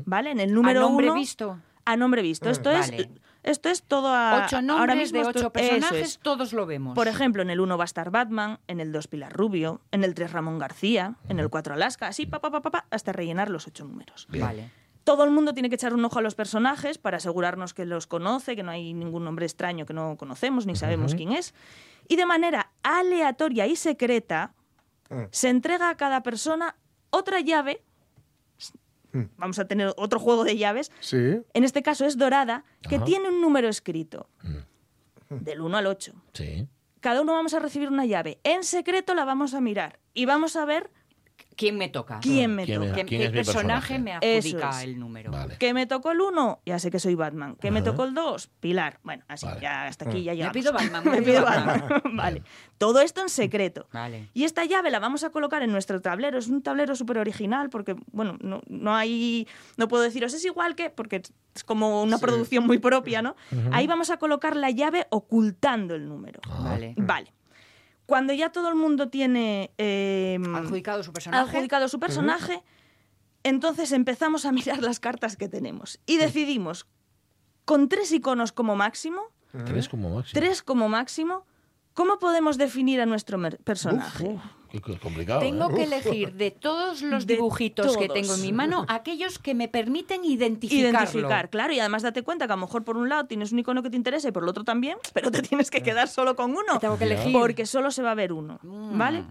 ¿Vale? 0.04 0.30
En 0.32 0.40
el 0.40 0.52
número 0.54 0.80
¿A 0.80 0.82
nombre 0.82 1.06
uno- 1.06 1.14
visto? 1.14 1.58
A 1.84 1.96
nombre 1.96 2.22
visto. 2.22 2.48
Esto 2.48 2.70
es 2.70 2.90
Vale. 2.90 3.10
Esto 3.42 3.68
es 3.68 3.82
todo 3.82 4.08
a, 4.08 4.44
Ocho 4.44 4.56
ahora 4.56 4.62
nombres 4.62 5.12
mismo 5.12 5.22
de 5.22 5.38
ocho 5.38 5.50
personajes, 5.50 6.08
es. 6.08 6.18
todos 6.18 6.52
lo 6.52 6.66
vemos. 6.66 6.94
Por 6.94 7.08
ejemplo, 7.08 7.42
en 7.42 7.50
el 7.50 7.60
1 7.60 7.76
va 7.78 7.84
a 7.84 7.86
estar 7.86 8.10
Batman, 8.10 8.58
en 8.66 8.80
el 8.80 8.92
2 8.92 9.08
Pilar 9.08 9.32
Rubio, 9.32 9.80
en 9.92 10.04
el 10.04 10.14
3 10.14 10.32
Ramón 10.32 10.58
García, 10.58 11.16
en 11.28 11.38
el 11.38 11.48
4 11.48 11.74
Alaska, 11.74 12.08
así 12.08 12.26
pa, 12.26 12.40
pa, 12.40 12.50
pa, 12.50 12.60
pa, 12.62 12.70
pa, 12.70 12.86
hasta 12.90 13.12
rellenar 13.12 13.50
los 13.50 13.66
ocho 13.66 13.84
números. 13.84 14.26
Vale. 14.30 14.70
Todo 15.04 15.24
el 15.24 15.30
mundo 15.30 15.54
tiene 15.54 15.68
que 15.70 15.76
echar 15.76 15.94
un 15.94 16.04
ojo 16.04 16.18
a 16.18 16.22
los 16.22 16.34
personajes 16.34 16.98
para 16.98 17.16
asegurarnos 17.16 17.72
que 17.74 17.86
los 17.86 18.06
conoce, 18.06 18.54
que 18.54 18.62
no 18.62 18.70
hay 18.70 18.92
ningún 18.92 19.24
nombre 19.24 19.46
extraño 19.46 19.86
que 19.86 19.94
no 19.94 20.16
conocemos 20.16 20.66
ni 20.66 20.76
sabemos 20.76 21.14
quién 21.14 21.32
es. 21.32 21.54
Y 22.06 22.16
de 22.16 22.26
manera 22.26 22.70
aleatoria 22.82 23.66
y 23.66 23.76
secreta 23.76 24.54
Mm. 25.10 25.24
se 25.32 25.48
entrega 25.48 25.90
a 25.90 25.96
cada 25.96 26.22
persona 26.22 26.76
otra 27.10 27.40
llave. 27.40 27.82
Vamos 29.36 29.58
a 29.58 29.66
tener 29.66 29.92
otro 29.96 30.20
juego 30.20 30.44
de 30.44 30.56
llaves. 30.56 30.90
Sí. 31.00 31.40
En 31.52 31.64
este 31.64 31.82
caso 31.82 32.04
es 32.06 32.16
dorada, 32.16 32.64
que 32.88 32.96
Ajá. 32.96 33.04
tiene 33.04 33.28
un 33.28 33.40
número 33.40 33.68
escrito. 33.68 34.28
Del 35.28 35.60
1 35.60 35.76
al 35.76 35.86
8 35.86 36.12
Sí. 36.32 36.66
cada 37.00 37.20
uno 37.22 37.32
vamos 37.32 37.54
a 37.54 37.60
recibir 37.60 37.88
una 37.88 38.04
llave. 38.04 38.38
En 38.44 38.64
secreto 38.64 39.14
la 39.14 39.24
vamos 39.24 39.54
a 39.54 39.60
mirar 39.60 39.98
y 40.12 40.24
vamos 40.26 40.56
a 40.56 40.64
ver 40.64 40.90
¿Quién 41.56 41.76
me 41.76 41.88
toca? 41.88 42.20
quién 42.20 42.54
me 42.54 42.64
¿Quién 42.64 42.80
me- 42.80 42.86
toca. 42.86 42.96
¿Qué, 43.00 43.04
¿Quién 43.06 43.20
qué 43.20 43.26
es 43.26 43.32
mi 43.32 43.36
personaje 43.38 43.94
personaje? 43.94 43.98
me 43.98 44.38
Eso 44.38 44.48
adjudica 44.48 44.70
es. 44.78 44.84
el 44.84 44.98
número? 44.98 45.30
Vale. 45.30 45.56
Que 45.58 45.74
me 45.74 45.86
tocó 45.86 46.12
el 46.12 46.20
1, 46.20 46.60
ya 46.64 46.78
sé 46.78 46.90
que 46.90 46.98
soy 46.98 47.14
Batman. 47.16 47.56
Que 47.56 47.70
me 47.70 47.80
Ajá. 47.80 47.90
tocó 47.90 48.04
el 48.04 48.14
2, 48.14 48.48
Pilar. 48.60 48.98
Bueno, 49.02 49.24
así, 49.28 49.44
Vale. 49.46 49.60
ya 49.60 49.86
hasta 49.86 50.08
aquí 50.08 50.22
ya 50.22 50.32
Me 50.32 50.36
llegamos. 50.36 50.54
pido 50.54 50.72
Batman, 50.72 51.04
me 51.04 51.22
pido 51.22 51.24
pido 51.24 51.44
Batman. 51.44 52.02
vale. 52.16 52.42
Todo 52.78 53.00
esto 53.00 53.20
en 53.20 53.28
secreto. 53.28 53.86
Vale. 53.92 54.28
Y 54.32 54.44
esta 54.44 54.64
llave 54.64 54.90
la 54.90 55.00
vamos 55.00 55.22
a 55.24 55.30
colocar 55.30 55.62
en 55.62 55.70
nuestro 55.70 56.00
tablero. 56.00 56.38
Es 56.38 56.48
un 56.48 56.62
tablero 56.62 56.94
súper 56.96 57.18
original 57.18 57.68
porque, 57.68 57.94
bueno, 58.12 58.38
no, 58.40 58.62
no 58.68 58.94
hay. 58.96 59.46
No 59.76 59.86
puedo 59.88 60.02
deciros, 60.02 60.32
es 60.32 60.44
igual 60.46 60.74
que. 60.76 60.88
Porque 60.88 61.22
es 61.54 61.64
como 61.64 62.02
una 62.02 62.16
producción 62.18 62.66
muy 62.66 62.78
propia, 62.78 63.20
¿no? 63.22 63.36
Ahí 63.72 63.86
vamos 63.86 64.08
a 64.10 64.16
colocar 64.18 64.56
la 64.56 64.70
llave 64.70 65.06
ocultando 65.10 65.94
el 65.94 66.08
número. 66.08 66.40
Vale. 66.62 66.94
Vale. 66.96 67.32
Cuando 68.10 68.32
ya 68.32 68.50
todo 68.50 68.68
el 68.68 68.74
mundo 68.74 69.08
tiene. 69.08 69.70
eh, 69.78 70.36
Adjudicado 70.52 71.04
su 71.04 71.12
personaje. 71.12 71.42
adjudicado 71.48 71.86
su 71.86 72.00
personaje, 72.00 72.60
entonces 73.44 73.92
empezamos 73.92 74.44
a 74.46 74.50
mirar 74.50 74.82
las 74.82 74.98
cartas 74.98 75.36
que 75.36 75.48
tenemos 75.48 76.00
y 76.06 76.16
decidimos, 76.16 76.88
con 77.64 77.88
tres 77.88 78.10
iconos 78.10 78.50
como 78.50 78.74
máximo, 78.74 79.22
Tres 79.64 79.88
como 79.88 80.10
máximo. 80.10 80.40
tres 80.40 80.60
como 80.64 80.88
máximo, 80.88 81.46
¿cómo 81.94 82.18
podemos 82.18 82.58
definir 82.58 83.00
a 83.00 83.06
nuestro 83.06 83.38
personaje? 83.62 84.40
Complicado. 84.78 85.40
Tengo 85.40 85.70
¿eh? 85.70 85.74
que 85.74 85.82
elegir 85.84 86.32
de 86.34 86.50
todos 86.50 87.02
los 87.02 87.26
De 87.26 87.34
dibujitos 87.34 87.96
que 87.96 88.08
tengo 88.08 88.34
en 88.34 88.42
mi 88.42 88.52
mano 88.52 88.84
aquellos 88.88 89.38
que 89.38 89.54
me 89.54 89.68
permiten 89.68 90.24
identificarlo. 90.24 90.98
Identificar, 90.98 91.50
claro, 91.50 91.72
y 91.72 91.80
además 91.80 92.02
date 92.02 92.22
cuenta 92.22 92.46
que 92.46 92.52
a 92.52 92.56
lo 92.56 92.62
mejor 92.62 92.84
por 92.84 92.96
un 92.96 93.08
lado 93.08 93.24
tienes 93.24 93.52
un 93.52 93.58
icono 93.58 93.82
que 93.82 93.90
te 93.90 93.96
interesa 93.96 94.28
y 94.28 94.32
por 94.32 94.42
el 94.42 94.48
otro 94.48 94.64
también, 94.64 94.98
pero 95.14 95.30
te 95.30 95.42
tienes 95.42 95.70
que 95.70 95.82
quedar 95.82 96.08
solo 96.08 96.36
con 96.36 96.52
uno. 96.52 96.78
Tengo 96.80 96.98
que 96.98 97.04
elegir. 97.04 97.32
Porque 97.32 97.66
solo 97.66 97.90
se 97.90 98.02
va 98.02 98.12
a 98.12 98.14
ver 98.14 98.32
uno, 98.32 98.58
¿vale? 98.62 99.24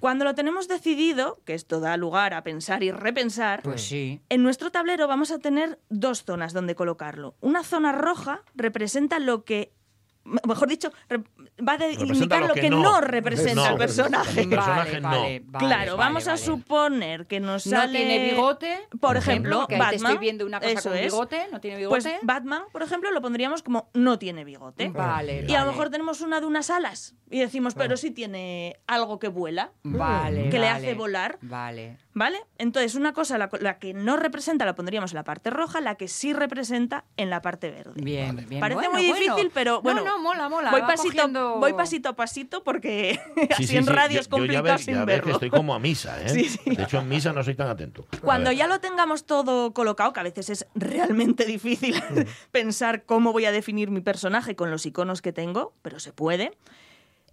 Cuando 0.00 0.24
lo 0.24 0.34
tenemos 0.34 0.68
decidido, 0.68 1.38
que 1.44 1.54
esto 1.54 1.80
da 1.80 1.96
lugar 1.96 2.34
a 2.34 2.42
pensar 2.42 2.82
y 2.82 2.90
repensar, 2.90 3.62
Pues 3.62 3.82
sí. 3.82 4.20
En 4.28 4.42
nuestro 4.42 4.70
tablero 4.70 5.08
vamos 5.08 5.30
a 5.30 5.38
tener 5.38 5.78
dos 5.88 6.24
zonas 6.24 6.52
donde 6.52 6.74
colocarlo. 6.74 7.34
Una 7.40 7.62
zona 7.64 7.92
roja 7.92 8.42
representa 8.54 9.18
lo 9.18 9.44
que, 9.44 9.72
mejor 10.46 10.68
dicho, 10.68 10.90
re- 11.08 11.18
va 11.66 11.72
a 11.74 11.78
de- 11.78 11.88
Representa 11.88 12.14
indicar 12.14 12.40
lo 12.42 12.48
lo 12.48 12.54
que 12.54 12.60
que, 12.62 12.70
no. 12.70 12.82
no. 12.82 13.00
representa 13.00 13.54
No. 13.54 13.66
el 13.70 13.76
personaje. 13.76 14.40
El 14.42 14.48
personaje 14.50 15.00
no. 15.00 15.08
vale, 15.08 15.42
vale, 15.46 15.66
claro, 15.66 15.96
vale, 15.96 16.08
vamos 16.08 16.26
a 16.28 16.32
vale. 16.32 16.42
suponer 16.44 17.26
que 17.26 17.40
nos 17.40 17.66
No 17.66 17.76
sale... 17.78 17.98
tiene 17.98 18.30
bigote, 18.30 18.78
Por 19.00 19.16
ejemplo, 19.16 19.66
te 19.66 19.76
Batman. 19.78 19.94
estoy 20.12 20.18
viendo 20.18 20.44
una 20.46 20.60
cosa 20.60 20.72
eso 20.72 20.88
con 20.90 20.98
es. 20.98 21.04
bigote, 21.12 21.46
no 21.52 21.60
tiene 21.60 21.86
Pues 21.88 22.04
bigote. 22.04 22.20
Batman, 22.26 22.62
por 22.72 22.82
ejemplo, 22.82 23.10
lo 23.10 23.22
pondríamos 23.22 23.62
como 23.62 23.88
no 23.94 24.18
tiene 24.18 24.44
bigote. 24.44 24.88
Vale, 24.88 25.44
Y 25.48 25.54
a 25.54 25.58
lo 25.60 25.64
vale. 25.66 25.70
mejor 25.72 25.90
tenemos 25.90 26.20
una 26.20 26.40
de 26.40 26.46
unas 26.46 26.70
alas 26.70 27.14
y 27.30 27.40
decimos, 27.40 27.74
pero 27.74 27.96
sí 27.96 28.10
tiene 28.10 28.76
algo 28.86 29.18
que 29.18 29.28
vuela. 29.28 29.72
Vale, 29.82 30.48
que 30.48 30.58
le 30.58 30.66
vale. 30.66 30.86
hace 30.86 30.94
volar. 30.94 31.38
Vale. 31.42 31.98
¿Vale? 32.14 32.38
Entonces, 32.56 32.94
una 32.94 33.12
cosa, 33.12 33.36
la, 33.36 33.50
la 33.60 33.78
que 33.78 33.92
no 33.92 34.16
representa 34.16 34.64
la 34.64 34.74
pondríamos 34.74 35.10
en 35.12 35.16
la 35.16 35.24
parte 35.24 35.50
roja, 35.50 35.80
la 35.82 35.96
que 35.96 36.08
sí 36.08 36.32
representa 36.32 37.04
en 37.18 37.28
la 37.28 37.42
parte 37.42 37.70
verde. 37.70 37.92
Bien, 38.02 38.36
bien. 38.48 38.60
Parece 38.60 38.76
Bueno, 38.88 38.92
muy 38.92 39.08
bueno. 39.08 39.24
difícil, 39.34 39.50
pero 39.52 39.82
bueno. 39.82 40.02
No, 40.02 40.16
no, 40.16 40.22
mola, 40.22 40.48
mola. 40.48 40.70
Voy 40.70 40.80
pasito, 40.82 41.08
cogiendo- 41.14 41.58
voy 41.58 41.72
pasito 41.74 42.08
a 42.08 42.16
pasito 42.16 42.62
porque 42.64 43.20
Sí, 43.36 43.48
así 43.52 43.66
sí, 43.66 43.76
en 43.76 43.86
radio 43.86 44.20
es 44.20 44.26
yo 44.28 44.30
ya 44.30 44.38
complicado 44.38 44.64
ves- 44.64 44.84
sin 44.84 44.94
ya 44.94 45.04
ves 45.04 45.14
que 45.16 45.20
verlo. 45.20 45.32
estoy 45.34 45.50
como 45.50 45.74
a 45.74 45.78
misa, 45.78 46.22
¿eh? 46.22 46.28
Sí, 46.30 46.44
sí. 46.48 46.70
De 46.74 46.82
hecho, 46.84 46.98
en 47.00 47.08
misa 47.08 47.32
no 47.34 47.42
soy 47.44 47.54
tan 47.54 47.68
atento. 47.68 48.06
Cuando 48.22 48.50
ya 48.52 48.66
lo 48.66 48.80
tengamos 48.80 49.26
todo 49.26 49.74
colocado, 49.74 50.12
que 50.14 50.20
a 50.20 50.22
veces 50.22 50.48
es 50.48 50.66
realmente 50.74 51.44
difícil 51.44 51.94
pensar 52.50 53.04
cómo 53.04 53.32
voy 53.32 53.44
a 53.44 53.52
definir 53.52 53.90
mi 53.90 54.00
personaje 54.00 54.56
con 54.56 54.70
los 54.70 54.86
iconos 54.86 55.20
que 55.22 55.32
tengo, 55.32 55.74
pero 55.82 56.00
se 56.00 56.12
puede, 56.12 56.56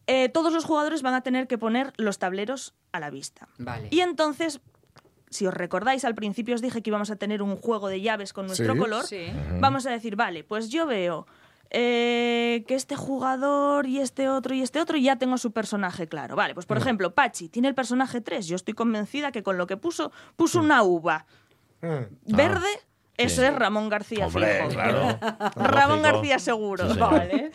eh, 0.08 0.30
todos 0.30 0.52
los 0.54 0.66
jugadores 0.66 1.02
van 1.02 1.14
a 1.14 1.22
tener 1.22 1.48
que 1.48 1.58
poner 1.58 1.94
los 1.98 2.20
tableros 2.20 2.74
a 2.92 3.00
la 3.00 3.10
vista. 3.10 3.48
Vale. 3.58 3.88
Y 3.92 4.02
entonces, 4.02 4.60
si 5.30 5.48
os 5.48 5.54
recordáis, 5.54 6.06
al 6.06 6.16
principio 6.16 6.56
os 6.56 6.62
dije 6.62 6.82
que 6.82 6.90
íbamos 6.90 7.10
a 7.10 7.16
tener 7.16 7.42
un 7.42 7.56
juego 7.56 7.88
de 7.88 8.02
llaves 8.02 8.34
con 8.34 8.46
nuestro 8.48 8.74
Sí. 8.74 8.80
color. 8.80 9.06
Sí. 9.08 9.26
Vamos 9.60 9.86
a 9.86 9.92
decir, 9.92 10.16
vale, 10.16 10.44
pues 10.44 10.70
yo 10.70 10.86
veo 10.86 11.26
eh, 11.76 12.64
que 12.68 12.76
este 12.76 12.96
jugador 12.96 13.88
y 13.88 14.00
este 14.00 14.30
otro 14.30 14.54
y 14.54 14.62
este 14.62 14.80
otro, 14.80 14.96
y 14.96 15.04
ya 15.04 15.16
tengo 15.16 15.40
su 15.40 15.52
personaje 15.52 16.08
claro. 16.08 16.36
Vale, 16.36 16.54
pues 16.54 16.68
por 16.68 16.78
ejemplo, 16.78 17.16
Pachi 17.16 17.50
tiene 17.50 17.68
el 17.68 17.74
personaje 17.74 18.22
3. 18.22 18.46
Yo 18.46 18.56
estoy 18.56 18.76
convencida 18.76 19.32
que 19.32 19.42
con 19.42 19.58
lo 19.58 19.66
que 19.66 19.76
puso, 19.76 20.12
puso 20.36 20.60
una 20.60 20.84
uva 20.84 21.26
Mm. 21.82 22.36
verde. 22.36 22.68
Eso 23.18 23.42
Sí. 23.42 23.48
es 23.48 23.56
Ramón 23.56 23.90
García 23.90 24.26
Hombre, 24.28 24.56
fijo. 24.58 24.70
claro. 24.70 25.20
Ramón. 25.56 26.02
García 26.02 26.40
seguro. 26.40 26.92
Sí, 26.94 27.00
vale. 27.00 27.52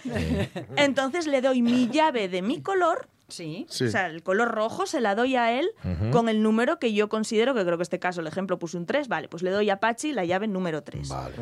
Entonces 0.77 1.27
le 1.27 1.41
doy 1.41 1.63
mi 1.63 1.89
llave 1.89 2.29
de 2.29 2.43
mi 2.43 2.61
color. 2.63 3.09
Sí. 3.29 3.67
Sí. 3.69 3.85
O 3.85 3.91
sea, 3.91 4.07
el 4.07 4.23
color 4.23 4.49
rojo 4.53 4.87
se 4.87 5.01
la 5.01 5.15
doy 5.15 5.37
a 5.37 5.53
él 5.59 5.69
con 6.13 6.29
el 6.31 6.43
número 6.43 6.79
que 6.79 6.95
yo 6.95 7.09
considero, 7.09 7.55
que 7.55 7.65
creo 7.65 7.77
que 7.77 7.83
este 7.83 7.99
caso 7.99 8.21
el 8.23 8.27
ejemplo 8.27 8.59
puso 8.59 8.79
un 8.79 8.87
3, 8.87 9.09
vale, 9.09 9.29
pues 9.29 9.43
le 9.43 9.51
doy 9.51 9.69
a 9.69 9.81
Pachi 9.81 10.13
la 10.13 10.25
llave 10.25 10.47
número 10.49 10.83
3. 10.83 11.09
Vale. 11.09 11.35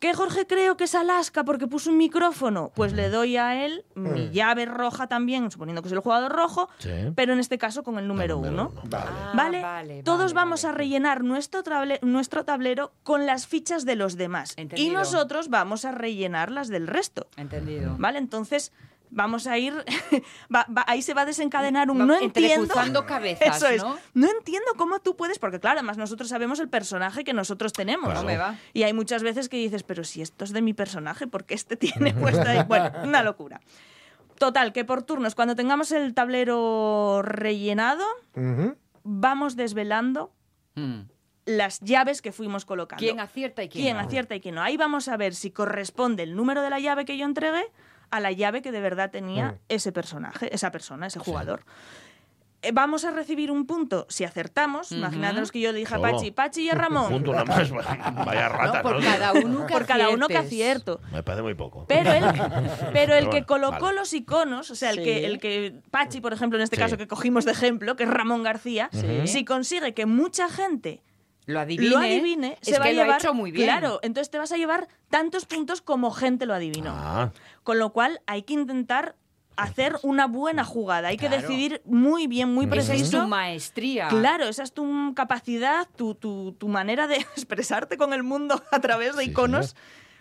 ¿Que 0.00 0.14
Jorge 0.14 0.46
creo 0.46 0.76
que 0.78 0.84
es 0.84 0.94
Alaska 0.94 1.44
porque 1.44 1.66
puso 1.66 1.90
un 1.90 1.98
micrófono? 1.98 2.72
Pues 2.74 2.94
le 2.94 3.10
doy 3.10 3.36
a 3.36 3.64
él 3.64 3.84
mi 3.94 4.28
Mm. 4.28 4.30
llave 4.32 4.64
roja 4.64 5.06
también, 5.06 5.50
suponiendo 5.50 5.82
que 5.82 5.88
es 5.88 5.92
el 5.92 6.00
jugador 6.00 6.32
rojo, 6.32 6.68
Sí. 6.78 6.88
pero 7.14 7.34
en 7.34 7.38
este 7.38 7.58
caso 7.58 7.82
con 7.82 7.98
el 7.98 8.08
número 8.08 8.36
Número 8.36 8.52
1. 8.54 8.72
uno. 8.74 8.82
Vale. 8.88 9.04
Ah, 9.10 9.32
¿Vale? 9.34 9.62
vale, 9.62 10.02
Todos 10.02 10.32
vale, 10.32 10.34
vamos 10.34 10.62
vale. 10.62 10.74
a 10.74 10.78
rellenar 10.78 11.22
nuestro, 11.22 11.62
table- 11.62 11.98
nuestro 12.02 12.44
tablero 12.46 12.92
con 13.02 13.26
las 13.26 13.46
fichas 13.46 13.84
de 13.84 13.94
los 13.96 14.16
demás. 14.16 14.54
Y 14.56 14.62
Entendido. 14.62 14.94
nosotros 14.94 15.48
vamos 15.50 15.84
a 15.84 15.92
rellenar 15.92 16.50
las 16.50 16.68
del 16.68 16.86
resto. 16.86 17.26
Entendido. 17.36 17.94
¿Vale? 17.98 18.18
Entonces 18.18 18.72
vamos 19.10 19.46
a 19.46 19.58
ir. 19.58 19.74
va- 20.54 20.66
va- 20.74 20.84
ahí 20.86 21.02
se 21.02 21.14
va 21.14 21.22
a 21.22 21.26
desencadenar 21.26 21.90
un 21.90 22.00
Va- 22.00 22.04
no 22.06 22.14
entiendo. 22.18 23.04
cabezas, 23.06 23.56
Eso 23.56 23.68
es. 23.68 23.82
¿no? 23.82 23.96
No 24.14 24.28
entiendo 24.30 24.72
cómo 24.76 25.00
tú 25.00 25.16
puedes, 25.16 25.38
porque 25.38 25.60
claro, 25.60 25.78
además 25.80 25.96
nosotros 25.98 26.28
sabemos 26.28 26.58
el 26.60 26.68
personaje 26.68 27.24
que 27.24 27.32
nosotros 27.32 27.72
tenemos. 27.72 28.06
Claro. 28.06 28.20
No 28.22 28.26
me 28.26 28.36
va. 28.36 28.56
Y 28.72 28.82
hay 28.84 28.92
muchas 28.92 29.22
veces 29.22 29.48
que 29.48 29.56
dices, 29.56 29.82
pero 29.82 30.04
si 30.04 30.22
esto 30.22 30.44
es 30.44 30.52
de 30.52 30.62
mi 30.62 30.72
personaje, 30.74 31.26
¿por 31.26 31.44
qué 31.44 31.54
este 31.54 31.76
tiene 31.76 32.14
puesto 32.14 32.42
ahí? 32.48 32.62
Bueno, 32.66 32.90
una 33.04 33.22
locura. 33.22 33.60
Total, 34.38 34.72
que 34.72 34.84
por 34.86 35.02
turnos, 35.02 35.34
cuando 35.34 35.54
tengamos 35.54 35.92
el 35.92 36.14
tablero 36.14 37.20
rellenado, 37.22 38.04
vamos 39.02 39.56
desvelando 39.56 40.32
Mm. 40.76 41.00
las 41.46 41.80
llaves 41.80 42.22
que 42.22 42.30
fuimos 42.32 42.64
colocando. 42.64 43.00
¿Quién 43.00 43.18
acierta 43.18 43.62
y 43.64 43.68
quién, 43.68 43.84
quién 43.84 43.96
no? 43.96 44.02
acierta 44.04 44.34
y 44.36 44.40
quién 44.40 44.54
no. 44.54 44.62
Ahí 44.62 44.76
vamos 44.76 45.08
a 45.08 45.16
ver 45.16 45.34
si 45.34 45.50
corresponde 45.50 46.22
el 46.22 46.36
número 46.36 46.62
de 46.62 46.70
la 46.70 46.78
llave 46.78 47.04
que 47.04 47.18
yo 47.18 47.24
entregué 47.26 47.64
a 48.10 48.20
la 48.20 48.32
llave 48.32 48.62
que 48.62 48.72
de 48.72 48.80
verdad 48.80 49.10
tenía 49.10 49.52
Mm. 49.52 49.58
ese 49.68 49.92
personaje, 49.92 50.54
esa 50.54 50.70
persona, 50.70 51.06
ese 51.06 51.18
jugador. 51.18 51.64
Eh, 52.62 52.72
Vamos 52.74 53.06
a 53.06 53.10
recibir 53.10 53.50
un 53.50 53.64
punto 53.66 54.04
si 54.10 54.24
acertamos. 54.24 54.92
Imaginaos 54.92 55.50
que 55.50 55.60
yo 55.60 55.72
le 55.72 55.78
dije 55.78 55.94
a. 55.94 55.98
Pachi, 55.98 56.30
Pachi 56.30 56.62
y 56.64 56.68
a 56.68 56.74
Ramón. 56.74 57.08
Punto 57.10 57.32
nada 57.32 57.46
más. 57.46 57.70
Vaya 57.70 58.48
rata, 58.50 58.78
No, 58.78 58.82
por 58.82 58.96
¿no? 59.02 59.10
cada 59.10 59.32
uno 59.32 59.66
que 59.66 59.72
por 59.72 59.86
cada 59.86 60.10
uno 60.10 60.28
que 60.28 60.36
aciertes. 60.36 60.96
acierto. 60.96 61.00
Me 61.10 61.22
parece 61.22 61.42
muy 61.42 61.54
poco. 61.54 61.86
Pero 61.88 62.12
el, 62.12 62.22
pero 62.92 63.14
el 63.14 63.24
Pero 63.24 63.30
que 63.30 63.30
bueno, 63.30 63.46
colocó 63.46 63.86
vale. 63.86 63.96
los 64.00 64.12
iconos, 64.12 64.70
o 64.70 64.74
sea, 64.74 64.90
el, 64.90 64.96
Sí. 64.96 65.04
que, 65.04 65.24
el 65.26 65.38
que 65.40 65.80
Pachi, 65.90 66.20
por 66.20 66.34
ejemplo, 66.34 66.58
en 66.58 66.62
este 66.64 66.76
Sí. 66.76 66.82
caso 66.82 66.98
que 66.98 67.08
cogimos 67.08 67.46
de 67.46 67.52
ejemplo, 67.52 67.96
que 67.96 68.02
es 68.02 68.10
Ramón 68.10 68.42
García, 68.42 68.90
Sí. 68.92 69.26
si 69.26 69.44
consigue 69.46 69.94
que 69.94 70.04
mucha 70.04 70.50
gente 70.50 71.00
Lo 71.50 71.60
adivine. 71.60 71.90
lo 71.90 71.98
adivine, 71.98 72.58
es 72.60 72.68
se 72.68 72.78
va 72.78 72.84
que 72.84 72.90
a 72.90 72.92
lo 72.92 73.02
llevar. 73.02 73.16
ha 73.16 73.18
hecho 73.18 73.34
muy 73.34 73.50
bien. 73.50 73.66
Claro, 73.66 73.98
entonces 74.02 74.30
te 74.30 74.38
vas 74.38 74.50
a 74.52 74.56
llevar 74.56 74.88
tantos 75.10 75.44
puntos 75.46 75.82
como 75.82 76.10
gente 76.10 76.46
lo 76.46 76.54
adivinó. 76.54 76.90
Ah, 76.94 77.32
Con 77.62 77.78
lo 77.78 77.92
cual 77.92 78.20
hay 78.26 78.42
que 78.42 78.54
intentar 78.54 79.16
hacer 79.56 79.98
una 80.02 80.26
buena 80.26 80.64
jugada. 80.64 81.08
Hay 81.08 81.18
que 81.18 81.28
decidir 81.28 81.82
muy 81.84 82.26
bien, 82.26 82.54
muy 82.54 82.64
Esa 82.64 82.76
es 82.78 82.86
preciso. 82.88 83.20
tu 83.22 83.28
maestría. 83.28 84.08
Claro, 84.08 84.44
esa 84.48 84.62
es 84.62 84.72
tu 84.72 85.12
capacidad, 85.14 85.86
tu, 85.96 86.14
tu- 86.14 86.52
tu 86.52 86.68
manera 86.68 87.06
de 87.06 87.16
expresarte 87.36 87.98
con 87.98 88.14
el 88.14 88.22
mundo 88.22 88.62
a 88.70 88.80
través 88.80 89.16
de 89.16 89.24
Sí, 89.24 89.30
iconos. 89.30 89.76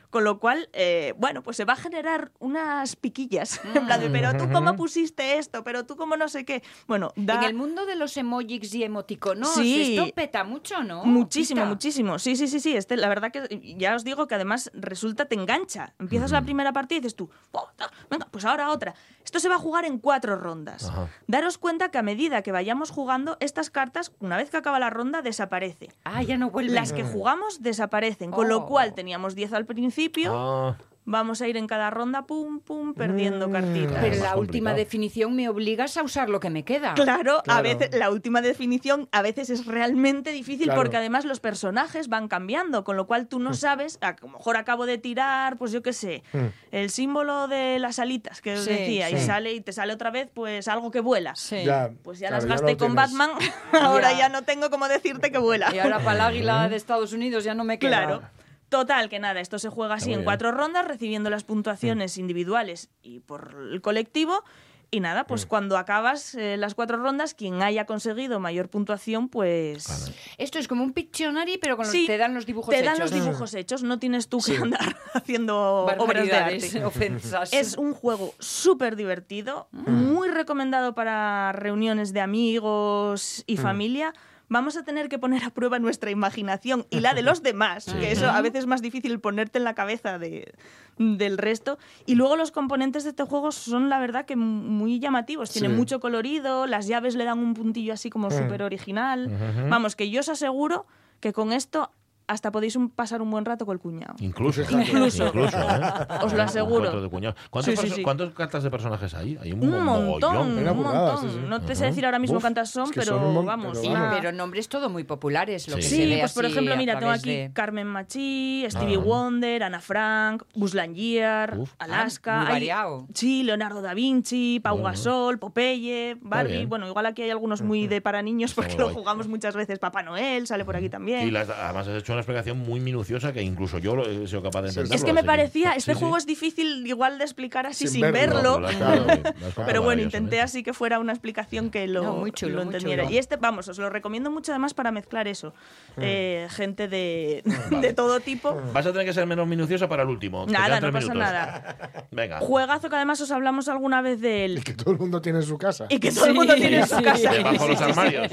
Con 0.10 0.24
lo 0.24 0.40
cual, 0.40 0.70
eh, 0.74 1.14
bueno, 1.18 1.44
pues 1.44 1.56
se 1.58 1.66
va 1.66 1.74
a 1.74 1.76
generar 1.76 2.32
unas 2.40 2.96
piquillas. 2.96 3.62
En 3.76 3.86
plan 3.86 4.00
de, 4.00 4.10
pero 4.10 4.36
tú 4.38 4.52
cómo 4.52 4.76
pusiste 4.76 5.38
esto, 5.38 5.64
pero 5.64 5.86
tú 5.86 5.96
cómo 5.96 6.18
no 6.18 6.28
sé 6.30 6.46
qué. 6.46 6.64
Bueno, 6.88 7.12
da 7.16 7.36
En 7.36 7.44
el 7.44 7.54
mundo 7.54 7.86
de 7.86 7.96
los 7.96 8.18
emojis 8.18 8.74
y 8.74 8.84
emoticonos, 8.84 9.54
Sí. 9.54 9.96
esto 9.98 10.12
peta 10.16 10.44
mucho, 10.44 10.82
¿no? 10.84 11.06
muchísimo, 11.06 11.62
Pita. 11.62 11.70
muchísimo. 11.70 12.20
Sí, 12.20 12.36
sí, 12.36 12.48
sí, 12.48 12.60
sí. 12.60 12.76
Este, 12.76 12.98
la 12.98 13.08
verdad 13.08 13.32
que 13.32 13.76
ya 13.78 13.96
os 13.96 14.04
digo 14.04 14.28
que 14.28 14.36
además 14.36 14.72
resulta, 14.74 15.26
te 15.26 15.36
engancha. 15.36 15.94
Empiezas 16.00 16.32
la 16.32 16.42
primera 16.42 16.74
partida 16.74 16.98
y 16.98 17.02
dices 17.02 17.16
tú, 17.16 17.30
"Oh, 17.52 17.68
venga, 18.10 18.28
pues 18.32 18.46
ahora 18.46 18.70
otra. 18.72 18.96
Esto 19.24 19.40
se 19.40 19.48
va 19.50 19.56
a 19.56 19.60
jugar 19.60 19.86
en 19.86 20.00
cuatro 20.00 20.36
rondas. 20.36 20.86
Ajá. 20.90 21.08
Daros 21.28 21.58
cuenta 21.60 21.92
que 21.92 22.00
a 22.00 22.02
medida 22.04 22.42
que 22.42 22.52
vayamos 22.52 22.90
jugando, 22.90 23.38
estas 23.42 23.70
cartas, 23.70 24.12
una 24.20 24.38
vez 24.38 24.50
que 24.50 24.58
acaba 24.58 24.80
la 24.80 24.90
ronda, 24.90 25.22
desaparece. 25.22 25.90
Ah, 26.04 26.24
ya 26.24 26.38
no 26.38 26.50
vuelven. 26.50 26.74
Las 26.74 26.94
que 26.94 27.04
jugamos 27.04 27.62
desaparecen, 27.62 28.32
con 28.32 28.48
Oh. 28.48 28.50
lo 28.50 28.66
cual 28.66 28.96
teníamos 28.96 29.36
10 29.36 29.54
al 29.54 29.66
principio, 29.66 29.99
ah, 30.32 30.78
vamos 31.12 31.42
a 31.42 31.48
ir 31.48 31.58
en 31.58 31.66
cada 31.66 31.90
ronda, 31.90 32.28
pum, 32.28 32.60
pum, 32.60 32.94
perdiendo 32.94 33.50
cartitas. 33.50 33.98
Pero 34.00 34.22
la 34.22 34.36
última 34.38 34.76
definición 34.76 35.36
me 35.36 35.50
obligas 35.50 35.98
a 35.98 36.04
usar 36.04 36.30
lo 36.30 36.40
que 36.40 36.52
me 36.52 36.64
queda. 36.64 36.94
Claro, 36.94 37.42
a 37.48 37.64
veces 37.64 37.90
la 37.96 38.12
última 38.12 38.42
definición 38.42 39.10
a 39.12 39.24
veces 39.24 39.50
es 39.50 39.66
realmente 39.66 40.32
difícil 40.32 40.66
Claro. 40.66 40.82
porque 40.82 40.98
además 40.98 41.26
los 41.26 41.40
personajes 41.40 42.10
van 42.10 42.28
cambiando, 42.28 42.84
con 42.84 42.96
lo 42.96 43.08
cual 43.08 43.26
tú 43.28 43.40
no 43.40 43.56
sabes, 43.56 43.98
a 44.02 44.16
lo 44.22 44.28
mejor 44.28 44.56
acabo 44.56 44.86
de 44.86 45.00
tirar, 45.00 45.58
pues 45.58 45.72
yo 45.72 45.82
qué 45.82 45.94
sé, 45.94 46.22
el 46.70 46.92
símbolo 46.92 47.48
de 47.48 47.80
las 47.80 47.98
alitas 47.98 48.40
que 48.42 48.54
os 48.54 48.64
Sí, 48.66 48.70
decía 48.70 49.10
y 49.10 49.18
sale 49.18 49.54
y 49.54 49.62
te 49.62 49.74
sale 49.74 49.94
otra 49.94 50.12
vez 50.12 50.30
pues 50.32 50.68
algo 50.68 50.92
que 50.92 51.00
vuela. 51.00 51.34
Sí. 51.36 51.64
Ya, 51.66 51.90
Pues 52.04 52.20
ya 52.20 52.28
claro, 52.28 52.46
las 52.46 52.62
gasté 52.62 52.78
con 52.78 52.94
tienes. 52.96 52.96
Batman, 53.18 53.32
ahora 53.82 54.12
Ya. 54.12 54.18
ya 54.20 54.30
no 54.30 54.44
tengo 54.44 54.70
cómo 54.70 54.88
decirte 54.88 55.32
que 55.32 55.40
vuela. 55.40 55.74
Y 55.74 55.80
ahora 55.80 55.98
para 56.02 56.14
el 56.14 56.22
águila 56.22 56.70
de 56.70 56.76
Estados 56.76 57.14
Unidos 57.14 57.44
ya 57.44 57.56
no 57.56 57.64
me 57.64 57.80
queda. 57.80 57.90
Claro. 58.06 58.22
Total, 58.70 59.10
que 59.10 59.20
nada, 59.20 59.40
esto 59.42 59.58
se 59.60 59.70
juega 59.70 59.96
así 59.96 60.14
en 60.14 60.24
cuatro 60.24 60.52
rondas, 60.52 60.88
recibiendo 60.88 61.30
las 61.30 61.44
puntuaciones 61.44 62.18
individuales 62.18 62.90
y 63.02 63.20
por 63.20 63.56
el 63.72 63.82
colectivo. 63.82 64.44
Y 64.92 65.02
nada, 65.02 65.26
pues 65.28 65.46
cuando 65.46 65.78
acabas 65.78 66.34
eh, 66.34 66.58
las 66.58 66.74
cuatro 66.74 66.98
rondas, 66.98 67.36
quien 67.36 67.62
haya 67.62 67.86
conseguido 67.86 68.40
mayor 68.40 68.70
puntuación, 68.70 69.30
pues... 69.30 70.12
Esto 70.40 70.58
es 70.58 70.68
como 70.68 70.84
un 70.84 70.94
Pictionary, 70.94 71.60
pero 71.60 71.78
con 71.78 71.86
los- 71.86 71.92
Sí, 71.92 72.08
te 72.08 72.18
dan 72.18 72.34
los 72.34 72.48
dibujos 72.48 72.74
te 72.74 72.82
dan 72.82 72.96
hechos. 72.96 73.12
los 73.12 73.24
dibujos 73.24 73.54
hechos, 73.54 73.84
no 73.84 74.00
tienes 74.00 74.30
tú 74.30 74.40
que 74.40 74.58
andar 74.58 74.96
haciendo 75.14 75.84
obras 75.84 75.96
de 76.00 76.06
Barbaridades, 76.08 76.74
arte. 76.76 76.86
ofensas. 76.86 77.54
Es 77.54 77.78
un 77.78 77.94
juego 77.94 78.34
súper 78.40 78.96
divertido, 78.96 79.68
muy 79.72 80.28
recomendado 80.30 80.96
para 80.96 81.52
reuniones 81.52 82.12
de 82.12 82.22
amigos 82.22 83.44
y 83.46 83.58
familia. 83.58 84.14
Vamos 84.50 84.76
a 84.78 84.84
tener 84.84 85.10
que 85.10 85.20
poner 85.20 85.44
a 85.44 85.52
prueba 85.52 85.80
nuestra 85.80 86.10
imaginación 86.12 86.86
y 86.90 87.00
la 87.00 87.14
de 87.14 87.22
los 87.22 87.44
demás, 87.44 87.86
que 87.86 88.12
eso 88.12 88.28
a 88.30 88.42
veces 88.42 88.62
es 88.62 88.66
más 88.68 88.82
difícil 88.82 89.20
ponerte 89.20 89.60
en 89.60 89.64
la 89.64 89.76
cabeza 89.76 90.18
de, 90.20 90.54
del 90.98 91.38
resto. 91.38 91.78
Y 92.06 92.16
luego 92.16 92.36
los 92.36 92.52
componentes 92.52 93.04
de 93.04 93.12
este 93.12 93.24
juego 93.24 93.52
son, 93.52 93.90
la 93.90 94.00
verdad, 94.00 94.26
que 94.26 94.36
muy 94.36 95.00
llamativos. 95.00 95.52
Tienen 95.52 95.72
Sí. 95.72 95.78
mucho 95.78 96.00
colorido, 96.00 96.66
las 96.68 96.88
llaves 96.88 97.16
le 97.16 97.26
dan 97.26 97.40
un 97.40 97.54
puntillo 97.54 97.94
así 97.94 98.10
como 98.10 98.32
súper 98.32 98.64
original. 98.64 99.30
Vamos, 99.70 99.96
que 99.96 100.10
yo 100.10 100.20
os 100.22 100.30
aseguro 100.30 100.86
que 101.20 101.32
con 101.34 101.52
esto 101.54 101.92
hasta 102.30 102.52
podéis 102.52 102.76
un- 102.76 102.90
pasar 102.90 103.22
un 103.22 103.30
buen 103.32 103.44
rato 103.44 103.66
con 103.66 103.74
el 103.74 103.80
cuñado. 103.80 104.14
incluso. 104.20 104.62
Incluso. 104.62 105.28
Incluso, 105.28 105.58
¿eh? 105.60 105.82
Os 106.24 106.34
lo 106.34 106.44
aseguro. 106.44 107.02
De 107.02 107.10
cuñado. 107.10 107.36
¿Cuántos 107.50 107.74
Sí, 107.80 107.88
sí, 107.88 107.94
sí. 107.96 108.04
¿Cuántas 108.04 108.34
cartas 108.34 108.64
de 108.64 108.70
personajes 108.72 109.14
hay? 109.16 109.38
Hay 109.42 109.52
un, 109.52 109.64
Un 109.64 109.84
montón, 109.84 110.38
un 110.38 110.64
montón. 110.64 111.22
sí, 111.22 111.28
sí. 111.34 111.40
No 111.48 111.60
te 111.62 111.76
sé 111.76 111.86
decir 111.86 112.06
ahora 112.06 112.20
mismo 112.20 112.38
Uf, 112.38 112.44
cuántas 112.44 112.70
son, 112.70 112.86
es 112.86 112.92
que 112.92 113.00
pero 113.02 113.18
son 113.20 113.46
vamos. 113.46 113.72
pero 113.74 113.84
Sí, 113.84 113.90
una- 113.90 114.12
pero 114.12 114.32
nombres 114.32 114.70
todo 114.70 114.90
muy 114.90 115.04
populares, 115.04 115.68
lo 115.68 115.76
que 115.78 115.82
Sí. 115.82 115.90
se 115.90 115.96
Sí, 115.96 116.10
ve 116.10 116.20
pues 116.20 116.34
por 116.34 116.46
ejemplo, 116.46 116.76
mira, 116.78 117.00
tengo 117.00 117.12
aquí 117.12 117.30
de- 117.36 117.52
Carmen 117.54 117.88
Machi, 117.88 118.66
Stevie 118.70 118.98
Ah. 118.98 119.04
Wonder, 119.04 119.64
Ana 119.64 119.80
Frank, 119.80 120.44
Buzz 120.56 120.74
Lightyear. 120.76 121.58
Alaska. 121.80 122.34
Ah, 122.34 122.38
muy 122.40 122.46
hay- 122.48 122.54
variado. 122.54 123.08
sí, 123.14 123.44
Leonardo 123.44 123.82
da 123.82 123.94
Vinci, 123.94 124.60
Pau 124.64 124.76
Bueno. 124.76 124.90
Gasol, 124.90 125.40
Popeye, 125.40 126.16
Barbie. 126.22 126.66
Bueno, 126.66 126.88
igual 126.88 127.06
aquí 127.08 127.24
hay 127.24 127.30
algunos 127.32 127.62
muy 127.62 127.88
de 127.88 128.02
para 128.02 128.22
niños 128.22 128.54
porque 128.54 128.78
lo 128.78 128.90
jugamos 128.90 129.28
muchas 129.28 129.56
veces. 129.56 129.80
Papá 129.80 130.04
Noel 130.04 130.46
sale 130.48 130.66
por 130.66 130.76
aquí 130.76 130.90
también. 130.90 131.28
Y 131.30 131.36
además 131.36 131.88
has 131.88 131.98
hecho 131.98 132.19
una 132.20 132.22
explicación 132.22 132.60
muy 132.60 132.80
minuciosa 132.80 133.32
que 133.34 133.42
incluso 133.42 133.80
yo 133.80 133.96
lo 133.96 134.06
he 134.06 134.28
sido 134.28 134.44
capaz 134.44 134.62
de 134.64 134.70
entenderlo. 134.70 134.96
es 134.96 135.04
que 135.04 135.14
me 135.14 135.24
parecía, 135.24 135.72
este 135.74 135.94
sí. 135.94 136.00
juego 136.00 136.18
es 136.18 136.26
difícil 136.26 136.86
igual 136.86 137.18
de 137.18 137.24
explicar 137.24 137.66
así 137.66 137.88
sin, 137.88 138.02
Sin 138.02 138.12
verlo. 138.12 138.62
Pero 139.66 139.82
bueno, 139.82 140.02
intenté 140.02 140.38
¿eh? 140.38 140.42
así 140.42 140.64
que 140.64 140.74
fuera 140.74 141.00
una 141.00 141.14
explicación 141.14 141.70
que 141.70 141.88
lo, 141.88 142.04
No, 142.04 142.14
muy 142.16 142.32
chulo, 142.32 142.58
lo 142.58 142.66
muy 142.66 142.76
entendiera. 142.76 143.04
chulo. 143.04 143.16
Y 143.16 143.18
este, 143.18 143.38
vamos, 143.38 143.68
os 143.68 143.78
lo 143.78 143.90
recomiendo 143.90 144.30
mucho 144.32 144.52
además 144.52 144.74
para 144.74 144.92
mezclar 144.92 145.28
eso. 145.28 145.54
Eh, 145.98 146.48
gente 146.52 146.88
de, 146.88 147.44
Vale. 147.46 147.82
de 147.88 147.94
todo 147.94 148.20
tipo. 148.20 148.60
Vas 148.74 148.86
a 148.86 148.92
tener 148.92 149.06
que 149.06 149.14
ser 149.14 149.26
menos 149.26 149.48
minuciosa 149.48 149.88
para 149.88 150.04
el 150.04 150.10
último. 150.10 150.46
Nada, 150.48 150.80
no 150.82 150.92
pasa 150.92 151.14
minutos. 151.14 151.32
nada. 151.32 152.08
Venga. 152.12 152.40
Juegazo 152.40 152.90
que 152.90 152.96
además 152.96 153.22
os 153.22 153.32
hablamos 153.32 153.68
alguna 153.70 154.02
vez 154.02 154.20
de 154.22 154.46
él. 154.46 154.64
Que 154.64 154.74
todo 154.74 154.92
el 154.92 155.00
mundo 155.00 155.22
tiene 155.22 155.40
en 155.40 155.46
su 155.46 155.58
casa. 155.58 155.86
Y 155.90 156.00
que 156.00 156.12
todo 156.12 156.26
el 156.26 156.34
mundo 156.34 156.54
tiene 156.56 156.80
en 156.80 156.88
su 156.88 156.98
sí. 156.98 157.04
casa. 157.04 157.32
Debajo 157.32 157.64
de 157.64 157.70
los 157.70 157.82
armarios. 157.82 158.28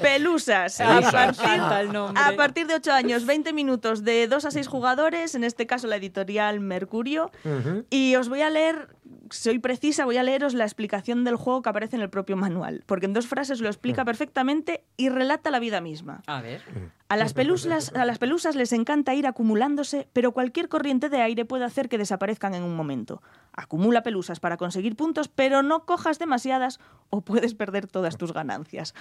Pelusas. 0.00 0.80
A, 0.80 0.86
Pelusas. 0.86 1.36
partir, 1.38 1.96
a 2.16 2.32
partir 2.36 2.66
de 2.66 2.79
8 2.80 2.92
años, 2.92 3.26
20 3.26 3.52
minutos 3.52 4.04
de 4.04 4.26
2 4.26 4.46
a 4.46 4.50
6 4.50 4.66
jugadores, 4.66 5.34
en 5.34 5.44
este 5.44 5.66
caso 5.66 5.86
la 5.86 5.96
editorial 5.96 6.60
Mercurio. 6.60 7.30
Ujú. 7.44 7.84
Y 7.90 8.16
os 8.16 8.30
voy 8.30 8.40
a 8.40 8.48
leer, 8.48 8.88
soy 9.30 9.58
precisa, 9.58 10.04
voy 10.04 10.16
a 10.16 10.22
leeros 10.22 10.54
la 10.54 10.64
explicación 10.64 11.24
del 11.24 11.36
juego 11.36 11.62
que 11.62 11.68
aparece 11.68 11.96
en 11.96 12.02
el 12.02 12.10
propio 12.10 12.36
manual, 12.36 12.82
porque 12.86 13.06
en 13.06 13.12
dos 13.12 13.26
frases 13.26 13.60
lo 13.60 13.68
explica 13.68 14.04
perfectamente 14.04 14.84
y 14.96 15.08
relata 15.08 15.50
la 15.50 15.58
vida 15.58 15.80
misma. 15.80 16.22
A 16.26 16.40
ver. 16.40 16.62
A 17.08 17.16
las, 17.16 17.34
pelusas, 17.34 17.92
a 17.96 18.04
las 18.04 18.18
pelusas 18.18 18.54
les 18.54 18.72
encanta 18.72 19.14
ir 19.14 19.26
acumulándose, 19.26 20.08
pero 20.12 20.30
cualquier 20.30 20.68
corriente 20.68 21.08
de 21.08 21.20
aire 21.20 21.44
puede 21.44 21.64
hacer 21.64 21.88
que 21.88 21.98
desaparezcan 21.98 22.54
en 22.54 22.62
un 22.62 22.76
momento. 22.76 23.20
Acumula 23.52 24.04
pelusas 24.04 24.38
para 24.38 24.56
conseguir 24.56 24.94
puntos, 24.94 25.26
pero 25.26 25.64
no 25.64 25.86
cojas 25.86 26.20
demasiadas 26.20 26.78
o 27.10 27.22
puedes 27.22 27.54
perder 27.54 27.88
todas 27.88 28.16
tus 28.16 28.32
ganancias. 28.32 28.94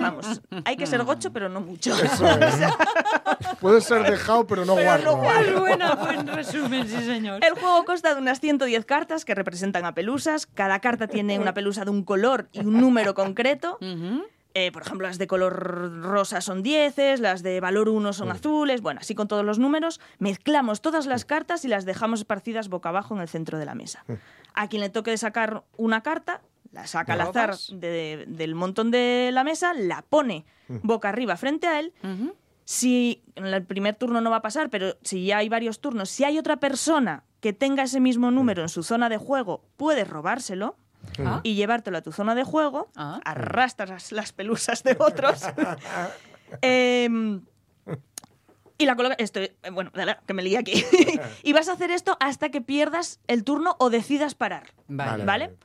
Vamos, 0.00 0.42
hay 0.64 0.76
que 0.76 0.86
ser 0.86 1.04
gocho, 1.04 1.32
pero 1.32 1.48
no 1.48 1.60
mucho. 1.60 1.94
Eso 1.94 2.26
es. 2.28 2.56
Puedes 3.60 3.84
ser 3.84 4.02
dejado, 4.10 4.46
pero 4.46 4.64
no 4.64 4.74
guardo. 4.74 5.16
Muy 5.16 5.60
buena, 5.60 5.94
buen 5.94 6.26
resumen, 6.26 6.88
sí, 6.88 7.04
señor. 7.04 7.44
El 7.44 7.54
juego 7.54 7.84
consta 7.84 8.14
de 8.14 8.20
unas 8.20 8.40
110 8.40 8.84
cartas 8.84 9.24
que 9.24 9.34
representan 9.44 9.84
a 9.84 9.94
pelusas. 9.94 10.46
Cada 10.46 10.80
carta 10.80 11.06
tiene 11.06 11.38
una 11.38 11.54
pelusa 11.54 11.84
de 11.84 11.90
un 11.90 12.02
color 12.04 12.48
y 12.52 12.60
un 12.60 12.80
número 12.80 13.14
concreto. 13.14 13.78
Eh, 14.56 14.70
por 14.70 14.82
ejemplo, 14.82 15.08
las 15.08 15.18
de 15.18 15.26
color 15.26 16.00
rosa 16.04 16.40
son 16.40 16.62
10, 16.62 17.18
las 17.18 17.42
de 17.42 17.58
valor 17.58 17.88
1 17.88 18.12
son 18.12 18.30
azules. 18.30 18.82
Bueno, 18.82 19.00
así 19.00 19.12
con 19.16 19.26
todos 19.26 19.44
los 19.44 19.58
números. 19.58 20.00
Mezclamos 20.20 20.80
todas 20.80 21.06
las 21.06 21.24
cartas 21.24 21.64
y 21.64 21.68
las 21.68 21.84
dejamos 21.84 22.20
esparcidas 22.20 22.68
boca 22.68 22.90
abajo 22.90 23.16
en 23.16 23.20
el 23.20 23.26
centro 23.28 23.58
de 23.58 23.64
la 23.64 23.74
mesa. 23.74 24.04
A 24.54 24.68
quien 24.68 24.80
le 24.80 24.90
toque 24.90 25.10
de 25.10 25.16
sacar 25.18 25.64
una 25.76 26.02
carta, 26.02 26.40
la 26.70 26.86
saca 26.86 27.14
al 27.14 27.18
¿La 27.18 27.24
azar 27.24 27.56
de- 27.72 28.26
del 28.28 28.54
montón 28.54 28.92
de 28.92 29.30
la 29.32 29.42
mesa, 29.42 29.74
la 29.74 30.02
pone 30.02 30.44
boca 30.68 31.08
arriba 31.08 31.36
frente 31.36 31.66
a 31.66 31.80
él. 31.80 31.92
Si 32.64 33.24
en 33.34 33.46
el 33.46 33.64
primer 33.64 33.96
turno 33.96 34.20
no 34.20 34.30
va 34.30 34.36
a 34.36 34.42
pasar, 34.42 34.70
pero 34.70 34.96
si 35.02 35.26
ya 35.26 35.38
hay 35.38 35.48
varios 35.48 35.80
turnos, 35.80 36.08
si 36.10 36.22
hay 36.22 36.38
otra 36.38 36.58
persona 36.58 37.24
que 37.44 37.52
tenga 37.52 37.82
ese 37.82 38.00
mismo 38.00 38.30
número 38.30 38.62
en 38.62 38.70
su 38.70 38.82
zona 38.82 39.10
de 39.10 39.18
juego, 39.18 39.62
puedes 39.76 40.08
robárselo 40.08 40.78
Ah. 41.18 41.40
y 41.42 41.54
llevártelo 41.56 41.98
a 41.98 42.00
tu 42.00 42.10
zona 42.10 42.34
de 42.34 42.42
juego, 42.42 42.88
Ah. 42.96 43.20
arrastras 43.26 43.90
las, 43.90 44.12
las 44.12 44.32
pelusas 44.32 44.82
de 44.82 44.96
otros. 44.98 45.42
Em, 46.62 47.42
y 48.78 48.86
la 48.86 48.96
coloca. 48.96 49.14
Esto, 49.18 49.40
eh, 49.40 49.54
bueno, 49.70 49.90
dale, 49.94 50.16
que 50.26 50.32
me 50.32 50.42
lié 50.42 50.56
aquí. 50.56 50.82
y 51.42 51.52
vas 51.52 51.68
a 51.68 51.72
hacer 51.72 51.90
esto 51.90 52.16
hasta 52.18 52.48
que 52.48 52.62
pierdas 52.62 53.20
el 53.26 53.44
turno 53.44 53.76
o 53.78 53.90
decidas 53.90 54.34
parar. 54.34 54.72
Vale. 54.88 55.24
¿Vale? 55.26 55.56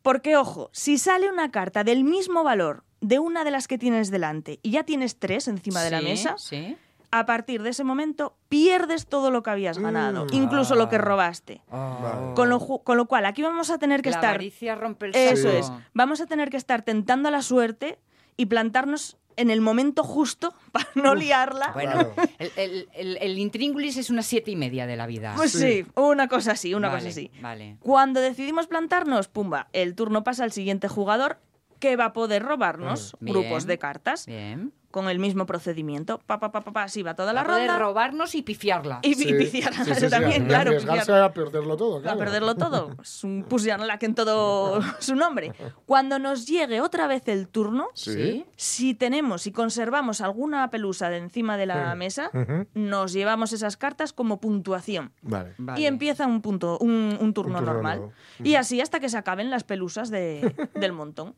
Porque, 0.00 0.36
ojo, 0.36 0.70
si 0.72 0.96
sale 0.96 1.28
una 1.30 1.50
carta 1.50 1.84
del 1.84 2.04
mismo 2.04 2.42
valor 2.42 2.84
de 3.02 3.18
una 3.18 3.44
de 3.44 3.50
las 3.50 3.68
que 3.68 3.76
tienes 3.76 4.10
delante 4.10 4.58
y 4.62 4.70
ya 4.70 4.84
tienes 4.84 5.18
tres 5.18 5.46
encima 5.48 5.82
de 5.82 5.90
la 5.90 6.00
mesa, 6.00 6.36
Sí. 6.38 6.76
A 7.10 7.24
partir 7.26 7.62
de 7.62 7.70
ese 7.70 7.84
momento 7.84 8.36
pierdes 8.48 9.06
todo 9.06 9.30
lo 9.30 9.42
que 9.42 9.50
habías 9.50 9.78
ganado, 9.78 10.26
incluso 10.32 10.74
lo 10.74 10.88
que 10.88 10.98
robaste. 10.98 11.62
Oh. 11.70 12.32
Con 12.34 12.48
lo, 12.50 12.58
con 12.60 12.96
lo 12.96 13.06
cual, 13.06 13.24
aquí 13.26 13.42
vamos 13.42 13.70
a 13.70 13.78
tener 13.78 14.02
que 14.02 14.10
La 14.10 14.16
estar. 14.16 14.30
avaricia 14.30 14.74
rompe 14.74 15.06
el 15.06 15.14
Eso 15.16 15.48
es. 15.50 15.72
Vamos 15.94 16.20
a 16.20 16.26
tener 16.26 16.50
que 16.50 16.56
estar 16.58 16.82
tentando 16.82 17.28
a 17.28 17.30
la 17.32 17.42
suerte 17.42 17.98
y 18.36 18.46
plantarnos 18.46 19.16
en 19.36 19.50
el 19.50 19.60
momento 19.60 20.02
justo 20.02 20.52
para 20.72 20.88
no 20.96 21.14
liarla. 21.14 21.70
Bueno, 21.72 21.92
Claro. 22.12 22.14
el, 22.38 22.52
el, 22.56 22.88
el, 22.92 23.16
el 23.20 23.38
intríngulis 23.38 23.96
es 23.96 24.10
una 24.10 24.22
siete 24.22 24.50
y 24.50 24.56
media 24.56 24.86
de 24.86 24.96
la 24.96 25.06
vida. 25.06 25.32
Pues 25.36 25.52
sí. 25.52 25.86
una 25.94 26.28
cosa 26.28 26.52
así, 26.52 26.74
una 26.74 26.88
Vale, 26.88 26.98
cosa 27.00 27.08
así. 27.10 27.30
Vale. 27.40 27.76
Cuando 27.80 28.20
decidimos 28.20 28.66
plantarnos, 28.66 29.28
pumba, 29.28 29.68
el 29.72 29.94
turno 29.94 30.24
pasa 30.24 30.44
al 30.44 30.52
siguiente 30.52 30.88
jugador 30.88 31.38
que 31.78 31.94
va 31.96 32.06
a 32.06 32.12
poder 32.12 32.42
robarnos 32.42 33.16
Bien. 33.20 33.34
grupos 33.34 33.64
de 33.64 33.78
cartas 33.78 34.26
Bien. 34.26 34.72
Con 34.90 35.08
el 35.08 35.18
mismo 35.18 35.44
procedimiento. 35.46 36.18
Pa, 36.26 36.40
pa, 36.40 36.50
pa, 36.50 36.62
pa, 36.62 36.72
pa, 36.72 36.82
así 36.84 37.02
va 37.02 37.14
toda 37.14 37.32
la 37.32 37.42
a 37.42 37.44
poder 37.44 37.66
ronda. 37.68 37.78
robarnos 37.78 38.34
y 38.34 38.42
pifiarla. 38.42 39.00
Y, 39.02 39.10
y 39.10 39.14
Sí, 39.14 39.34
piciarla 39.34 39.84
sí, 39.84 39.94
sí, 39.94 40.00
sí, 40.00 40.08
también, 40.10 40.46
claro. 40.46 40.70
arriesgarse 40.70 41.12
a 41.12 41.32
perderlo 41.32 41.76
todo, 41.76 41.98
a 41.98 42.02
claro. 42.02 42.18
perderlo 42.18 42.54
todo. 42.54 42.96
Es 43.02 43.22
un 43.24 43.44
like 43.86 44.06
en 44.06 44.14
todo 44.14 44.80
su 44.98 45.14
nombre. 45.14 45.52
Cuando 45.86 46.18
nos 46.18 46.46
llegue 46.46 46.80
otra 46.80 47.06
vez 47.06 47.28
el 47.28 47.48
turno, 47.48 47.88
Sí. 47.94 48.46
si 48.56 48.94
tenemos 48.94 49.46
y 49.46 49.52
conservamos 49.52 50.20
alguna 50.20 50.70
pelusa 50.70 51.10
de 51.10 51.18
encima 51.18 51.56
de 51.56 51.66
la 51.66 51.94
mesa, 51.94 52.30
nos 52.74 53.12
llevamos 53.12 53.52
esas 53.52 53.76
cartas 53.76 54.12
como 54.12 54.40
puntuación. 54.40 55.12
Vale. 55.22 55.54
Vale. 55.58 55.80
Y 55.80 55.86
empieza 55.86 56.26
un 56.26 56.40
punto, 56.40 56.78
un, 56.78 57.16
un 57.20 57.34
turno 57.34 57.58
turno 57.58 57.72
normal. 57.72 57.98
nuevo. 57.98 58.12
Y 58.42 58.54
así 58.54 58.80
hasta 58.80 59.00
que 59.00 59.08
se 59.08 59.18
acaben 59.18 59.50
las 59.50 59.64
pelusas 59.64 60.10
de- 60.10 60.54
del 60.74 60.92
montón. 60.92 61.34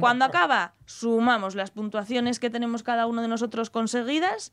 Cuando 0.00 0.24
acaba, 0.24 0.74
sumamos 0.84 1.54
las 1.54 1.70
puntuaciones 1.70 2.38
que 2.38 2.50
tenemos 2.50 2.81
cada 2.82 3.06
uno 3.06 3.22
de 3.22 3.28
nosotros 3.28 3.70
conseguidas. 3.70 4.52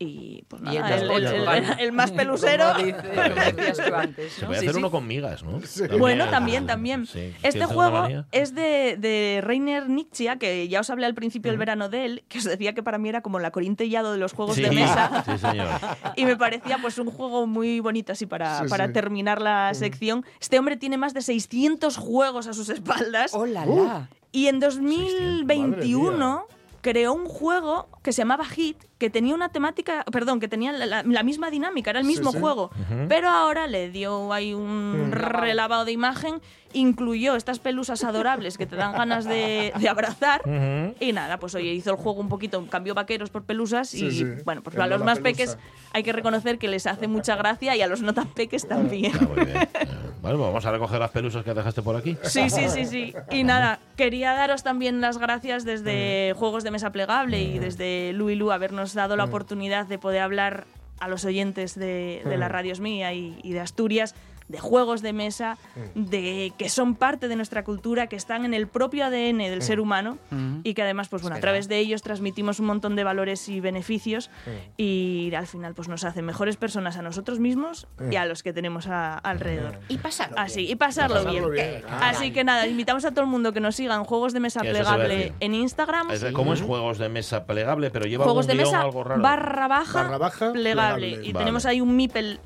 Y 0.00 0.44
pues 0.46 0.62
Y 0.62 0.76
el 0.76 0.82
nada, 0.82 0.94
el, 0.94 1.02
el- 1.02 1.08
bizcocho, 1.08 1.34
el- 1.34 1.44
vale. 1.44 1.66
el 1.80 1.90
más 1.90 2.10
pelusero. 2.18 2.66
Como, 2.72 2.84
dice- 2.86 2.98
hacer 4.56 4.70
sí. 4.72 4.76
uno 4.78 4.92
con 4.92 5.08
migas, 5.08 5.42
¿no? 5.42 5.60
Bueno, 5.98 6.28
también, 6.28 6.66
también. 6.68 7.04
Sí. 7.04 7.18
Este 7.18 7.50
¿Tienes 7.50 7.70
alguna 7.70 7.90
juego 8.06 8.24
es 8.30 8.54
de, 8.54 8.96
de 8.96 9.40
Rainer 9.42 9.88
Nietzsche, 9.88 10.38
que 10.38 10.68
ya 10.68 10.78
os 10.80 10.90
hablé 10.90 11.04
al 11.06 11.14
principio 11.14 11.50
del 11.50 11.58
verano 11.58 11.88
de 11.88 12.04
él, 12.04 12.24
que 12.28 12.38
os 12.38 12.44
decía 12.44 12.74
que 12.74 12.82
para 12.84 12.98
mí 12.98 13.08
era 13.08 13.22
como 13.22 13.40
la 13.40 13.50
corintellado 13.50 14.12
de 14.12 14.18
los 14.18 14.34
juegos 14.34 14.54
Sí, 14.54 14.62
de 14.62 14.70
mesa. 14.70 15.24
Sí, 15.26 15.36
señor. 15.36 15.68
Y 16.14 16.24
me 16.26 16.36
parecía 16.36 16.78
pues 16.80 16.96
un 16.98 17.10
juego 17.10 17.48
muy 17.48 17.80
bonito 17.80 18.12
así 18.12 18.26
para, 18.26 18.60
Sí, 18.62 18.68
para 18.68 18.86
sí. 18.86 18.92
terminar 18.92 19.42
la 19.42 19.74
sección. 19.74 20.24
Este 20.40 20.60
hombre 20.60 20.76
tiene 20.76 20.96
más 20.96 21.12
de 21.12 21.22
600 21.22 21.96
juegos 21.96 22.46
a 22.46 22.52
sus 22.52 22.68
espaldas. 22.68 23.34
¡Oh, 23.34 23.46
la, 23.46 23.66
la! 23.66 24.08
Y 24.30 24.46
en 24.46 24.60
600, 24.60 25.40
2021 25.48 26.46
creó 26.88 27.12
un 27.12 27.26
juego 27.26 27.86
que 28.02 28.12
se 28.14 28.22
llamaba 28.22 28.46
Hit, 28.46 28.78
que 28.96 29.10
tenía 29.10 29.34
una 29.34 29.50
temática, 29.50 30.04
perdón, 30.10 30.40
que 30.40 30.48
tenía 30.48 30.72
la, 30.72 30.86
la- 30.86 31.02
la 31.02 31.22
misma 31.22 31.50
dinámica, 31.50 31.90
era 31.90 32.00
el 32.00 32.06
mismo 32.06 32.32
sí. 32.32 32.38
juego, 32.40 32.70
pero 33.10 33.28
ahora 33.28 33.66
le 33.66 33.90
dio 33.90 34.32
ahí 34.32 34.54
un 34.54 35.10
Mm. 35.10 35.12
relavado 35.12 35.84
de 35.84 35.92
imagen, 35.92 36.40
incluyó 36.72 37.36
estas 37.36 37.58
pelusas 37.58 38.04
adorables 38.04 38.56
que 38.56 38.64
te 38.64 38.76
dan 38.76 38.92
ganas 38.94 39.26
de, 39.26 39.72
de 39.78 39.88
abrazar 39.88 40.40
Ujú. 40.46 40.94
y 40.98 41.12
nada, 41.12 41.38
pues 41.38 41.54
oye, 41.54 41.74
hizo 41.74 41.90
el 41.90 41.96
juego 41.96 42.20
un 42.20 42.28
poquito, 42.30 42.64
cambió 42.70 42.94
vaqueros 42.94 43.28
por 43.28 43.42
pelusas 43.44 43.92
y 43.94 44.10
Sí, 44.10 44.24
bueno, 44.46 44.62
pues 44.62 44.74
El 44.76 44.82
a 44.82 44.86
los 44.86 45.00
más 45.04 45.18
pelusa. 45.18 45.22
peques 45.44 45.58
hay 45.92 46.02
que 46.02 46.12
reconocer 46.12 46.58
que 46.58 46.68
les 46.68 46.86
hace 46.86 47.06
mucha 47.06 47.36
gracia 47.36 47.76
y 47.76 47.82
a 47.82 47.86
los 47.86 48.00
no 48.00 48.14
tan 48.14 48.28
peques 48.28 48.66
también. 48.66 49.12
Está 49.12 49.26
muy 49.26 49.44
bien. 49.44 49.58
Vale, 50.22 50.36
pues 50.36 50.46
vamos 50.48 50.66
a 50.66 50.72
recoger 50.72 50.98
las 50.98 51.10
pelusas 51.10 51.44
que 51.44 51.54
dejaste 51.54 51.82
por 51.82 51.96
aquí. 51.96 52.16
Sí, 52.22 52.50
sí, 52.50 52.68
sí, 52.68 52.86
sí. 52.86 53.14
Y 53.30 53.44
nada, 53.44 53.78
quería 53.96 54.32
daros 54.32 54.62
también 54.62 55.00
las 55.00 55.18
gracias 55.18 55.64
desde 55.64 56.34
Juegos 56.36 56.64
de 56.64 56.70
Mesa 56.70 56.90
Plegable 56.90 57.40
y 57.40 57.58
desde 57.58 58.12
Lu 58.12 58.30
y 58.30 58.34
Lu 58.34 58.50
habernos 58.50 58.94
dado 58.94 59.16
la 59.16 59.24
oportunidad 59.24 59.86
de 59.86 59.98
poder 59.98 60.22
hablar 60.22 60.66
a 60.98 61.08
los 61.08 61.24
oyentes 61.24 61.78
de, 61.78 62.22
de 62.24 62.36
la 62.36 62.48
Radios 62.48 62.80
Mía 62.80 63.12
y, 63.12 63.38
y 63.42 63.52
de 63.52 63.60
Asturias 63.60 64.14
de 64.48 64.58
juegos 64.58 65.02
de 65.02 65.12
mesa, 65.12 65.58
de 65.94 66.52
que 66.56 66.68
son 66.68 66.94
parte 66.94 67.28
de 67.28 67.36
nuestra 67.36 67.64
cultura, 67.64 68.06
que 68.06 68.16
están 68.16 68.44
en 68.44 68.54
el 68.54 68.66
propio 68.66 69.04
ADN 69.04 69.38
del 69.50 69.62
ser 69.62 69.78
humano 69.80 70.18
Mm. 70.30 70.60
y 70.64 70.74
que 70.74 70.82
además, 70.82 71.08
pues 71.08 71.22
bueno, 71.22 71.36
a 71.36 71.40
través 71.40 71.68
de 71.68 71.78
ellos 71.78 72.02
transmitimos 72.02 72.58
un 72.60 72.66
montón 72.66 72.96
de 72.96 73.04
valores 73.04 73.48
y 73.48 73.60
beneficios 73.60 74.30
y 74.76 75.32
al 75.36 75.46
final 75.46 75.74
pues 75.74 75.88
nos 75.88 76.04
hacen 76.04 76.24
mejores 76.24 76.56
personas 76.56 76.96
a 76.96 77.02
nosotros 77.02 77.38
mismos 77.40 77.86
y 78.10 78.16
a 78.16 78.24
los 78.24 78.42
que 78.42 78.52
tenemos 78.52 78.86
a- 78.86 79.14
alrededor. 79.18 79.80
Y 79.88 79.98
pasar. 79.98 80.30
Así, 80.36 80.70
y 80.70 80.76
pasarlo, 80.76 81.16
Pasarlo 81.24 81.50
bien. 81.50 81.82
Así 82.00 82.32
que 82.32 82.44
nada, 82.44 82.66
invitamos 82.66 83.04
a 83.04 83.10
todo 83.10 83.22
el 83.22 83.26
mundo 83.30 83.52
que 83.52 83.60
nos 83.60 83.76
sigan 83.76 84.04
Juegos 84.04 84.32
de 84.32 84.40
Mesa 84.40 84.60
Plegable 84.60 85.32
en 85.40 85.54
Instagram. 85.54 86.08
¿Cómo 86.32 86.52
es 86.54 86.62
juegos 86.62 86.98
de 86.98 87.08
mesa 87.08 87.44
plegable? 87.44 87.90
Pero 87.90 88.06
lleva 88.06 88.24
Juegos 88.24 88.46
de 88.46 88.54
guion 88.54 88.66
Mesa 88.66 88.80
algo 88.82 89.04
raro. 89.04 89.22
barra 89.22 89.68
baja, 89.68 90.02
Barra 90.02 90.18
baja, 90.18 90.52
plegable. 90.52 91.08
plegable. 91.08 91.28
Y 91.28 91.32
Vale. 91.32 91.44
tenemos 91.44 91.66
ahí 91.66 91.80
un 91.80 91.96
Mipel 91.96 92.40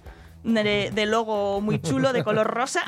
de, 0.45 0.91
de 0.93 1.07
logo 1.07 1.61
muy 1.61 1.81
chulo, 1.81 2.13
de 2.13 2.25
color 2.25 2.47
rosa. 2.47 2.83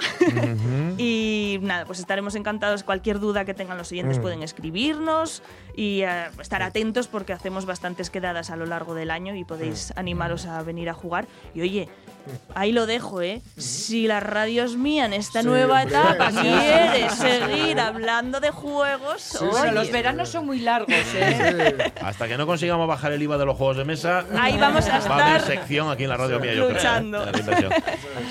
Y 0.99 1.59
nada, 1.63 1.85
pues 1.85 1.99
estaremos 1.99 2.35
encantados. 2.35 2.83
Cualquier 2.85 3.19
duda 3.21 3.45
que 3.45 3.55
tengan 3.55 3.79
los 3.79 3.91
oyentes 3.93 4.19
pueden 4.19 4.43
escribirnos 4.43 5.43
y 5.77 6.03
eh, 6.03 6.27
estar 6.41 6.63
atentos 6.63 7.09
porque 7.09 7.33
hacemos 7.33 7.67
bastantes 7.67 8.11
quedadas 8.11 8.51
a 8.51 8.57
lo 8.57 8.67
largo 8.67 8.95
del 8.95 9.11
año 9.11 9.35
y 9.35 9.45
podéis 9.45 9.93
animaros 9.97 10.47
a 10.47 10.63
venir 10.63 10.89
a 10.89 10.95
jugar. 10.95 11.27
Y 11.55 11.63
oye, 11.63 11.89
ahí 12.55 12.73
lo 12.73 12.87
dejo, 12.87 13.21
¿eh? 13.23 13.43
Si 13.57 14.07
la 14.07 14.21
radio 14.21 14.65
es 14.65 14.77
mía 14.77 15.05
en 15.07 15.13
esta 15.13 15.41
Sí, 15.43 15.47
nueva 15.49 15.83
hombre, 15.83 15.97
etapa 15.99 16.31
sí, 16.31 16.37
quiere 16.39 17.11
sí. 17.11 17.17
seguir 17.17 17.81
hablando 17.81 18.41
de 18.41 18.51
juegos, 18.51 19.43
oye, 19.43 19.73
los 19.73 19.91
veranos 19.91 20.29
son 20.31 20.47
muy 20.47 20.61
largos, 20.61 20.95
¿eh? 21.15 21.93
Hasta 22.03 22.29
que 22.29 22.37
no 22.39 22.47
consigamos 22.47 22.87
bajar 22.89 23.13
el 23.13 23.23
IVA 23.23 23.37
de 23.37 23.45
los 23.45 23.57
juegos 23.57 23.77
de 23.77 23.85
mesa, 23.85 24.25
ahí 24.39 24.57
vamos 24.59 24.87
a 24.87 25.01
va 25.01 25.17
a 25.17 25.27
haber 25.27 25.41
estar. 25.41 25.57
sección 25.57 25.91
aquí 25.91 26.05
en 26.05 26.11
la 26.11 26.17
radio 26.17 26.39
mía, 26.41 26.55
yo 26.55 26.71
Luchando. 26.71 27.23
creo. 27.23 27.35
¿eh? 27.35 27.41
Inversión. 27.41 27.73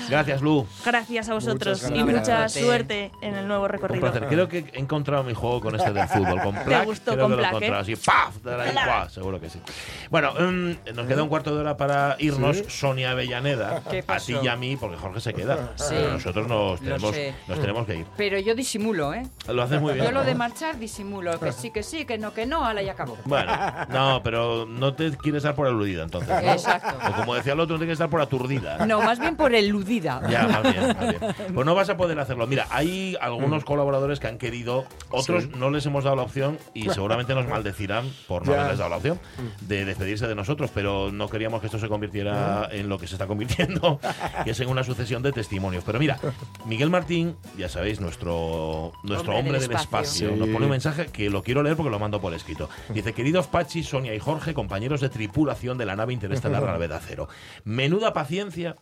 Gracias, 0.08 0.42
Lu. 0.42 0.66
Gracias 0.84 1.28
a 1.28 1.34
vosotros 1.34 1.82
Muchas 1.82 1.90
y 1.98 2.02
gracias. 2.02 2.20
mucha 2.20 2.34
Abrazote. 2.36 2.53
Suerte 2.60 3.10
en 3.20 3.34
el 3.34 3.46
nuevo 3.48 3.64
Un 3.64 3.70
recorrido. 3.70 4.00
placer. 4.00 4.26
Creo 4.28 4.48
que 4.48 4.64
he 4.72 4.78
encontrado 4.78 5.22
mi 5.24 5.34
juego 5.34 5.60
con 5.60 5.74
este 5.76 5.92
del 5.92 6.08
fútbol. 6.08 6.40
Con 6.40 6.54
Plaque, 6.64 6.84
gustó 6.86 7.12
creo 7.12 7.24
con 7.24 7.30
que 7.32 7.36
lo 7.36 7.42
he 7.42 7.50
Plaque, 7.50 7.56
encontrado 7.66 7.82
así. 7.82 7.96
¡Paf! 7.96 8.36
De 8.42 8.56
la 8.56 8.68
igual, 8.70 9.10
seguro 9.10 9.40
que 9.40 9.50
sí. 9.50 9.60
Bueno, 10.10 10.32
mm, 10.34 10.94
nos 10.94 11.06
queda 11.06 11.22
un 11.22 11.28
cuarto 11.28 11.54
de 11.54 11.60
hora 11.60 11.76
para 11.76 12.16
irnos. 12.18 12.58
Sí. 12.58 12.64
Sonia 12.68 13.10
Avellaneda. 13.12 13.82
¿Qué 13.90 14.04
A 14.06 14.16
ti 14.18 14.36
y 14.42 14.48
a 14.48 14.56
mí, 14.56 14.76
porque 14.76 14.96
Jorge 14.96 15.20
se 15.20 15.34
queda. 15.34 15.72
Sí. 15.76 15.86
Pero 15.90 16.12
nosotros 16.12 16.46
nos 16.48 16.80
Lo 16.80 16.96
tenemos, 16.96 17.16
nos 17.48 17.60
tenemos 17.60 17.86
que 17.86 17.96
ir. 17.96 18.06
Pero 18.16 18.38
yo 18.38 18.54
disimulo, 18.54 19.14
¿eh? 19.14 19.22
Lo 19.48 19.62
haces 19.62 19.80
muy 19.80 19.94
bien. 19.94 20.06
Yo 20.06 20.12
lo 20.12 20.24
de 20.24 20.34
marchar 20.34 20.78
disimulo. 20.78 21.38
Que 21.40 21.52
sí, 21.52 21.70
que 21.70 21.82
sí, 21.82 22.04
que 22.04 22.18
no, 22.18 22.32
que 22.32 22.46
no, 22.46 22.64
ala 22.64 22.82
y 22.82 22.88
acabó. 22.88 23.16
Bueno, 23.24 23.52
no, 23.88 24.20
pero 24.22 24.66
no 24.66 24.94
te 24.94 25.10
quieres 25.16 25.42
dar 25.42 25.54
por 25.54 25.66
aludida 25.66 26.02
entonces. 26.02 26.30
¿no? 26.30 26.52
Exacto. 26.52 26.94
O 27.08 27.12
como 27.16 27.34
decía 27.34 27.52
el 27.52 27.60
otro, 27.60 27.74
no 27.74 27.80
te 27.80 27.86
quieres 27.86 27.98
dar 27.98 28.08
por 28.10 28.20
aturdida. 28.20 28.84
No, 28.86 29.00
más 29.02 29.18
bien 29.18 29.36
por 29.36 29.54
eludida. 29.54 30.20
Ya, 30.28 30.46
más 30.46 30.62
bien, 30.62 30.86
más 30.88 31.18
bien. 31.18 31.34
Pues 31.54 31.66
no 31.66 31.74
vas 31.74 31.88
a 31.88 31.96
poder 31.96 32.18
hacerlo 32.18 32.43
Mira, 32.46 32.66
hay 32.70 33.16
algunos 33.20 33.64
colaboradores 33.64 34.20
que 34.20 34.26
han 34.26 34.38
querido, 34.38 34.84
otros 35.10 35.44
Sí. 35.44 35.50
no 35.56 35.70
les 35.70 35.84
hemos 35.86 36.04
dado 36.04 36.16
la 36.16 36.22
opción 36.22 36.58
y 36.74 36.88
seguramente 36.90 37.34
nos 37.34 37.46
maldecirán 37.48 38.10
por 38.28 38.46
no 38.46 38.52
Ya. 38.52 38.58
haberles 38.60 38.78
dado 38.78 38.90
la 38.90 38.96
opción 38.96 39.20
de 39.62 39.84
despedirse 39.84 40.26
de 40.26 40.34
nosotros, 40.34 40.70
pero 40.74 41.10
no 41.12 41.28
queríamos 41.28 41.60
que 41.60 41.66
esto 41.66 41.78
se 41.78 41.88
convirtiera 41.88 42.68
en 42.72 42.88
lo 42.88 42.98
que 42.98 43.06
se 43.06 43.14
está 43.14 43.26
convirtiendo, 43.26 44.00
que 44.44 44.50
es 44.50 44.60
en 44.60 44.68
una 44.68 44.84
sucesión 44.84 45.22
de 45.22 45.32
testimonios. 45.32 45.84
Pero 45.84 45.98
mira, 45.98 46.18
Miguel 46.66 46.90
Martín, 46.90 47.36
ya 47.58 47.68
sabéis, 47.68 48.00
nuestro, 48.00 48.92
nuestro 49.02 49.32
Hombre 49.36 49.38
hombre, 49.38 49.58
del 49.60 49.68
del 49.68 49.76
espacio. 49.78 50.28
espacio, 50.28 50.30
Sí. 50.34 50.38
nos 50.40 50.48
pone 50.48 50.64
un 50.66 50.70
mensaje 50.70 51.06
que 51.06 51.30
lo 51.30 51.42
quiero 51.42 51.62
leer 51.62 51.76
porque 51.76 51.90
lo 51.90 51.98
mando 51.98 52.20
por 52.20 52.34
escrito. 52.34 52.68
Dice, 52.90 53.12
queridos 53.12 53.46
Pachi, 53.46 53.82
Sonia 53.82 54.14
y 54.14 54.18
Jorge, 54.18 54.54
compañeros 54.54 55.00
de 55.00 55.08
tripulación 55.08 55.78
de 55.78 55.86
la 55.86 55.96
nave 55.96 56.12
interestelar 56.12 56.62
Gravedad 56.62 57.00
Cero. 57.06 57.28
Menuda 57.64 58.12
paciencia 58.12 58.76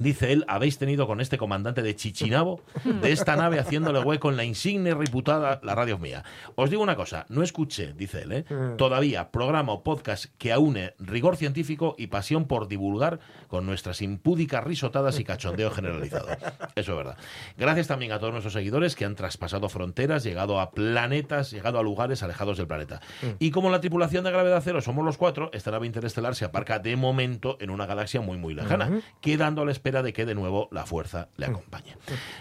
Dice 0.00 0.32
él, 0.32 0.44
habéis 0.48 0.76
tenido 0.76 1.06
con 1.06 1.20
este 1.20 1.38
comandante 1.38 1.80
de 1.80 1.94
Chichinabo 1.94 2.60
de 2.84 3.12
esta 3.12 3.36
nave 3.36 3.58
haciéndole 3.58 4.00
hueco 4.00 4.30
en 4.30 4.36
la 4.36 4.44
insigne 4.44 4.90
y 4.90 4.92
reputada 4.92 5.60
La 5.62 5.74
Radio 5.74 5.94
es 5.94 6.00
Mía. 6.00 6.24
Os 6.54 6.70
digo 6.70 6.82
una 6.82 6.96
cosa, 6.96 7.26
no 7.28 7.42
escuché, 7.42 7.92
dice 7.92 8.22
él, 8.22 8.32
¿eh? 8.32 8.44
todavía 8.76 9.30
programa 9.30 9.72
o 9.72 9.82
podcast 9.82 10.26
que 10.38 10.52
aúne 10.52 10.94
rigor 10.98 11.36
científico 11.36 11.94
y 11.98 12.08
pasión 12.08 12.46
por 12.46 12.68
divulgar 12.68 13.20
con 13.48 13.66
nuestras 13.66 14.02
impúdicas 14.02 14.64
risotadas 14.64 15.18
y 15.20 15.24
cachondeo 15.24 15.70
generalizado. 15.70 16.28
Eso 16.74 16.92
es 16.92 16.96
verdad. 16.96 17.16
Gracias 17.56 17.86
también 17.86 18.12
a 18.12 18.18
todos 18.18 18.32
nuestros 18.32 18.52
seguidores 18.52 18.94
que 18.94 19.04
han 19.04 19.14
traspasado 19.14 19.68
fronteras, 19.68 20.24
llegado 20.24 20.60
a 20.60 20.70
planetas, 20.70 21.50
llegado 21.50 21.78
a 21.78 21.82
lugares 21.82 22.22
alejados 22.22 22.56
del 22.58 22.66
planeta. 22.66 23.00
Y 23.38 23.50
como 23.50 23.70
la 23.70 23.80
tripulación 23.80 24.24
de 24.24 24.30
Gravedad 24.30 24.62
Cero 24.64 24.80
somos 24.80 25.04
los 25.04 25.16
cuatro, 25.16 25.50
esta 25.52 25.70
nave 25.70 25.86
interestelar 25.86 26.34
se 26.34 26.44
aparca 26.44 26.78
de 26.78 26.96
momento 26.96 27.56
en 27.60 27.70
una 27.70 27.86
galaxia 27.86 28.20
muy 28.20 28.38
muy 28.38 28.54
lejana, 28.54 29.00
quedando 29.20 29.62
a 29.62 29.64
la 29.64 29.72
espera 29.72 30.02
de 30.02 30.12
que 30.12 30.26
de 30.26 30.34
nuevo 30.34 30.68
la 30.70 30.86
fuerza 30.86 31.28
le 31.36 31.46
acompañe. 31.46 31.96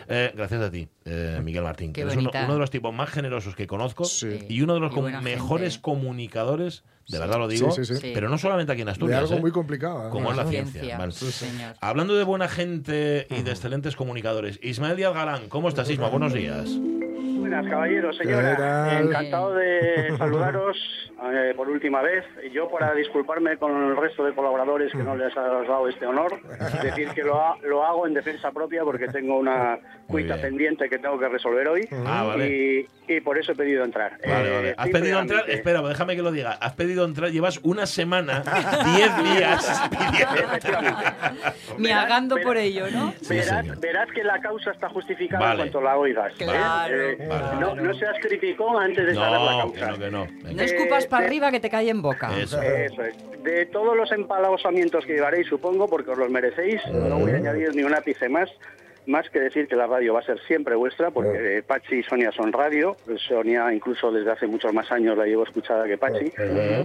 Eh, 0.08 0.25
gracias 0.36 0.62
a 0.62 0.72
ti, 0.72 0.88
eh, 1.06 1.40
Miguel 1.44 1.64
Martín. 1.64 1.94
Qué 1.94 2.02
que 2.02 2.08
eres 2.08 2.16
uno, 2.16 2.32
de 2.32 2.60
los 2.60 2.72
tipos 2.72 2.94
más 2.94 3.10
generosos 3.10 3.56
que 3.56 3.68
conozco 3.68 4.06
Sí. 4.06 4.40
y 4.50 4.62
uno 4.62 4.74
de 4.76 4.80
los 4.80 4.94
com- 4.94 5.06
mejores 5.22 5.74
gente. 5.74 5.82
comunicadores, 5.84 6.84
de 7.08 7.20
verdad 7.20 7.38
lo 7.38 7.48
digo, 7.48 7.72
Sí, 7.72 7.86
sí, 7.86 7.96
sí. 7.98 8.12
pero 8.14 8.30
no 8.30 8.38
solamente 8.38 8.72
aquí 8.72 8.82
en 8.82 8.86
De 8.88 8.92
Asturias. 8.92 9.20
algo 9.22 9.36
¿eh? 9.36 9.40
muy 9.42 9.52
complicado. 9.52 10.08
¿eh? 10.08 10.10
como 10.10 10.32
es 10.32 10.38
la 10.38 10.46
Ciencia, 10.48 10.72
ciencia. 10.82 10.98
Vale. 10.98 11.12
sí, 11.12 11.32
señor. 11.32 11.76
Hablando 11.82 12.16
de 12.16 12.24
buena 12.24 12.48
gente 12.48 13.28
y 13.30 13.42
de 13.44 13.52
excelentes 13.52 13.96
comunicadores, 13.96 14.60
Ismael 14.64 14.96
Díaz 14.98 15.14
Galán, 15.14 15.50
¿cómo 15.50 15.70
estás, 15.70 15.90
Isma? 15.90 16.10
Buenos 16.10 16.34
días. 16.34 16.70
Buenas, 17.48 17.68
caballeros, 17.70 18.18
¿Qué 18.18 18.24
señora. 18.26 19.00
Encantado 19.00 19.54
de 19.54 20.16
saludaros 20.18 20.76
eh, 21.32 21.54
por 21.56 21.70
última 21.70 22.02
vez. 22.02 22.26
Y 22.44 22.50
Yo, 22.50 22.68
para 22.70 22.92
disculparme 22.96 23.56
con 23.58 23.72
el 23.92 23.96
resto 23.98 24.24
de 24.26 24.34
colaboradores 24.34 24.92
que 24.92 24.98
no 25.04 25.16
les 25.16 25.36
ha 25.38 25.42
dado 25.42 25.88
este 25.88 26.08
honor, 26.08 26.32
decir 26.82 27.10
que 27.10 27.22
lo, 27.22 27.40
ha- 27.40 27.58
lo 27.64 27.86
hago 27.86 28.08
en 28.08 28.16
defensa 28.16 28.52
propia 28.52 28.84
porque 28.84 29.08
tengo 29.10 29.38
una 29.38 29.78
cuita 30.08 30.38
pendiente 30.38 30.90
que 30.90 30.98
tengo 30.98 31.20
que 31.20 31.28
resolver 31.30 31.68
hoy. 31.68 31.88
Ah, 32.06 32.24
vale. 32.24 32.48
y, 32.48 32.88
y 33.16 33.22
por 33.22 33.38
eso 33.38 33.52
he 33.52 33.56
pedido 33.56 33.84
entrar. 33.84 34.18
Vale, 34.28 34.50
Eh, 34.50 34.56
vale. 34.56 34.76
Has 34.78 34.84
simple 34.86 35.02
pedido 35.02 35.20
entrar, 35.20 35.40
trámite. 35.42 35.58
espera, 35.60 35.82
déjame 35.84 36.16
que 36.16 36.22
lo 36.24 36.32
diga. 36.32 36.52
Has 36.54 36.74
pedido 36.74 37.06
entrar, 37.06 37.30
llevas 37.30 37.60
una 37.62 37.86
semana, 37.86 38.42
10 38.96 39.24
días. 39.36 39.90
Miagando 41.78 42.38
por 42.42 42.58
ello, 42.58 42.86
¿no? 42.92 43.14
Sí, 43.22 43.36
verás, 43.36 43.80
verás 43.80 44.10
que 44.12 44.24
la 44.24 44.40
causa 44.42 44.72
está 44.72 44.90
justificada 44.90 45.44
Vale. 45.46 45.64
en 45.64 45.70
cuanto 45.72 45.82
la 45.82 45.98
oigas. 45.98 46.34
¿eh? 46.34 46.36
Claro, 46.46 46.96
Eh, 46.96 47.18
claro. 47.40 47.60
No, 47.76 47.76
no 47.76 47.94
seas 47.94 48.16
criticón 48.22 48.82
antes 48.82 49.06
de 49.06 49.14
saber 49.16 49.32
la 49.40 49.64
No, 49.66 49.72
que 49.74 49.80
causa. 49.80 49.92
no, 49.92 50.00
que 50.00 50.12
no. 50.12 50.54
No 50.54 50.62
escupas 50.64 51.06
para 51.08 51.22
de- 51.22 51.28
arriba 51.28 51.52
que 51.52 51.60
te 51.60 51.70
cae 51.70 51.90
en 51.90 52.02
boca. 52.02 52.30
Eso. 52.40 52.62
Eso 52.62 53.04
es. 53.04 53.44
De 53.44 53.66
todos 53.68 53.96
los 53.96 54.12
empalagosamientos 54.12 55.06
que 55.06 55.14
llevaréis, 55.14 55.48
supongo, 55.48 55.88
porque 55.88 56.12
os 56.12 56.18
los 56.18 56.30
merecéis, 56.30 56.82
no 56.92 57.20
voy 57.20 57.32
a 57.32 57.36
añadir 57.36 57.76
ni 57.76 57.84
un 57.84 57.94
ápice 57.94 58.28
más, 58.28 58.50
más 59.06 59.30
que 59.30 59.40
decir 59.40 59.68
que 59.68 59.76
la 59.76 59.86
radio 59.86 60.16
va 60.16 60.22
a 60.22 60.24
ser 60.24 60.40
siempre 60.48 60.74
vuestra, 60.76 61.12
porque 61.12 61.58
eh, 61.60 61.62
Pachi 61.62 61.98
y 61.98 62.04
Sonia 62.04 62.32
son 62.32 62.52
radio. 62.52 62.98
Sonia, 63.28 63.72
incluso 63.72 64.12
desde 64.12 64.32
hace 64.32 64.48
muchos 64.48 64.74
más 64.74 64.92
años, 64.92 65.16
la 65.16 65.26
llevo 65.26 65.44
escuchada 65.44 65.86
que 65.86 65.96
Pachi. 66.00 66.32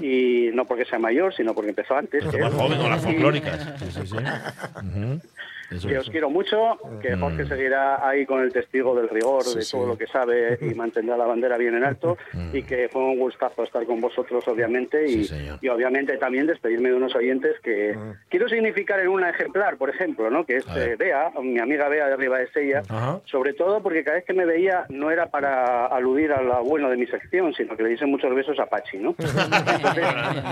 Y 0.03 0.51
no 0.53 0.67
porque 0.67 0.85
sea 0.85 0.99
mayor, 0.99 1.35
sino 1.35 1.55
porque 1.55 1.71
empezó 1.71 1.97
antes. 1.97 2.23
Que 2.27 2.37
más 2.39 2.53
joven 2.53 2.79
con 2.79 2.91
las 2.91 3.03
folclóricas. 3.03 3.67
Sí, 3.79 3.91
sí, 3.91 4.07
sí. 4.09 4.17
Eso 5.71 5.89
que 5.89 5.95
es. 5.95 6.01
os 6.01 6.11
quiero 6.11 6.31
mucho, 6.31 6.79
que 7.01 7.15
Mm. 7.17 7.21
Jorge 7.21 7.47
seguirá 7.47 8.07
ahí 8.09 8.27
con 8.27 8.43
el 8.43 8.53
testigo 8.53 8.95
del 8.95 9.09
rigor 9.09 9.45
de 9.45 9.63
sí. 9.63 9.71
todo 9.77 9.87
lo 9.87 9.97
que 9.99 10.07
sabe 10.07 10.59
y 10.61 10.75
mantendrá 10.75 11.17
la 11.17 11.25
bandera 11.27 11.57
bien 11.57 11.75
en 11.77 11.85
alto 11.85 12.17
y 12.53 12.63
que 12.63 12.89
fue 12.89 13.03
un 13.03 13.19
gustazo 13.19 13.63
estar 13.65 13.85
con 13.87 14.01
vosotros 14.01 14.47
obviamente 14.49 15.09
y, 15.09 15.17
Mm. 15.19 15.25
Sí. 15.25 15.35
Mm. 15.35 15.59
y 15.61 15.69
obviamente 15.69 16.17
también 16.19 16.47
despedirme 16.47 16.89
de 16.91 16.95
unos 16.97 17.15
oyentes 17.15 17.59
que 17.61 17.97
quiero 18.29 18.49
significar 18.49 19.01
en 19.01 19.09
una 19.09 19.31
ejemplar, 19.31 19.77
por 19.77 19.91
ejemplo, 19.91 20.31
¿no? 20.31 20.45
que 20.45 20.57
es 20.57 20.67
eh, 20.77 20.97
Bea, 20.99 21.31
mi 21.43 21.59
amiga 21.59 21.89
Bea 21.89 22.07
de 22.07 22.13
Arriba 22.15 22.39
de 22.39 22.49
Sella, 22.49 22.83
Ajá. 22.89 23.21
sobre 23.25 23.53
todo 23.55 23.83
porque 23.83 24.03
cada 24.05 24.17
vez 24.17 24.25
que 24.25 24.33
me 24.33 24.45
veía 24.47 24.85
no 24.89 25.11
era 25.11 25.27
para 25.31 25.87
aludir 25.87 26.33
a 26.33 26.43
lo 26.43 26.65
bueno 26.65 26.89
de 26.91 26.97
mi 26.97 27.07
sección, 27.07 27.53
sino 27.55 27.77
que 27.77 27.83
le 27.83 27.93
hice 27.93 28.07
muchos 28.07 28.35
besos 28.35 28.59
a 28.59 28.67
Pachi, 28.67 28.99
¿no? 28.99 29.15
Entonces, 29.19 30.05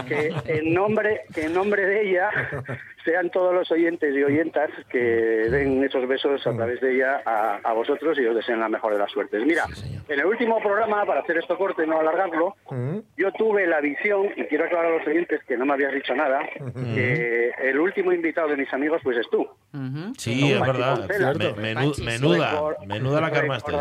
que 0.07 0.33
en 0.47 0.73
nombre, 0.75 1.23
que 1.35 1.45
en 1.45 1.55
nombre 1.55 1.85
de 1.87 2.09
ella 2.11 2.31
sean 3.09 3.31
todos 3.31 3.55
los 3.55 3.71
oyentes 3.71 4.15
y 4.15 4.23
oyentas 4.23 4.69
que 4.91 4.99
den 4.99 5.83
esos 5.83 6.07
besos 6.07 6.47
a 6.47 6.53
través 6.53 6.79
de 6.83 6.95
ella 6.97 7.23
a, 7.25 7.59
a 7.65 7.73
vosotros 7.73 8.19
y 8.19 8.27
os 8.27 8.35
deseen 8.37 8.61
la 8.61 8.69
mejor 8.69 8.93
de 8.93 8.99
las 8.99 9.11
suertes. 9.11 9.43
Mira, 9.47 9.65
Sí, 9.75 9.99
en 10.09 10.21
el 10.21 10.27
último 10.27 10.61
programa, 10.61 11.07
para 11.07 11.21
hacer 11.21 11.39
esto 11.39 11.57
corto 11.57 11.83
y 11.83 11.87
no 11.87 11.99
alargarlo, 12.01 12.55
yo 13.17 13.33
tuve 13.33 13.67
la 13.67 13.81
visión, 13.81 14.27
y 14.37 14.45
quiero 14.45 14.65
aclarar 14.67 14.93
a 14.93 14.99
los 14.99 15.07
oyentes 15.07 15.41
que 15.45 15.57
no 15.57 15.65
me 15.65 15.73
habías 15.73 15.95
dicho 15.95 16.15
nada, 16.15 16.41
que 16.95 17.51
el 17.63 17.79
último 17.81 18.13
invitado 18.13 18.49
de 18.49 18.57
mis 18.59 18.73
amigos 18.75 19.01
pues 19.03 19.17
es 19.17 19.31
tú. 19.31 19.47
Sí, 20.19 20.53
es 20.53 20.61
verdad. 20.61 21.09
Me- 21.57 21.75
menuda, 22.05 22.77
menuda 22.87 23.21
la 23.23 23.31
que 23.31 23.39
armaste. 23.39 23.73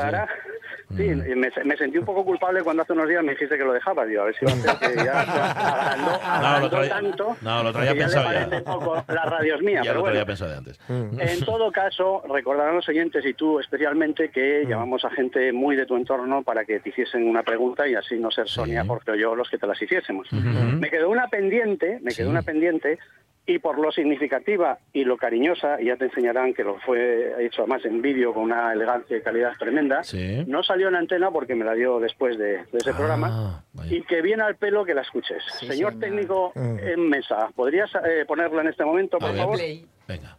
Sí. 0.95 0.97
Sí, 0.97 1.35
me, 1.35 1.51
me 1.65 1.77
sentí 1.77 1.97
un 1.97 2.05
poco 2.05 2.23
culpable 2.23 2.61
cuando 2.63 2.83
hace 2.83 2.93
unos 2.93 3.09
días 3.09 3.23
me 3.23 3.31
dijiste 3.31 3.57
que 3.57 3.63
lo 3.63 3.73
dejabas. 3.73 4.07
Yo, 4.09 4.21
a 4.21 4.25
ver 4.25 4.35
si 4.35 4.45
va 4.45 4.51
a 4.51 4.55
ser 4.55 4.95
que 4.95 5.03
ya 5.03 5.21
agrandó, 5.21 6.19
No, 6.41 6.59
lo 6.81 6.87
tanto. 6.89 7.37
no, 7.41 7.63
lo 7.63 7.73
traía 7.73 7.93
ya 7.93 7.97
pensado 7.99 8.31
ya. 8.31 8.45
parece 8.45 8.61
poco 8.63 9.03
la 9.07 9.25
radio 9.25 9.55
es 9.55 9.61
mía. 9.61 9.81
Ya 9.83 9.91
pero 9.91 9.93
lo 9.95 9.99
bueno. 10.01 10.13
traía 10.13 10.25
pensado 10.25 10.51
de 10.51 10.57
antes. 10.57 10.79
En 10.89 11.45
todo 11.45 11.71
caso, 11.71 12.23
recordarán 12.33 12.75
los 12.75 12.87
oyentes 12.89 13.25
y 13.25 13.33
tú 13.33 13.59
especialmente 13.59 14.29
que 14.29 14.63
Mm. 14.65 14.69
llamamos 14.69 15.03
a 15.05 15.09
gente 15.11 15.51
muy 15.53 15.75
de 15.75 15.85
tu 15.85 15.95
entorno 15.97 16.41
para 16.43 16.65
que 16.65 16.79
te 16.79 16.89
hiciesen 16.89 17.27
una 17.27 17.43
pregunta 17.43 17.87
y 17.87 17.95
así 17.95 18.15
no 18.17 18.31
ser 18.31 18.47
Sonia, 18.47 18.83
Jorge 18.85 19.11
o 19.11 19.15
yo 19.15 19.35
los 19.35 19.49
que 19.49 19.57
te 19.57 19.67
las 19.67 19.81
hiciésemos. 19.81 20.27
Me 20.31 20.89
quedó 20.89 21.09
una 21.09 21.27
pendiente, 21.27 21.99
me 22.01 22.11
Sí. 22.11 22.17
quedó 22.17 22.29
una 22.29 22.41
pendiente 22.41 22.97
y 23.49 23.59
por 23.59 23.79
lo 23.79 23.91
significativa 23.91 24.77
y 24.93 25.05
lo 25.05 25.17
cariñosa, 25.17 25.81
y 25.81 25.85
ya 25.85 25.95
te 25.95 26.05
enseñarán 26.05 26.53
que 26.53 26.63
lo 26.63 26.77
fue 26.81 27.33
hecho 27.45 27.61
además 27.63 27.83
en 27.85 28.01
vídeo 28.01 28.33
con 28.33 28.43
una 28.43 28.73
elegancia 28.73 29.17
y 29.17 29.21
calidad 29.21 29.53
tremenda, 29.57 30.03
Sí. 30.03 30.43
no 30.47 30.61
salió 30.63 30.89
en 30.89 30.95
antena 30.95 31.31
porque 31.31 31.55
me 31.55 31.63
la 31.65 31.73
dio 31.73 31.99
después 31.99 32.37
de, 32.37 32.57
de 32.57 32.77
ese 32.77 32.91
Ah, 32.91 32.97
programa. 32.97 33.63
vaya. 33.73 33.95
Y 33.95 34.01
que 34.03 34.21
viene 34.21 34.43
al 34.43 34.57
pelo 34.57 34.83
que 34.85 34.93
la 34.93 35.01
escuches. 35.01 35.41
Sí, 35.59 35.65
Señor 35.67 35.93
señor. 35.93 35.99
técnico 35.99 36.51
en 36.55 37.09
mesa, 37.09 37.49
¿podrías 37.55 37.89
eh, 38.05 38.25
ponerla 38.27 38.61
en 38.61 38.67
este 38.67 38.83
momento, 38.85 39.17
A 39.17 39.19
por 39.19 39.29
ver. 39.31 39.39
favor? 39.39 39.55
Play. 39.55 39.85
Venga. 40.07 40.36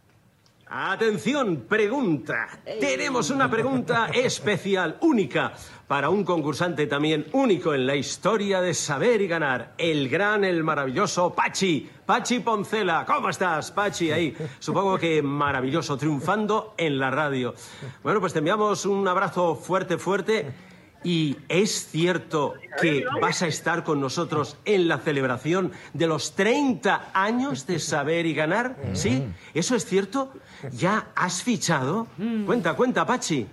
Atención, 0.71 1.65
pregunta. 1.67 2.47
Tenemos 2.79 3.31
una 3.31 3.49
pregunta 3.49 4.11
especial, 4.13 4.99
única, 5.01 5.53
para 5.87 6.11
un 6.11 6.23
concursante 6.23 6.85
también 6.85 7.25
único 7.31 7.73
en 7.73 7.87
la 7.87 7.95
historia 7.95 8.61
de 8.61 8.75
saber 8.75 9.19
y 9.19 9.27
ganar. 9.27 9.73
El 9.79 10.07
gran, 10.09 10.43
el 10.45 10.63
maravilloso 10.63 11.33
Pachi. 11.33 11.89
Pachi 12.05 12.41
Poncela. 12.41 13.03
¿Cómo 13.07 13.29
estás, 13.29 13.71
Pachi? 13.71 14.11
Ahí. 14.11 14.37
Supongo 14.59 14.99
que 14.99 15.23
maravilloso, 15.23 15.97
triunfando 15.97 16.75
en 16.77 16.99
la 16.99 17.09
radio. 17.09 17.55
Bueno, 18.03 18.19
pues 18.19 18.33
te 18.33 18.37
enviamos 18.37 18.85
un 18.85 19.07
abrazo 19.07 19.55
fuerte, 19.55 19.97
fuerte. 19.97 20.68
Y 21.03 21.37
es 21.47 21.87
cierto 21.87 22.55
que 22.81 23.05
vas 23.21 23.41
a 23.41 23.47
estar 23.47 23.83
con 23.83 24.01
nosotros 24.01 24.57
en 24.65 24.87
la 24.87 24.97
celebración 24.97 25.71
de 25.93 26.07
los 26.07 26.35
30 26.35 27.11
años 27.13 27.65
de 27.67 27.79
saber 27.79 28.25
y 28.25 28.33
ganar. 28.33 28.75
¿Sí? 28.93 29.23
¿Eso 29.53 29.75
es 29.75 29.85
cierto? 29.85 30.33
¿Ya 30.71 31.07
has 31.15 31.41
fichado? 31.43 32.07
Cuenta, 32.45 32.73
cuenta, 32.73 33.05
Pachi. 33.05 33.47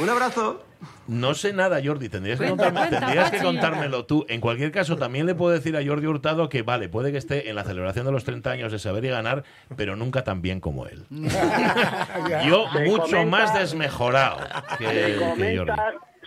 Un 0.00 0.08
abrazo. 0.10 0.64
No 1.06 1.34
sé 1.34 1.52
nada, 1.52 1.80
Jordi. 1.84 2.08
Tendrías, 2.08 2.40
que, 2.40 2.46
Cuenta, 2.46 2.64
contarme- 2.72 2.88
cuenta, 2.88 3.00
tendrías 3.00 3.30
que 3.30 3.38
contármelo 3.42 4.04
tú. 4.04 4.26
En 4.28 4.40
cualquier 4.40 4.72
caso, 4.72 4.96
también 4.96 5.26
le 5.26 5.34
puedo 5.36 5.52
decir 5.54 5.76
a 5.76 5.84
Jordi 5.84 6.06
Hurtado 6.08 6.48
que, 6.48 6.62
vale, 6.62 6.88
puede 6.88 7.12
que 7.12 7.18
esté 7.18 7.48
en 7.48 7.54
la 7.56 7.62
celebración 7.62 8.04
de 8.06 8.10
los 8.12 8.24
30 8.24 8.50
años 8.50 8.72
de 8.72 8.80
saber 8.80 9.04
y 9.04 9.08
ganar, 9.08 9.44
pero 9.76 9.94
nunca 9.94 10.24
tan 10.24 10.42
bien 10.42 10.58
como 10.60 10.86
él. 10.86 11.06
Yo, 12.48 12.66
mucho 12.84 13.24
más 13.24 13.54
desmejorado 13.54 14.38
que 14.78 15.16
Jordi. 15.56 15.72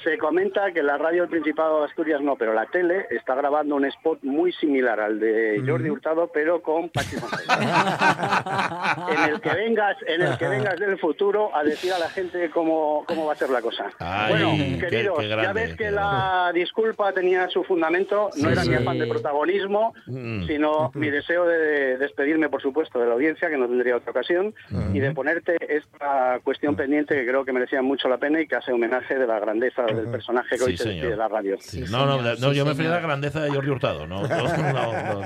Se 0.03 0.17
comenta 0.17 0.71
que 0.71 0.83
la 0.83 0.97
radio 0.97 1.21
del 1.21 1.29
Principado 1.29 1.79
de 1.79 1.85
Asturias 1.85 2.21
no, 2.21 2.35
pero 2.35 2.53
la 2.53 2.65
tele 2.67 3.07
está 3.11 3.33
grabando 3.33 3.75
un 3.75 3.85
spot 3.85 4.19
muy 4.23 4.51
similar 4.53 4.99
al 4.99 5.19
de 5.19 5.63
Jordi 5.65 5.89
Hurtado, 5.89 6.29
pero 6.33 6.61
con 6.61 6.89
Pachi 6.89 7.15
en 9.09 9.29
el 9.33 9.41
que 9.41 9.49
vengas, 9.53 9.97
en 10.07 10.21
el 10.21 10.37
que 10.37 10.47
vengas 10.47 10.79
del 10.79 10.97
futuro 10.99 11.55
a 11.55 11.63
decir 11.63 11.93
a 11.93 11.99
la 11.99 12.09
gente 12.09 12.49
cómo, 12.49 13.03
cómo 13.07 13.25
va 13.25 13.33
a 13.33 13.35
ser 13.35 13.49
la 13.49 13.61
cosa. 13.61 13.85
Ay, 13.99 14.31
bueno, 14.31 14.51
qué- 14.81 14.87
queridos, 14.89 15.19
qué 15.19 15.29
ya 15.29 15.35
grande, 15.35 15.61
ves 15.61 15.71
que 15.71 15.85
qué 15.85 15.91
la 15.91 16.51
disculpa 16.53 17.11
tenía 17.13 17.47
su 17.49 17.63
fundamento, 17.63 18.29
no 18.35 18.47
Sí, 18.49 18.51
era 18.51 18.61
mi 18.61 18.67
sí. 18.67 18.73
afán 18.75 18.99
de 18.99 19.07
protagonismo, 19.07 19.93
Mm. 20.07 20.45
sino 20.47 20.91
mi 20.93 21.09
deseo 21.09 21.45
de 21.45 21.97
despedirme, 21.97 22.49
por 22.49 22.61
supuesto, 22.61 22.99
de 22.99 23.07
la 23.07 23.13
audiencia, 23.13 23.49
que 23.49 23.57
no 23.57 23.67
tendría 23.67 23.95
otra 23.97 24.11
ocasión, 24.11 24.53
y 24.93 24.99
de 24.99 25.11
ponerte 25.11 25.57
esta 25.67 26.39
cuestión 26.43 26.75
pendiente 26.75 27.15
que 27.15 27.25
creo 27.25 27.45
que 27.45 27.53
merecía 27.53 27.81
mucho 27.81 28.07
la 28.09 28.17
pena 28.17 28.41
y 28.41 28.47
que 28.47 28.55
hace 28.55 28.71
homenaje 28.71 29.17
de 29.17 29.27
la 29.27 29.39
grandeza 29.39 29.83
del 29.95 30.07
personaje 30.09 30.57
que 30.57 30.63
hoy 30.63 30.77
Sí, 30.77 30.83
se 30.83 30.89
de 30.89 31.15
la 31.15 31.27
radio. 31.27 31.57
no, 31.89 32.05
no, 32.05 32.21
no, 32.35 32.53
yo 32.53 32.63
me 32.65 32.71
refería 32.71 32.91
a 32.91 32.95
la 32.95 33.01
grandeza 33.01 33.41
de 33.41 33.49
Jordi 33.51 33.69
Hurtado, 33.69 34.05
no. 34.07 34.21
no, 34.27 34.27
no, 34.27 34.73
no. 34.73 35.21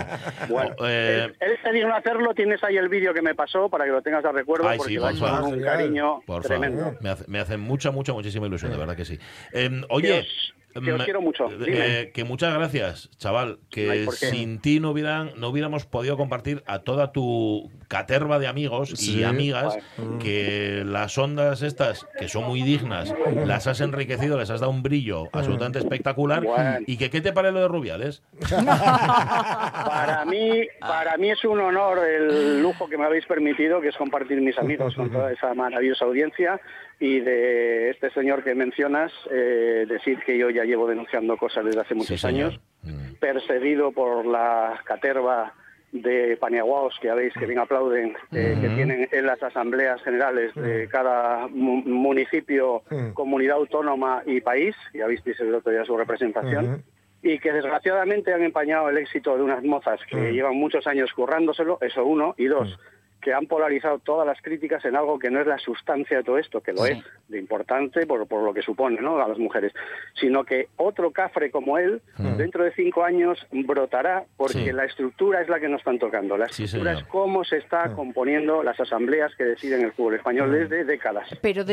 Bueno, 0.50 0.76
Oh, 0.80 0.86
eh, 0.88 1.32
él 1.40 1.58
se 1.64 1.72
dignó 1.72 1.94
a 1.94 1.98
hacerlo, 1.98 2.34
tienes 2.34 2.64
ahí 2.64 2.78
el 2.78 2.90
vídeo 2.90 3.14
que 3.14 3.22
me 3.22 3.36
pasó 3.36 3.70
para 3.70 3.86
que 3.86 3.92
lo 3.92 4.02
tengas 4.02 4.24
a 4.26 4.32
recuerdo, 4.32 4.68
Ay, 4.68 4.78
porque 4.78 4.94
sí, 4.94 5.00
por 5.00 5.16
favor. 5.18 5.42
con 5.42 5.54
un 5.54 5.62
cariño 5.64 6.22
Por 6.26 6.44
tremendo. 6.44 6.80
favor, 6.84 6.98
me 7.02 7.10
hace, 7.10 7.26
me 7.28 7.40
hace 7.40 7.58
mucha, 7.58 7.92
mucha, 7.92 8.14
muchísima 8.14 8.48
ilusión, 8.48 8.72
de 8.72 8.78
verdad 8.78 8.96
que 8.96 9.06
sí. 9.06 9.20
Eh, 9.54 9.82
oye, 9.90 10.26
que 10.74 10.94
os 10.94 11.04
quiero 11.04 11.22
mucho, 11.22 11.48
eh, 11.52 11.58
dime. 11.66 12.12
que 12.14 12.24
muchas 12.24 12.54
gracias, 12.54 13.10
chaval. 13.18 13.60
Que 13.70 14.04
No 14.06 14.12
sin 14.12 14.60
ti 14.60 14.80
no 14.80 14.92
hubieran, 14.92 15.32
no 15.38 15.50
hubiéramos 15.50 15.86
podido 15.86 16.16
compartir 16.18 16.64
a 16.68 16.80
toda 16.80 17.12
tu 17.12 17.72
caterva 17.88 18.38
de 18.40 18.48
amigos 18.48 18.90
Sí. 18.96 19.20
y 19.20 19.24
amigas, 19.24 19.78
Joder. 19.98 20.18
que 20.20 20.84
las 20.86 21.18
ondas 21.18 21.62
estas, 21.64 22.06
que 22.20 22.28
son 22.28 22.46
muy 22.46 22.62
dignas, 22.62 23.14
las 23.46 23.68
has 23.68 23.82
enriquecido, 23.82 24.38
les 24.38 24.50
has 24.50 24.60
dado 24.60 24.72
un 24.72 24.84
brillo 24.84 25.26
absolutamente 25.34 25.80
espectacular. 25.80 26.44
Bueno. 26.44 26.78
¿Y 26.86 26.98
que 26.98 27.10
qué 27.10 27.22
te 27.22 27.34
parece 27.34 27.54
lo 27.54 27.62
de 27.62 27.68
Rubiales? 27.68 28.22
Para 28.50 30.26
mí, 30.26 30.68
para 30.80 31.18
mí 31.18 31.32
es 31.32 31.44
un 31.46 31.60
honor 31.60 32.00
el 32.08 32.62
lujo 32.62 32.88
que 32.88 32.98
me 32.98 33.06
habéis 33.06 33.26
permitido, 33.26 33.82
que 33.82 33.90
es 33.90 33.96
compartir 33.98 34.40
mis 34.42 34.58
amigos 34.58 34.94
con 34.96 35.12
toda 35.12 35.32
esa 35.32 35.54
maravillosa 35.54 36.06
audiencia 36.06 36.60
y 37.00 37.20
de 37.22 37.92
este 37.92 38.10
señor 38.12 38.44
que 38.44 38.54
mencionas, 38.56 39.12
eh, 39.32 39.86
decir 39.88 40.20
que 40.26 40.38
yo 40.38 40.50
ya 40.50 40.64
llevo 40.66 40.88
denunciando 40.88 41.38
cosas 41.38 41.66
desde 41.66 41.82
hace 41.82 41.96
muchos 41.96 42.24
años, 42.26 42.60
perseguido 43.20 43.92
por 43.92 44.26
la 44.26 44.80
caterva 44.86 45.54
de 45.92 46.38
paniaguaos 46.38 46.98
que 47.02 47.10
habéis 47.10 47.34
que 47.34 47.48
bien 47.48 47.58
aplauden 47.60 48.16
eh, 48.32 48.56
que 48.62 48.68
Ujú. 48.68 48.76
tienen 48.76 49.10
en 49.12 49.26
las 49.26 49.42
asambleas 49.42 50.00
generales 50.04 50.54
de 50.54 50.88
cada 50.88 51.48
mu- 51.48 51.82
municipio, 51.84 52.84
comunidad 53.16 53.58
autónoma 53.58 54.22
y 54.26 54.40
país, 54.42 54.76
ya 54.94 55.08
visteis 55.08 55.40
el 55.40 55.56
otro 55.56 55.72
día 55.72 55.84
su 55.86 55.98
representación, 55.98 56.84
y 57.24 57.40
que 57.40 57.52
desgraciadamente 57.52 58.32
han 58.34 58.44
empañado 58.44 58.90
el 58.90 58.98
éxito 59.00 59.36
de 59.36 59.44
unas 59.44 59.64
mozas 59.64 60.00
que 60.10 60.32
llevan 60.32 60.56
muchos 60.56 60.86
años 60.86 61.12
currándoselo, 61.14 61.80
eso 61.82 62.06
uno, 62.06 62.36
y 62.38 62.46
dos, 62.46 62.78
que 63.22 63.34
han 63.34 63.46
polarizado 63.48 64.00
todas 64.00 64.26
las 64.26 64.42
críticas 64.42 64.84
en 64.86 64.96
algo 64.96 65.20
que 65.20 65.30
no 65.30 65.42
es 65.42 65.48
la 65.48 65.58
sustancia 65.60 66.18
de 66.18 66.24
todo 66.24 66.38
esto, 66.38 66.62
que 66.62 66.72
lo 66.74 66.84
Sí. 66.86 66.94
es, 66.94 67.04
de 67.28 67.38
importante 67.40 68.06
por, 68.08 68.26
por 68.28 68.44
lo 68.44 68.54
que 68.54 68.62
supone 68.62 69.02
¿no? 69.02 69.22
a 69.22 69.28
las 69.28 69.38
mujeres, 69.38 69.74
sino 70.20 70.44
que 70.44 70.68
otro 70.78 71.12
cafre 71.12 71.52
como 71.52 71.78
él, 71.78 72.02
dentro 72.38 72.64
de 72.64 72.72
cinco 72.74 73.04
años, 73.04 73.38
brotará 73.52 74.24
porque 74.38 74.60
Sí. 74.66 74.72
la 74.72 74.86
estructura 74.86 75.42
es 75.42 75.50
la 75.50 75.60
que 75.60 75.68
nos 75.68 75.80
están 75.80 76.00
tocando. 76.00 76.38
La 76.38 76.46
estructura 76.46 76.94
es 76.94 77.04
cómo 77.06 77.44
se 77.44 77.58
está 77.58 77.94
componiendo 77.94 78.64
las 78.64 78.80
asambleas 78.80 79.36
que 79.36 79.44
deciden 79.44 79.82
el 79.84 79.92
fútbol 79.94 80.16
español 80.16 80.52
desde 80.52 80.84
décadas. 80.86 81.28
Pero 81.42 81.64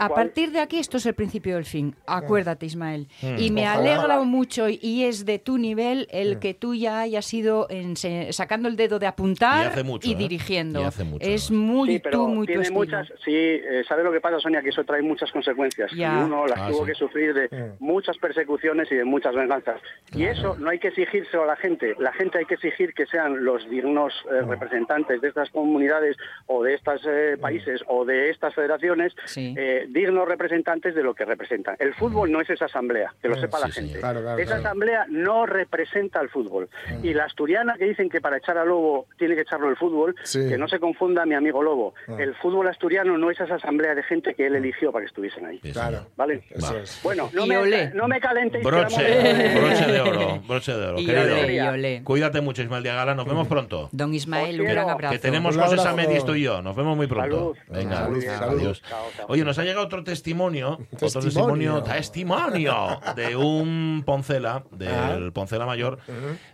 a 0.00 0.08
partir 0.08 0.50
de 0.52 0.60
aquí 0.60 0.78
esto 0.78 0.96
es 0.98 1.06
el 1.06 1.14
principio 1.14 1.54
del 1.54 1.64
fin. 1.64 1.94
Acuérdate, 2.06 2.66
Ismael. 2.66 3.08
Mm. 3.22 3.38
Y 3.38 3.50
me 3.50 3.62
Ojalá. 3.62 3.78
alegra 3.94 4.20
mucho 4.22 4.66
y 4.68 5.04
es 5.04 5.24
de 5.24 5.38
tu 5.38 5.58
nivel 5.58 6.06
el 6.10 6.38
que 6.38 6.54
tú 6.54 6.74
ya 6.74 7.00
hayas 7.00 7.32
ido 7.32 7.68
ense- 7.68 8.32
sacando 8.32 8.68
el 8.68 8.76
dedo 8.76 8.98
de 8.98 9.06
apuntar 9.06 9.72
Y 10.02 10.12
¿eh? 10.12 10.14
dirigiendo. 10.16 10.79
Y 10.80 10.84
hace 10.84 11.04
mucho, 11.04 11.26
es 11.26 11.50
muy 11.50 11.88
Sí, 11.90 11.98
pero 11.98 12.18
tú, 12.18 12.28
muy 12.28 12.46
tu 12.46 12.52
tiene 12.52 12.62
estilo. 12.62 12.78
muchas, 12.80 13.08
sí, 13.24 13.34
eh, 13.34 13.82
¿sabe 13.88 14.02
lo 14.04 14.12
que 14.12 14.20
pasa, 14.20 14.38
Sonia? 14.40 14.62
Que 14.62 14.70
eso 14.70 14.84
trae 14.84 15.02
muchas 15.02 15.30
consecuencias. 15.32 15.90
Ya. 15.92 16.20
Y 16.20 16.24
uno 16.24 16.46
las 16.46 16.58
Ah, 16.60 16.68
tuvo 16.70 16.84
sí. 16.84 16.92
que 16.92 16.94
sufrir 16.94 17.34
de 17.34 17.72
muchas 17.78 18.16
persecuciones 18.18 18.90
y 18.92 18.96
de 18.96 19.04
muchas 19.04 19.34
venganzas. 19.34 19.80
Y 20.14 20.24
eso 20.24 20.56
no 20.58 20.70
hay 20.70 20.78
que 20.78 20.88
exigírselo 20.88 21.44
a 21.44 21.46
la 21.46 21.56
gente. 21.56 21.94
La 21.98 22.12
gente 22.12 22.38
hay 22.38 22.44
que 22.44 22.54
exigir 22.54 22.92
que 22.94 23.06
sean 23.06 23.44
los 23.44 23.68
dignos 23.70 24.12
eh, 24.30 24.42
representantes 24.48 25.20
de 25.20 25.28
estas 25.28 25.50
comunidades 25.50 26.16
o 26.46 26.62
de 26.62 26.74
estos 26.74 27.02
países 27.40 27.82
o 27.86 28.04
de 28.04 28.30
estas 28.30 28.54
federaciones 28.54 29.12
Sí. 29.24 29.54
eh, 29.56 29.86
dignos 29.88 30.28
representantes 30.28 30.94
de 30.94 31.02
lo 31.02 31.14
que 31.14 31.24
representan. 31.24 31.76
El 31.78 31.94
fútbol 31.94 32.30
no 32.30 32.40
es 32.40 32.50
esa 32.50 32.66
asamblea, 32.66 33.12
que 33.22 33.28
lo 33.28 33.36
sepa 33.36 33.58
Sí, 33.58 33.62
la 33.66 33.72
gente. 33.72 33.98
Claro, 34.00 34.20
claro, 34.20 34.38
esa 34.38 34.46
claro. 34.54 34.60
asamblea 34.68 35.06
no 35.08 35.46
representa 35.46 36.20
al 36.20 36.28
fútbol. 36.28 36.68
Y 37.02 37.14
la 37.14 37.24
asturiana 37.24 37.74
que 37.78 37.84
dicen 37.84 38.08
que 38.10 38.20
para 38.20 38.36
echar 38.38 38.58
a 38.58 38.64
Lobo 38.64 39.06
tiene 39.18 39.34
que 39.34 39.42
echarlo 39.42 39.68
el 39.68 39.76
fútbol, 39.76 40.14
Sí. 40.24 40.48
que 40.48 40.58
no 40.58 40.68
se 40.70 40.78
confunda 40.80 41.26
mi 41.26 41.34
amigo 41.34 41.62
Lobo. 41.62 41.92
Ah. 42.08 42.16
El 42.18 42.34
fútbol 42.36 42.68
asturiano 42.68 43.18
no 43.18 43.30
es 43.30 43.38
esa 43.40 43.56
asamblea 43.56 43.94
de 43.94 44.02
gente 44.04 44.34
que 44.34 44.46
él 44.46 44.54
eligió 44.54 44.92
para 44.92 45.04
que 45.04 45.08
estuviesen 45.08 45.44
ahí. 45.46 45.58
Claro. 45.58 46.06
¿Vale? 46.16 46.44
Eso 46.50 46.78
es. 46.78 47.00
Bueno, 47.02 47.28
no 47.34 47.46
me, 47.46 47.90
no 47.94 48.08
me 48.08 48.20
calentéis. 48.20 48.64
Broche, 48.64 49.54
broche 49.54 49.86
de 49.92 50.00
oro, 50.00 50.40
broche 50.48 50.72
de 50.72 50.86
oro, 50.86 51.00
Y 51.00 51.06
querido. 51.06 51.22
olé, 51.40 51.54
y 51.54 51.60
olé. 51.60 52.02
Cuídate 52.04 52.40
mucho, 52.40 52.62
Ismael 52.62 52.82
Diagala, 52.82 53.14
nos 53.14 53.26
vemos 53.26 53.46
pronto. 53.48 53.88
Don 53.92 54.14
Ismael, 54.14 54.60
un 54.60 54.66
gran 54.68 54.88
abrazo. 54.88 55.12
Que 55.12 55.18
tenemos 55.18 55.56
cosas 55.58 55.84
a 55.84 55.94
medias 55.94 56.24
tú 56.24 56.34
y 56.34 56.42
yo. 56.42 56.62
Nos 56.62 56.76
vemos 56.76 56.96
muy 56.96 57.06
pronto. 57.06 57.54
Salud. 57.54 57.56
Venga, 57.68 57.96
Salud, 57.96 58.22
salud. 58.24 58.58
adiós. 58.60 58.82
Chao, 58.88 59.04
chao. 59.16 59.26
Oye, 59.28 59.44
nos 59.44 59.58
ha 59.58 59.64
llegado 59.64 59.84
otro 59.84 60.04
testimonio, 60.04 60.78
otro 60.94 61.08
Testimonio. 61.08 61.82
testimonio, 61.82 61.82
testimonio 61.82 63.00
de 63.16 63.36
un 63.36 64.02
Poncela, 64.06 64.64
del 64.70 64.88
Ah. 65.28 65.30
Poncela 65.32 65.66
Mayor. 65.66 65.98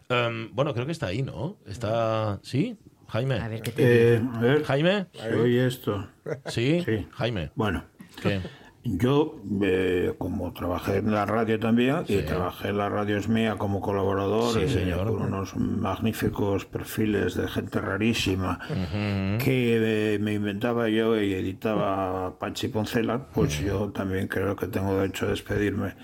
Em, 0.08 0.48
bueno, 0.54 0.72
creo 0.72 0.86
que 0.86 0.92
está 0.92 1.06
ahí, 1.06 1.22
¿no? 1.22 1.56
Está, 1.66 2.38
¿sí? 2.42 2.76
Jaime. 3.08 3.34
A 3.40 3.48
ver 3.48 3.62
qué 3.62 3.72
te 3.72 4.14
Eh, 4.14 4.22
a 4.34 4.40
ver, 4.40 4.64
Jaime. 4.64 5.06
¿se 5.12 5.34
oye 5.34 5.66
esto? 5.66 6.08
¿Sí? 6.46 6.82
Sí. 6.84 7.06
Jaime. 7.12 7.50
Bueno, 7.54 7.84
¿Qué? 8.22 8.40
Yo, 8.86 9.36
eh, 9.62 10.14
como 10.18 10.52
trabajé 10.52 10.98
en 10.98 11.10
la 11.12 11.26
radio 11.26 11.58
también, 11.58 12.04
y 12.08 12.18
trabajé 12.22 12.68
en 12.68 12.78
la 12.78 12.88
radio 12.88 13.16
es 13.16 13.28
mía 13.28 13.56
como 13.58 13.80
colaborador, 13.80 14.54
Sí, 14.54 14.68
señor. 14.68 15.06
con 15.08 15.22
unos 15.22 15.56
magníficos 15.56 16.64
perfiles 16.66 17.34
de 17.34 17.48
gente 17.48 17.80
rarísima, 17.80 18.58
que 19.42 20.14
eh, 20.14 20.18
me 20.20 20.34
inventaba 20.34 20.88
yo 20.88 21.20
y 21.20 21.34
editaba 21.34 22.38
Pachi 22.38 22.68
Poncela, 22.68 23.26
pues 23.34 23.60
yo 23.60 23.90
también 23.90 24.28
creo 24.28 24.54
que 24.56 24.66
tengo 24.66 24.96
derecho 24.98 25.26
a 25.26 25.30
despedirme 25.30 25.94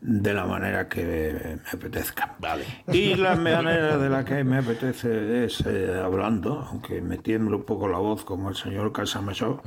de 0.00 0.34
la 0.34 0.44
manera 0.46 0.88
que 0.88 1.04
me 1.04 1.70
apetezca. 1.72 2.34
Vale. 2.38 2.64
Y 2.92 3.14
la 3.14 3.36
manera 3.36 3.98
de 3.98 4.08
la 4.10 4.24
que 4.24 4.42
me 4.44 4.58
apetece 4.58 5.44
es 5.44 5.62
eh, 5.66 6.00
hablando, 6.02 6.66
aunque 6.70 7.00
me 7.00 7.18
tiembla 7.18 7.56
un 7.56 7.64
poco 7.64 7.88
la 7.88 7.98
voz 7.98 8.24
como 8.24 8.48
el 8.48 8.56
señor 8.56 8.92
Casamesó, 8.92 9.62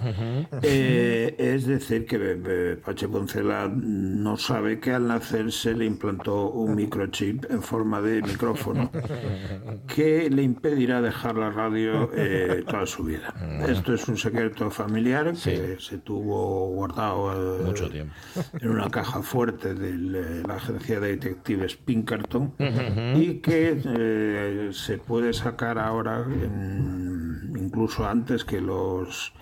eh, 0.61 1.35
es 1.37 1.65
decir 1.65 2.05
que 2.05 2.17
eh, 2.49 2.77
Pache 2.83 3.07
Poncela 3.07 3.69
no 3.71 4.35
sabe 4.37 4.79
que 4.79 4.91
al 4.91 5.07
nacer 5.07 5.51
se 5.51 5.73
le 5.75 5.85
implantó 5.85 6.49
un 6.49 6.75
microchip 6.75 7.45
en 7.49 7.61
forma 7.61 8.01
de 8.01 8.21
micrófono 8.21 8.91
que 9.87 10.29
le 10.29 10.41
impedirá 10.43 11.01
dejar 11.01 11.35
la 11.35 11.51
radio 11.51 12.09
eh, 12.15 12.63
toda 12.67 12.85
su 12.85 13.03
vida. 13.03 13.33
Esto 13.67 13.93
es 13.93 14.07
un 14.07 14.17
secreto 14.17 14.69
familiar 14.71 15.33
que 15.43 15.77
se 15.79 15.97
tuvo 15.99 16.67
guardado 16.69 17.59
eh, 17.59 17.63
Mucho 17.65 17.89
tiempo. 17.89 18.13
en 18.59 18.69
una 18.69 18.89
caja 18.89 19.21
fuerte 19.21 19.73
de 19.73 20.43
la 20.47 20.55
agencia 20.55 20.99
de 20.99 21.09
detectives 21.09 21.75
Pinkerton 21.75 22.53
y 23.15 23.35
que 23.35 23.79
eh, 23.85 24.69
se 24.71 24.97
puede 24.97 25.33
sacar 25.33 25.77
ahora 25.77 26.25
en- 26.25 27.53
incluso 27.59 28.05
antes 28.07 28.43
que 28.45 28.61
los 28.61 29.33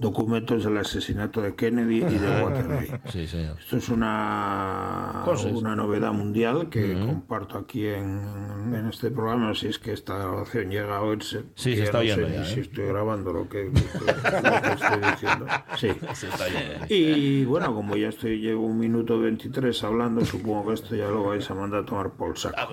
documentos 0.00 0.64
del 0.64 0.78
asesinato 0.78 1.42
de 1.42 1.54
Kennedy 1.54 1.98
y 1.98 2.18
de 2.18 2.42
Watergate. 2.42 3.00
Sí, 3.10 3.26
señor. 3.26 3.58
Esto 3.58 3.76
es 3.76 3.88
una, 3.90 5.22
Cosas. 5.24 5.52
una 5.52 5.76
novedad 5.76 6.12
mundial 6.12 6.68
que 6.70 6.98
comparto 6.98 7.58
aquí 7.58 7.86
en, 7.86 8.72
en 8.74 8.86
este 8.88 9.10
programa, 9.10 9.54
si 9.54 9.68
es 9.68 9.78
que 9.78 9.92
esta 9.92 10.16
grabación 10.16 10.70
llega 10.70 10.96
a 10.96 11.02
oírse. 11.02 11.44
Sí, 11.54 11.76
se 11.76 11.84
está 11.84 11.98
no 11.98 12.04
sé 12.04 12.12
oyendo 12.12 12.28
ni 12.28 12.34
ya, 12.36 12.44
si 12.44 12.58
¿eh? 12.58 12.62
estoy 12.62 12.86
grabando 12.86 13.32
lo 13.32 13.48
que, 13.48 13.64
lo 13.64 13.72
que 13.72 14.72
estoy 14.72 15.10
diciendo. 15.10 15.46
Sí. 15.76 15.88
Se 16.14 16.28
está. 16.28 16.44
Y 16.88 17.44
bueno, 17.44 17.74
como 17.74 17.96
ya 17.96 18.08
estoy, 18.08 18.40
llevo 18.40 18.66
un 18.66 18.78
minuto 18.78 19.18
23 19.20 19.84
hablando, 19.84 20.24
supongo 20.24 20.68
que 20.68 20.74
esto 20.74 20.94
ya 20.96 21.08
lo 21.08 21.24
vais 21.24 21.48
a 21.50 21.54
mandar 21.54 21.80
a 21.82 21.86
tomar 21.86 22.10
por 22.10 22.38
saco. 22.38 22.72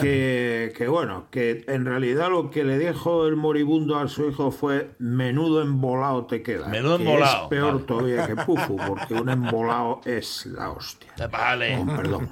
Que, 0.00 0.72
que 0.76 0.88
bueno, 0.88 1.26
que 1.30 1.64
en 1.68 1.84
realidad 1.84 2.30
lo 2.30 2.50
que 2.50 2.64
le 2.64 2.78
dijo 2.78 3.26
el 3.26 3.36
moribundo 3.36 3.96
a 3.98 4.08
su 4.08 4.28
hijo 4.28 4.50
fue 4.50 4.90
menudo 4.98 5.62
embolado 5.62 6.26
te 6.26 6.37
queda. 6.42 6.68
Menudo 6.68 6.96
que 6.98 7.04
embolao, 7.04 7.42
Es 7.44 7.48
peor 7.48 7.72
vale. 7.74 7.84
todavía 7.86 8.26
que 8.26 8.36
pufu, 8.44 8.76
porque 8.76 9.14
un 9.14 9.28
embolado 9.28 10.00
es 10.04 10.46
la 10.46 10.70
hostia. 10.70 11.12
Vale. 11.30 11.76
Con 11.78 11.96
perdón. 11.96 12.30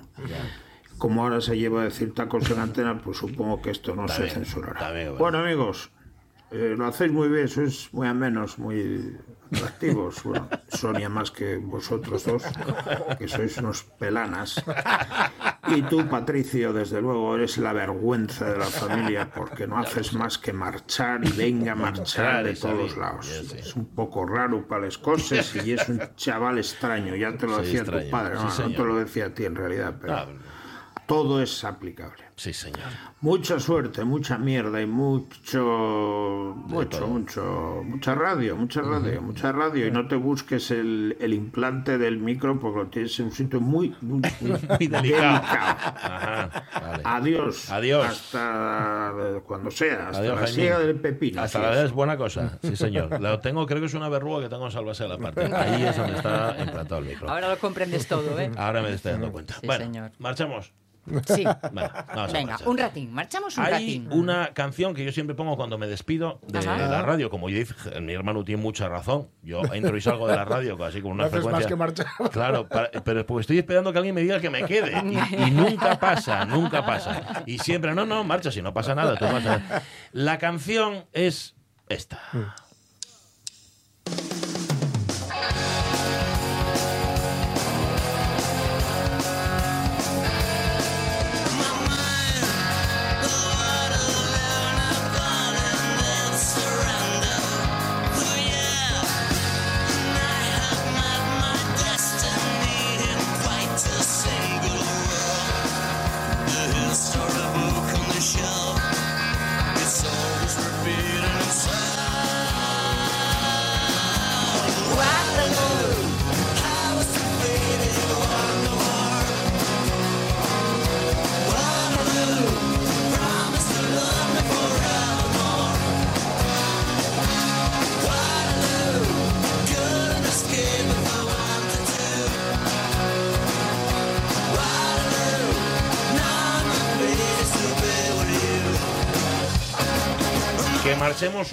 Como 0.99 1.23
ahora 1.23 1.41
se 1.43 1.59
lleva 1.59 1.83
a 1.83 1.85
decir 1.85 2.15
tacos 2.15 2.51
en 2.51 2.59
antena, 2.59 2.99
pues 2.99 3.19
supongo 3.19 3.61
que 3.61 3.71
esto 3.71 3.95
no 3.95 4.09
se 4.09 4.23
bien, 4.23 4.35
censurará. 4.35 4.73
está 4.81 4.93
bien, 4.93 5.07
bueno. 5.09 5.19
bueno, 5.19 5.39
amigos, 5.41 5.91
Eh, 6.53 6.75
lo 6.79 6.87
hacéis 6.87 7.11
muy 7.13 7.29
bien, 7.29 7.49
sois 7.49 7.89
muy 7.93 8.07
amenos, 8.07 8.59
muy 8.59 9.17
atractivos. 9.53 10.23
Bueno, 10.23 10.49
Sonia 10.69 11.09
más 11.09 11.31
que 11.33 11.57
vosotros 11.57 12.25
dos, 12.25 12.45
que 13.19 13.27
sois 13.27 13.57
unos 13.59 13.83
pelanas. 13.99 14.63
Y 15.69 15.83
tú, 15.83 16.07
Patricio, 16.09 16.73
desde 16.73 17.01
luego, 17.03 17.35
eres 17.35 17.59
la 17.59 17.73
vergüenza 17.73 18.49
de 18.49 18.59
la 18.59 18.67
familia 18.67 19.29
porque 19.33 19.67
no 19.67 19.79
haces 19.79 20.15
más 20.15 20.39
que 20.39 20.53
marchar 20.53 21.25
y 21.27 21.33
venga 21.33 21.73
a 21.73 21.75
marchar 21.75 22.45
de 22.45 22.55
todos 22.55 22.97
lados. 22.97 23.29
Es 23.29 23.75
un 23.75 23.87
poco 23.87 24.25
raro 24.25 24.69
para 24.69 24.85
las 24.85 24.99
cosas 24.99 25.55
y 25.57 25.73
es 25.73 25.89
un 25.89 26.01
chaval 26.15 26.59
extraño. 26.59 27.17
Ya 27.17 27.37
te 27.37 27.49
lo 27.49 27.59
decía 27.59 27.83
tu 27.85 28.09
padre, 28.09 28.37
no, 28.37 28.45
no 28.45 28.71
te 28.71 28.85
lo 28.85 28.97
decía 28.97 29.27
a 29.27 29.31
ti 29.35 29.45
en 29.45 29.57
realidad, 29.57 29.97
pero 30.01 30.15
Ah, 30.17 30.27
todo 31.07 31.43
es 31.43 31.65
aplicable. 31.65 32.26
Sí, 32.39 32.53
señor. 32.53 32.81
Mucha 33.23 33.59
suerte, 33.59 34.05
mucha 34.05 34.37
mierda 34.37 34.83
y 34.83 34.87
mucho, 34.87 36.55
mucho, 36.67 37.07
mucho, 37.07 37.81
mucha 37.83 38.15
radio, 38.15 38.55
mucha 38.57 38.83
radio, 38.83 39.23
mucha 39.23 39.53
radio. 39.53 39.87
Y 39.87 39.91
no 39.91 40.07
te 40.07 40.17
busques 40.17 40.71
el, 40.71 41.17
el 41.19 41.33
implante 41.33 41.97
del 41.97 42.19
micro 42.19 42.61
porque 42.61 42.79
lo 42.81 42.87
tienes 42.89 43.19
en 43.21 43.27
un 43.27 43.33
sitio 43.33 43.59
muy, 43.61 43.95
muy, 44.03 44.21
muy 44.41 44.51
Muy 44.69 44.87
delicado. 44.87 45.01
delicado. 45.03 45.41
Ajá, 45.41 46.65
vale. 46.75 47.03
Adiós. 47.05 47.71
Adiós. 47.71 48.07
Hasta 48.07 49.13
cuando 49.47 49.71
sea, 49.71 50.09
hasta 50.09 50.19
Adiós, 50.21 50.35
la 50.35 50.41
Jaime. 50.47 50.55
siega 50.55 50.79
del 50.79 50.97
pepino. 51.01 51.41
Hasta 51.41 51.59
la 51.59 51.71
es. 51.71 51.77
vez 51.77 51.85
es 51.87 51.93
buena 51.93 52.19
cosa, 52.19 52.59
sí 52.63 52.77
señor. 52.77 53.19
Lo 53.19 53.41
tengo, 53.41 53.65
creo 53.67 53.81
que 53.81 53.87
es 53.87 53.95
una 53.95 54.11
verruga 54.11 54.43
que 54.43 54.49
tengo 54.51 54.67
en 54.67 54.73
salvarse 54.73 55.05
de 55.05 55.09
la 55.09 55.17
parte. 55.19 55.43
Ahí 55.55 55.85
es 55.85 55.97
donde 55.97 56.17
está 56.17 56.55
implantado 56.61 57.01
el 57.01 57.07
micro. 57.07 57.31
Ahora 57.31 57.49
lo 57.49 57.59
comprendes 57.59 58.07
todo, 58.07 58.39
¿eh? 58.39 58.51
Ahora 58.59 58.83
me 58.83 58.93
estoy 58.93 59.13
dando 59.13 59.33
cuenta. 59.33 59.55
Sí, 59.59 59.67
bueno, 59.67 59.85
señor. 59.87 60.13
marchamos. 60.19 60.75
Sí. 61.27 61.45
Bueno, 61.73 61.91
vamos 62.15 62.33
Venga, 62.33 62.59
un 62.67 62.79
ratín. 62.79 63.13
Marchamos 63.13 63.57
un 63.59 63.65
Hay 63.65 63.73
ratín. 63.73 64.09
una 64.13 64.53
canción 64.55 64.95
que 64.95 65.05
yo 65.05 65.13
siempre 65.13 65.35
pongo 65.37 65.57
cuando 65.57 65.79
me 65.79 65.87
despido 65.87 66.41
de 66.47 66.59
Ajá. 66.59 66.77
la 66.77 67.03
radio. 67.03 67.31
Como 67.31 67.49
yo 67.49 67.59
dije, 67.59 68.01
mi 68.01 68.13
hermano 68.13 68.45
tiene 68.45 68.61
mucha 68.63 68.89
razón. 68.89 69.29
Yo 69.43 69.63
entro 69.73 69.97
y 69.97 70.01
salgo 70.01 70.27
de 70.29 70.37
la 70.37 70.45
radio 70.45 70.83
así 70.85 71.01
con 71.01 71.13
una 71.13 71.25
No 71.25 71.29
haces 71.29 71.45
más 71.45 71.63
frecuencia. 71.65 71.69
que 71.69 71.77
marchar. 71.77 72.07
Claro, 72.33 72.69
para- 72.69 72.91
pero 72.91 73.25
porque 73.27 73.43
estoy 73.43 73.59
esperando 73.59 73.93
que 73.93 73.99
alguien 73.99 74.15
me 74.15 74.21
diga 74.23 74.41
que 74.41 74.51
me 74.51 74.65
quede. 74.65 74.93
Y, 75.07 75.43
y 75.43 75.51
nunca 75.51 75.99
pasa, 75.99 76.45
nunca 76.45 76.85
pasa. 76.85 77.43
Y 77.47 77.59
siempre, 77.59 77.95
no, 77.95 78.05
no, 78.07 78.25
marcha, 78.25 78.51
si 78.51 78.61
no 78.63 78.75
pasa 78.75 78.95
nada. 78.95 79.17
tú. 79.17 79.25
La 80.13 80.39
canción 80.39 81.05
es 81.13 81.55
esta. 81.89 82.21
Que 84.05 84.36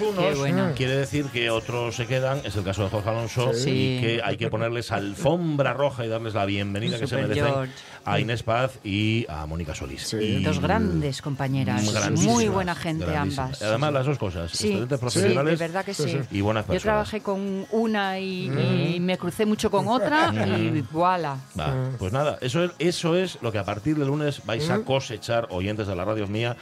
unos 0.00 0.38
bueno. 0.38 0.72
quiere 0.76 0.96
decir 0.96 1.26
que 1.26 1.50
otros 1.50 1.96
se 1.96 2.06
quedan, 2.06 2.40
es 2.44 2.56
el 2.56 2.64
caso 2.64 2.84
de 2.84 2.90
Jorge 2.90 3.08
Alonso, 3.10 3.52
Sí. 3.54 3.70
y 3.70 4.00
que 4.00 4.20
hay 4.24 4.36
que 4.36 4.48
ponerles 4.48 4.90
alfombra 4.92 5.72
roja 5.72 6.04
y 6.04 6.08
darles 6.08 6.34
la 6.34 6.44
bienvenida 6.46 6.98
que 6.98 7.06
se 7.06 7.16
merecen 7.16 7.44
George. 7.44 7.72
a 8.04 8.20
Inés 8.20 8.42
Paz 8.42 8.78
y 8.84 9.26
a 9.28 9.46
Mónica 9.46 9.74
Solís. 9.74 10.12
Y- 10.14 10.42
Dos 10.42 10.60
grandes 10.60 11.22
compañeras. 11.22 11.82
Muy 12.12 12.48
buena 12.48 12.74
gente 12.74 13.14
ambas. 13.16 13.62
Además, 13.62 13.92
las 13.92 14.06
dos 14.06 14.18
cosas, 14.18 14.50
Sí, 14.52 14.68
excelentes 14.68 14.98
sí, 14.98 15.00
profesionales 15.00 15.58
de 15.58 15.66
verdad 15.66 15.84
que 15.84 15.94
sí. 15.94 16.18
y 16.30 16.40
buenas 16.40 16.64
Yo 16.64 16.72
personas. 16.72 16.82
trabajé 16.82 17.20
con 17.20 17.66
una 17.70 18.18
y, 18.18 18.94
y 18.96 19.00
me 19.00 19.18
crucé 19.18 19.46
mucho 19.46 19.70
con 19.70 19.88
otra 19.88 20.32
y 20.58 20.64
Mm. 20.82 20.88
voilà. 20.92 21.36
Va, 21.58 21.74
pues 21.98 22.12
nada, 22.12 22.38
eso 22.40 22.64
es, 22.64 22.70
eso 22.78 23.16
es 23.16 23.38
lo 23.42 23.52
que 23.52 23.58
a 23.58 23.64
partir 23.64 23.96
del 23.96 24.08
lunes 24.08 24.42
vais 24.44 24.68
a 24.70 24.80
cosechar 24.84 25.46
oyentes 25.50 25.86
de 25.86 25.94
la 25.96 26.04
radio 26.04 26.26
mía 26.26 26.56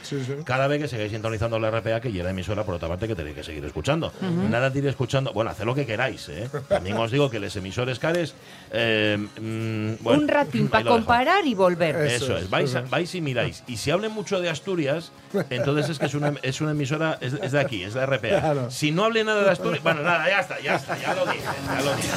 cada 0.45 0.67
vez 0.67 0.81
que 0.81 0.87
sigáis 0.87 1.11
sintonizando 1.11 1.59
la 1.59 1.69
RPA, 1.71 1.99
que 2.01 2.11
ya 2.11 2.23
la 2.23 2.29
emisora, 2.31 2.63
por 2.63 2.75
otra 2.75 2.87
parte, 2.89 3.07
que 3.07 3.12
tenéis 3.15 3.35
que 3.35 3.43
seguir 3.43 3.63
escuchando. 3.65 4.11
Nada 4.49 4.69
de 4.69 4.79
ir 4.79 4.87
escuchando, 4.87 5.33
bueno, 5.33 5.51
haced 5.51 5.65
lo 5.65 5.75
que 5.75 5.85
queráis, 5.85 6.27
¿eh? 6.29 6.49
También 6.69 6.97
os 6.97 7.11
digo 7.11 7.29
que 7.29 7.39
los 7.39 7.55
emisores 7.55 7.99
cares. 7.99 8.33
eh, 8.71 9.17
mm, 9.17 10.03
bueno, 10.03 10.21
Un 10.21 10.27
ratín 10.27 10.67
para 10.67 10.85
comparar 10.89 11.45
y 11.45 11.53
volver. 11.55 11.95
Eso, 11.95 12.37
es, 12.37 12.49
vais, 12.49 12.75
vais 12.89 13.13
y 13.15 13.21
miráis. 13.21 13.63
Y 13.67 13.77
si 13.77 13.91
hablen 13.91 14.11
mucho 14.11 14.39
de 14.41 14.49
Asturias, 14.49 15.11
entonces 15.49 15.89
es 15.89 15.99
que 15.99 16.05
es 16.07 16.13
una, 16.13 16.33
es 16.41 16.61
una 16.61 16.71
emisora, 16.71 17.17
es, 17.21 17.33
es 17.33 17.51
de 17.51 17.59
aquí, 17.59 17.83
es 17.83 17.93
de 17.93 18.05
RPA. 18.05 18.39
Claro. 18.39 18.71
Si 18.71 18.91
no 18.91 19.05
hable 19.05 19.23
nada 19.23 19.43
de 19.43 19.49
Asturias, 19.51 19.83
bueno, 19.83 20.01
nada, 20.01 20.27
ya 20.29 20.39
está, 20.39 20.59
ya 20.59 20.75
está, 20.75 20.97
ya 20.99 21.13
lo 21.15 21.25
dije, 21.25 21.39
ya 21.67 21.81
lo 21.81 21.95
dije. 21.95 22.09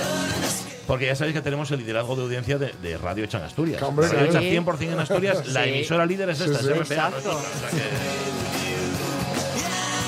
Porque 0.87 1.07
ya 1.07 1.17
sabéis 1.17 1.35
que 1.35 1.43
tenemos 1.43 1.69
el 1.73 1.81
liderazgo 1.81 2.15
de 2.15 2.23
audiencia 2.23 2.59
de, 2.59 2.73
de 2.81 2.97
Radio 2.97 3.25
Hecha 3.25 3.39
en 3.39 3.45
Asturias. 3.45 3.83
Hombre, 3.83 4.07
Radio. 4.07 4.27
Hecha 4.27 4.41
100% 4.41 4.83
en 4.93 4.99
Asturias, 5.01 5.47
la 5.49 5.67
emisora 5.67 6.07
líder 6.07 6.31
es 6.31 6.41
esta, 6.41 6.59
Sí, 6.61 6.65
sí. 6.67 6.73
es 6.73 6.79
RPA. 6.89 7.11
no 7.11 7.17
es 7.19 7.27
otra, 7.27 7.33
o 7.39 7.43
sea 7.43 7.71
que- 7.71 8.56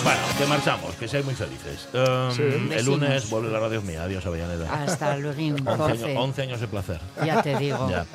Bueno, 0.04 0.20
que 0.38 0.46
marchamos, 0.46 0.94
que 0.94 1.08
seáis 1.08 1.24
muy 1.24 1.34
felices. 1.34 1.88
Um, 1.92 2.30
Sí. 2.32 2.42
el 2.42 2.84
lunes 2.86 3.28
vuelve 3.28 3.50
la 3.50 3.58
radio 3.58 3.82
mía. 3.82 4.04
Adiós, 4.04 4.24
Avellaneda. 4.24 4.72
Hasta 4.84 5.16
luego, 5.16 5.38
11 5.66 5.76
Jorge. 5.76 6.04
años, 6.04 6.22
11 6.22 6.42
años 6.42 6.60
de 6.60 6.68
placer. 6.68 7.00
Ya 7.24 7.42
te 7.42 7.56
digo. 7.58 7.90
Ya. 7.90 8.06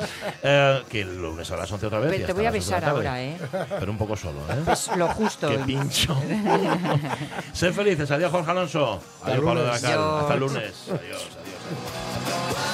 Eh, 0.42 0.82
que 0.90 1.02
el 1.02 1.22
lunes 1.22 1.52
a 1.52 1.58
las 1.58 1.72
11 1.72 1.86
otra 1.88 2.00
vez. 2.00 2.12
Pero 2.12 2.26
te 2.28 2.34
voy 2.34 2.46
a 2.46 2.52
tarde. 2.52 2.86
ahora, 2.90 3.22
¿eh? 3.24 3.38
Pero 3.80 3.92
un 3.92 3.98
poco 3.98 4.16
solo, 4.16 4.40
¿eh? 4.50 4.62
Pues 4.66 4.90
lo 4.96 5.08
justo. 5.10 5.50
Qué 5.50 5.58
pincho. 5.60 6.16
Sed 7.54 7.74
felices. 7.74 8.10
Adiós, 8.12 8.32
Jorge 8.32 8.52
Alonso. 8.52 9.02
Adiós, 9.24 9.44
Pablo 9.44 9.62
de 9.62 9.68
la. 9.68 9.74
Hasta 9.74 10.34
el 10.34 10.40
lunes. 10.40 10.74
Adiós, 10.88 11.00
adiós. 11.00 11.28
adiós. 11.42 12.73